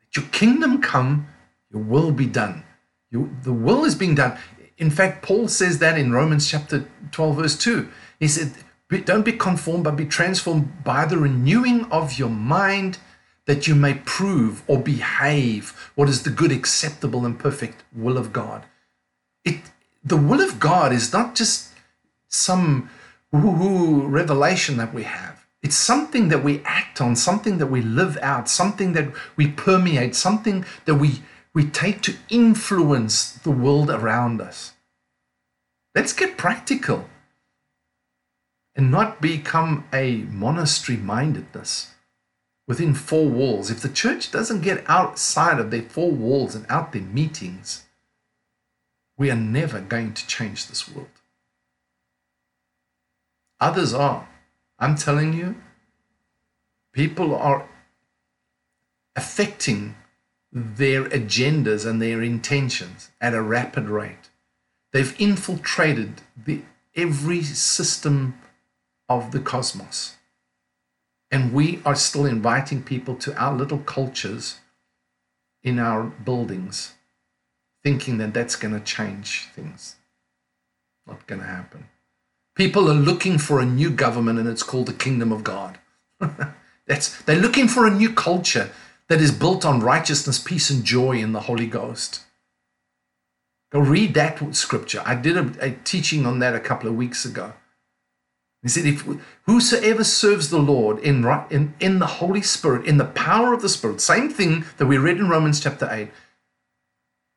Let 0.00 0.16
your 0.16 0.30
kingdom 0.30 0.82
come, 0.82 1.28
your 1.72 1.82
will 1.82 2.10
be 2.10 2.26
done. 2.26 2.64
The 3.12 3.52
will 3.52 3.84
is 3.84 3.94
being 3.94 4.16
done. 4.16 4.36
In 4.76 4.90
fact, 4.90 5.24
Paul 5.24 5.48
says 5.48 5.78
that 5.78 5.96
in 5.96 6.12
Romans 6.12 6.50
chapter 6.50 6.88
12, 7.12 7.36
verse 7.36 7.56
2. 7.56 7.88
He 8.20 8.28
said, 8.28 8.52
don't 8.90 9.24
be 9.24 9.32
conformed, 9.32 9.84
but 9.84 9.96
be 9.96 10.06
transformed 10.06 10.82
by 10.82 11.04
the 11.04 11.18
renewing 11.18 11.84
of 11.92 12.18
your 12.18 12.30
mind 12.30 12.98
that 13.44 13.66
you 13.66 13.74
may 13.74 13.94
prove 13.94 14.62
or 14.66 14.78
behave 14.78 15.90
what 15.94 16.08
is 16.08 16.22
the 16.22 16.30
good, 16.30 16.52
acceptable, 16.52 17.24
and 17.24 17.38
perfect 17.38 17.82
will 17.94 18.18
of 18.18 18.32
God. 18.32 18.64
It, 19.44 19.60
the 20.04 20.16
will 20.16 20.40
of 20.40 20.60
God 20.60 20.92
is 20.92 21.12
not 21.12 21.34
just 21.34 21.72
some 22.28 22.90
woo 23.32 24.06
revelation 24.06 24.76
that 24.78 24.94
we 24.94 25.02
have. 25.04 25.46
It's 25.62 25.76
something 25.76 26.28
that 26.28 26.44
we 26.44 26.62
act 26.64 27.00
on, 27.00 27.16
something 27.16 27.58
that 27.58 27.66
we 27.66 27.82
live 27.82 28.16
out, 28.22 28.48
something 28.48 28.92
that 28.92 29.12
we 29.36 29.48
permeate, 29.48 30.14
something 30.14 30.64
that 30.84 30.94
we, 30.94 31.22
we 31.52 31.64
take 31.64 32.00
to 32.02 32.16
influence 32.28 33.32
the 33.32 33.50
world 33.50 33.90
around 33.90 34.40
us. 34.40 34.74
Let's 35.94 36.12
get 36.12 36.36
practical 36.36 37.08
and 38.78 38.92
not 38.92 39.20
become 39.20 39.84
a 39.92 40.18
monastery 40.30 40.96
mindedness 40.96 41.94
within 42.68 42.94
four 42.94 43.28
walls. 43.28 43.70
If 43.72 43.80
the 43.80 43.88
church 43.88 44.30
doesn't 44.30 44.60
get 44.60 44.88
outside 44.88 45.58
of 45.58 45.72
their 45.72 45.82
four 45.82 46.12
walls 46.12 46.54
and 46.54 46.64
out 46.68 46.92
their 46.92 47.02
meetings, 47.02 47.86
we 49.18 49.32
are 49.32 49.36
never 49.36 49.80
going 49.80 50.14
to 50.14 50.26
change 50.28 50.68
this 50.68 50.88
world. 50.88 51.08
Others 53.60 53.92
are. 53.94 54.28
I'm 54.78 54.94
telling 54.94 55.32
you, 55.32 55.56
people 56.92 57.34
are 57.34 57.68
affecting 59.16 59.96
their 60.52 61.06
agendas 61.06 61.84
and 61.84 62.00
their 62.00 62.22
intentions 62.22 63.10
at 63.20 63.34
a 63.34 63.42
rapid 63.42 63.88
rate. 63.88 64.30
They've 64.92 65.20
infiltrated 65.20 66.22
the, 66.36 66.62
every 66.94 67.42
system 67.42 68.38
of 69.08 69.30
the 69.32 69.40
cosmos. 69.40 70.16
And 71.30 71.52
we 71.52 71.80
are 71.84 71.94
still 71.94 72.24
inviting 72.24 72.82
people 72.82 73.14
to 73.16 73.36
our 73.36 73.54
little 73.54 73.78
cultures 73.78 74.60
in 75.62 75.78
our 75.78 76.04
buildings, 76.04 76.94
thinking 77.82 78.18
that 78.18 78.32
that's 78.32 78.56
going 78.56 78.74
to 78.74 78.80
change 78.80 79.48
things. 79.54 79.96
Not 81.06 81.26
going 81.26 81.40
to 81.40 81.46
happen. 81.46 81.88
People 82.54 82.90
are 82.90 82.94
looking 82.94 83.38
for 83.38 83.60
a 83.60 83.66
new 83.66 83.90
government, 83.90 84.38
and 84.38 84.48
it's 84.48 84.62
called 84.62 84.86
the 84.86 84.92
kingdom 84.92 85.32
of 85.32 85.44
God. 85.44 85.78
that's, 86.86 87.20
they're 87.22 87.36
looking 87.36 87.68
for 87.68 87.86
a 87.86 87.94
new 87.94 88.12
culture 88.12 88.70
that 89.08 89.20
is 89.20 89.30
built 89.30 89.64
on 89.64 89.80
righteousness, 89.80 90.38
peace, 90.38 90.70
and 90.70 90.84
joy 90.84 91.12
in 91.12 91.32
the 91.32 91.40
Holy 91.40 91.66
Ghost. 91.66 92.22
Go 93.70 93.80
read 93.80 94.14
that 94.14 94.54
scripture. 94.54 95.02
I 95.04 95.14
did 95.14 95.36
a, 95.36 95.52
a 95.60 95.70
teaching 95.84 96.26
on 96.26 96.38
that 96.38 96.54
a 96.54 96.60
couple 96.60 96.88
of 96.88 96.96
weeks 96.96 97.24
ago. 97.24 97.52
He 98.62 98.68
said, 98.68 98.86
if 98.86 99.06
whosoever 99.46 100.02
serves 100.02 100.50
the 100.50 100.58
Lord 100.58 100.98
in, 100.98 101.24
right, 101.24 101.50
in, 101.50 101.74
in 101.78 102.00
the 102.00 102.06
Holy 102.06 102.42
Spirit, 102.42 102.86
in 102.86 102.96
the 102.96 103.04
power 103.04 103.52
of 103.52 103.62
the 103.62 103.68
Spirit, 103.68 104.00
same 104.00 104.30
thing 104.30 104.64
that 104.78 104.86
we 104.86 104.98
read 104.98 105.18
in 105.18 105.28
Romans 105.28 105.60
chapter 105.60 105.88
8, 105.90 106.10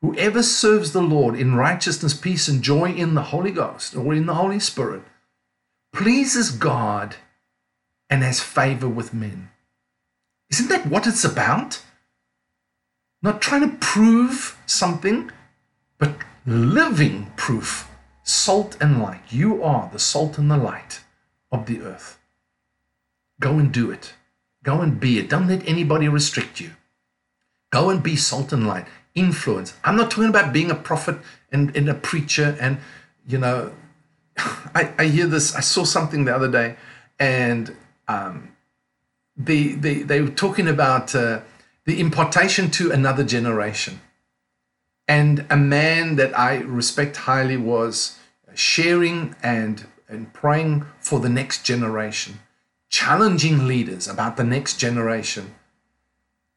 whoever 0.02 0.42
serves 0.42 0.94
the 0.94 1.02
Lord 1.02 1.36
in 1.36 1.54
righteousness, 1.54 2.16
peace, 2.16 2.48
and 2.48 2.64
joy 2.64 2.92
in 2.92 3.14
the 3.14 3.22
Holy 3.24 3.52
Ghost 3.52 3.96
or 3.96 4.14
in 4.14 4.26
the 4.26 4.34
Holy 4.34 4.60
Spirit 4.60 5.04
pleases 5.94 6.52
God 6.52 7.18
and 8.10 8.24
has 8.24 8.40
favor 8.40 8.88
with 8.88 9.14
men. 9.14 9.52
Isn't 10.50 10.70
that 10.70 10.88
what 10.88 11.06
it's 11.06 11.24
about? 11.24 11.84
Not 13.22 13.42
trying 13.42 13.70
to 13.70 13.78
prove 13.78 14.58
something, 14.66 15.32
but 16.00 16.16
living 16.48 17.32
proof. 17.36 17.88
Salt 18.24 18.76
and 18.82 19.02
light. 19.02 19.22
You 19.30 19.64
are 19.64 19.90
the 19.92 20.00
salt 20.00 20.38
and 20.38 20.50
the 20.50 20.58
light 20.58 21.02
of 21.52 21.66
the 21.66 21.82
earth. 21.82 22.20
Go 23.40 23.58
and 23.58 23.72
do 23.72 23.92
it. 23.92 24.14
Go 24.64 24.82
and 24.82 25.00
be 25.00 25.20
it. 25.20 25.30
Don't 25.30 25.48
let 25.48 25.68
anybody 25.68 26.08
restrict 26.08 26.60
you. 26.62 26.72
Go 27.72 27.90
and 27.90 28.04
be 28.04 28.16
salt 28.16 28.52
and 28.54 28.68
light. 28.68 28.86
influence. 29.14 29.74
I'm 29.84 29.98
not 29.98 30.10
talking 30.10 30.30
about 30.30 30.54
being 30.54 30.72
a 30.72 30.76
prophet 30.76 31.18
and, 31.52 31.76
and 31.76 31.90
a 31.90 31.94
preacher. 31.94 32.56
And, 32.62 32.78
you 33.28 33.38
know, 33.38 33.74
I, 34.38 34.94
I 34.98 35.06
hear 35.08 35.28
this. 35.28 35.56
I 35.56 35.60
saw 35.60 35.84
something 35.84 36.26
the 36.26 36.34
other 36.34 36.50
day, 36.50 36.78
and 37.20 37.76
um, 38.08 38.56
they, 39.36 39.70
they, 39.70 40.04
they 40.04 40.22
were 40.22 40.30
talking 40.30 40.68
about 40.68 41.14
uh, 41.14 41.42
the 41.86 42.00
impartation 42.00 42.70
to 42.72 42.92
another 42.92 43.24
generation. 43.24 44.00
And 45.08 45.46
a 45.50 45.58
man 45.58 46.16
that 46.16 46.38
I 46.38 46.60
respect 46.60 47.18
highly 47.18 47.58
was 47.58 48.18
sharing 48.54 49.36
and, 49.44 49.86
and 50.08 50.32
praying 50.32 50.86
for 51.12 51.20
the 51.20 51.28
next 51.42 51.66
generation, 51.66 52.40
challenging 52.88 53.68
leaders 53.68 54.08
about 54.08 54.38
the 54.38 54.46
next 54.46 54.78
generation. 54.78 55.54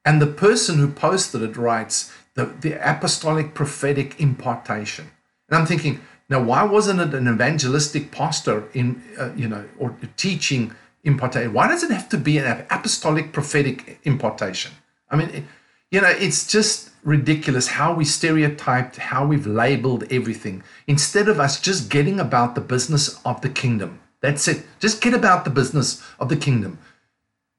And 0.04 0.22
the 0.22 0.28
person 0.28 0.78
who 0.78 0.86
posted 0.86 1.42
it 1.42 1.56
writes 1.56 2.12
the, 2.34 2.44
the 2.44 2.74
apostolic 2.74 3.52
prophetic 3.52 4.20
impartation. 4.20 5.10
And 5.48 5.58
I'm 5.58 5.66
thinking, 5.66 6.02
now 6.28 6.40
why 6.40 6.62
wasn't 6.62 7.00
it 7.00 7.14
an 7.14 7.26
evangelistic 7.26 8.12
pastor 8.12 8.68
in, 8.74 9.02
uh, 9.18 9.32
you 9.34 9.48
know, 9.48 9.64
or 9.76 9.96
teaching 10.16 10.72
impartation? 11.02 11.52
Why 11.52 11.66
does 11.66 11.82
it 11.82 11.90
have 11.90 12.08
to 12.10 12.16
be 12.16 12.38
an 12.38 12.64
apostolic 12.70 13.32
prophetic 13.32 13.98
impartation? 14.04 14.70
I 15.10 15.16
mean, 15.16 15.48
you 15.90 16.00
know, 16.00 16.14
it's 16.26 16.46
just 16.46 16.90
ridiculous 17.02 17.66
how 17.66 17.92
we 17.92 18.04
stereotyped, 18.04 18.98
how 18.98 19.26
we've 19.26 19.48
labeled 19.48 20.04
everything, 20.12 20.62
instead 20.86 21.28
of 21.28 21.40
us 21.40 21.60
just 21.60 21.90
getting 21.90 22.20
about 22.20 22.54
the 22.54 22.60
business 22.60 23.20
of 23.24 23.40
the 23.40 23.48
kingdom. 23.48 23.98
That's 24.24 24.48
it. 24.48 24.64
Just 24.80 25.02
get 25.02 25.12
about 25.12 25.44
the 25.44 25.50
business 25.50 26.02
of 26.18 26.30
the 26.30 26.36
kingdom. 26.36 26.78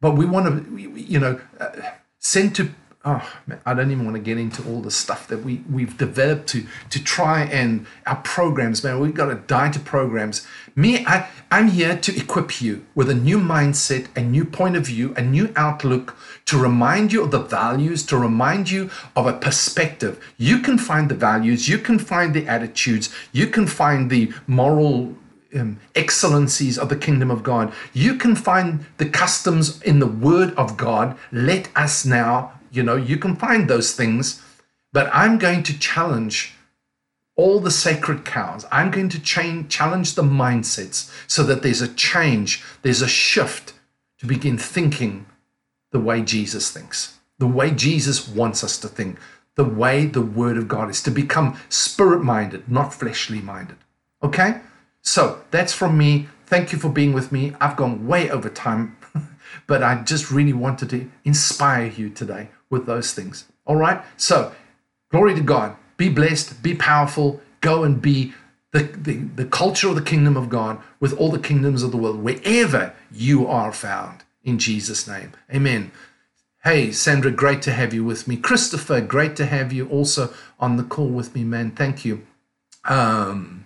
But 0.02 0.14
we 0.18 0.26
want 0.26 0.66
to, 0.66 0.78
you 1.00 1.20
know, 1.20 1.40
uh, 1.60 1.70
send 2.18 2.56
to 2.56 2.72
oh 3.06 3.32
man, 3.46 3.60
I 3.68 3.76
don't 3.76 3.92
even 3.92 4.04
want 4.04 4.16
to 4.16 4.22
get 4.22 4.40
into 4.40 4.68
all 4.68 4.82
the 4.82 4.90
stuff 4.90 5.28
that 5.28 5.44
we 5.44 5.62
we've 5.72 5.96
developed 5.96 6.48
to 6.50 6.66
to 6.90 7.04
try 7.04 7.44
and 7.44 7.86
our 8.08 8.16
programs, 8.16 8.84
man. 8.84 9.00
We've 9.00 9.14
got 9.14 9.28
to 9.28 9.36
die 9.36 9.70
to 9.74 9.80
programs. 9.80 10.48
Me, 10.76 11.06
I 11.06 11.30
I'm 11.52 11.68
here 11.68 11.98
to 11.98 12.18
equip 12.18 12.60
you 12.64 12.84
with 12.96 13.12
a 13.12 13.14
new 13.14 13.38
mindset, 13.38 14.08
a 14.18 14.22
new 14.22 14.44
point 14.44 14.76
of 14.76 14.88
view, 14.88 15.14
a 15.16 15.22
new 15.22 15.54
outlook, 15.56 16.18
to 16.46 16.58
remind 16.58 17.14
you 17.14 17.24
of 17.24 17.30
the 17.30 17.44
values, 17.44 18.02
to 18.08 18.18
remind 18.18 18.72
you 18.72 18.90
of 19.16 19.28
a 19.28 19.34
perspective. 19.34 20.20
You 20.38 20.58
can 20.58 20.80
find 20.80 21.10
the 21.10 21.16
values, 21.30 21.70
you 21.70 21.78
can 21.78 22.00
find 22.00 22.34
the 22.34 22.48
attitudes, 22.48 23.14
you 23.32 23.46
can 23.46 23.68
find 23.68 24.10
the 24.10 24.34
moral 24.48 25.16
um, 25.56 25.80
excellencies 25.96 26.78
of 26.78 26.90
the 26.90 26.96
kingdom 26.96 27.32
of 27.32 27.44
God. 27.44 27.74
You 27.94 28.16
can 28.16 28.36
find 28.36 28.86
the 28.98 29.10
customs 29.10 29.82
in 29.82 30.00
the 30.00 30.08
word 30.08 30.54
of 30.56 30.78
God. 30.78 31.18
Let 31.32 31.70
us 31.76 32.06
now 32.06 32.54
you 32.76 32.84
know, 32.84 32.96
you 32.96 33.18
can 33.18 33.36
find 33.36 33.70
those 33.70 33.94
things, 33.94 34.42
but 34.92 35.10
I'm 35.14 35.38
going 35.38 35.64
to 35.64 35.80
challenge 35.80 36.54
all 37.36 37.60
the 37.60 37.72
sacred 37.72 38.26
cows. 38.26 38.66
I'm 38.72 38.92
going 38.92 39.10
to 39.10 39.20
change, 39.20 39.70
challenge 39.70 40.16
the 40.16 40.24
mindsets 40.24 41.12
so 41.28 41.44
that 41.44 41.64
there's 41.64 41.82
a 41.82 41.94
change, 41.94 42.64
there's 42.82 43.02
a 43.02 43.08
shift 43.08 43.74
to 44.20 44.26
begin 44.26 44.58
thinking 44.58 45.26
the 45.92 46.00
way 46.00 46.22
Jesus 46.22 46.70
thinks, 46.70 47.18
the 47.40 47.48
way 47.48 47.72
Jesus 47.72 48.28
wants 48.28 48.64
us 48.64 48.78
to 48.80 48.88
think, 48.88 49.18
the 49.56 49.64
way 49.64 50.06
the 50.06 50.22
Word 50.22 50.58
of 50.58 50.68
God 50.68 50.90
is 50.90 51.02
to 51.04 51.12
become 51.12 51.58
spirit 51.70 52.24
minded, 52.24 52.70
not 52.70 52.94
fleshly 52.94 53.40
minded. 53.40 53.78
Okay? 54.22 54.60
So 55.06 55.42
that's 55.52 55.72
from 55.72 55.98
me. 55.98 56.28
Thank 56.48 56.74
you 56.74 56.80
for 56.80 56.90
being 56.90 57.14
with 57.14 57.32
me. 57.32 57.54
I've 57.62 57.78
gone 57.78 58.08
way 58.08 58.30
over 58.30 58.50
time, 58.50 58.98
but 59.68 59.82
I 59.82 60.02
just 60.04 60.32
really 60.32 60.52
wanted 60.52 60.90
to 60.90 61.10
inspire 61.24 61.86
you 61.86 62.10
today 62.10 62.50
with 62.70 62.86
those 62.86 63.14
things. 63.14 63.46
All 63.66 63.76
right? 63.76 64.04
So, 64.18 64.54
glory 65.12 65.36
to 65.36 65.42
God. 65.42 65.78
Be 65.96 66.10
blessed, 66.10 66.62
be 66.62 66.76
powerful, 66.76 67.40
go 67.62 67.84
and 67.84 68.02
be 68.02 68.34
the, 68.72 68.84
the, 68.84 69.14
the 69.14 69.46
culture 69.46 69.88
of 69.88 69.96
the 69.96 70.02
kingdom 70.02 70.36
of 70.36 70.50
God 70.50 70.82
with 71.00 71.14
all 71.18 71.32
the 71.32 71.40
kingdoms 71.40 71.84
of 71.84 71.92
the 71.92 71.98
world, 71.98 72.22
wherever 72.22 72.94
you 73.12 73.48
are 73.48 73.72
found. 73.72 74.24
In 74.44 74.60
Jesus' 74.60 75.08
name. 75.08 75.32
Amen. 75.54 75.92
Hey, 76.64 76.92
Sandra, 76.92 77.32
great 77.32 77.62
to 77.64 77.72
have 77.72 77.94
you 77.94 78.04
with 78.04 78.28
me. 78.28 78.38
Christopher, 78.38 79.02
great 79.02 79.36
to 79.38 79.46
have 79.46 79.72
you 79.72 79.88
also 79.88 80.34
on 80.60 80.78
the 80.78 80.84
call 80.84 81.08
with 81.08 81.34
me, 81.34 81.44
man. 81.44 81.72
Thank 81.72 82.04
you. 82.04 82.26
Um, 82.84 83.65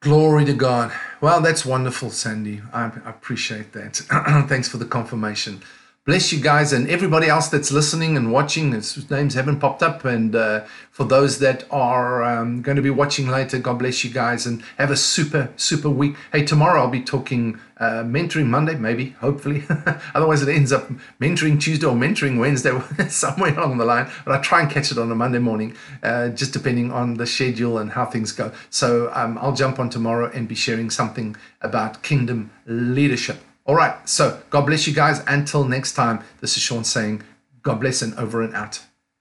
glory 0.00 0.46
to 0.46 0.54
God. 0.54 0.92
Well, 1.20 1.40
that's 1.42 1.66
wonderful, 1.66 2.10
Sandy. 2.10 2.62
I, 2.72 2.86
appreciate 3.04 3.72
that. 3.72 3.96
Thanks 4.48 4.68
for 4.68 4.78
the 4.78 4.86
confirmation 4.86 5.62
bless 6.06 6.32
you 6.32 6.40
guys 6.40 6.72
and 6.72 6.88
everybody 6.88 7.28
else 7.28 7.48
that's 7.48 7.70
listening 7.70 8.16
and 8.16 8.32
watching 8.32 8.70
names 8.70 9.34
haven't 9.34 9.60
popped 9.60 9.82
up 9.82 10.02
and 10.06 10.34
uh, 10.34 10.64
for 10.90 11.04
those 11.04 11.40
that 11.40 11.62
are 11.70 12.22
um, 12.22 12.62
going 12.62 12.76
to 12.76 12.82
be 12.82 12.88
watching 12.88 13.28
later 13.28 13.58
god 13.58 13.78
bless 13.78 14.02
you 14.02 14.10
guys 14.10 14.46
and 14.46 14.62
have 14.78 14.90
a 14.90 14.96
super 14.96 15.50
super 15.56 15.90
week. 15.90 16.16
Hey 16.32 16.42
tomorrow 16.42 16.80
i'll 16.80 16.88
be 16.88 17.02
talking 17.02 17.60
uh, 17.76 18.02
mentoring 18.02 18.46
monday 18.46 18.76
maybe 18.76 19.10
hopefully. 19.20 19.62
Otherwise 20.14 20.42
it 20.42 20.48
ends 20.48 20.72
up 20.72 20.88
mentoring 21.20 21.60
tuesday 21.60 21.86
or 21.86 21.94
mentoring 21.94 22.40
wednesday 22.40 22.72
somewhere 23.10 23.54
along 23.58 23.76
the 23.76 23.84
line 23.84 24.10
but 24.24 24.34
i 24.34 24.40
try 24.40 24.62
and 24.62 24.70
catch 24.70 24.90
it 24.90 24.96
on 24.96 25.12
a 25.12 25.14
monday 25.14 25.38
morning 25.38 25.76
uh, 26.02 26.30
just 26.30 26.54
depending 26.54 26.90
on 26.90 27.12
the 27.14 27.26
schedule 27.26 27.76
and 27.76 27.92
how 27.92 28.06
things 28.06 28.32
go. 28.32 28.50
So 28.70 29.12
um, 29.12 29.36
i'll 29.36 29.54
jump 29.54 29.78
on 29.78 29.90
tomorrow 29.90 30.30
and 30.32 30.48
be 30.48 30.54
sharing 30.54 30.88
something 30.88 31.36
about 31.60 32.02
kingdom 32.02 32.50
leadership 32.64 33.36
all 33.64 33.74
right. 33.74 34.08
So 34.08 34.40
God 34.50 34.62
bless 34.66 34.86
you 34.86 34.94
guys. 34.94 35.22
Until 35.26 35.64
next 35.64 35.92
time, 35.92 36.24
this 36.40 36.56
is 36.56 36.62
Sean 36.62 36.84
saying, 36.84 37.22
God 37.62 37.80
bless 37.80 38.02
and 38.02 38.14
over 38.14 38.42
and 38.42 38.54
out. 38.54 38.80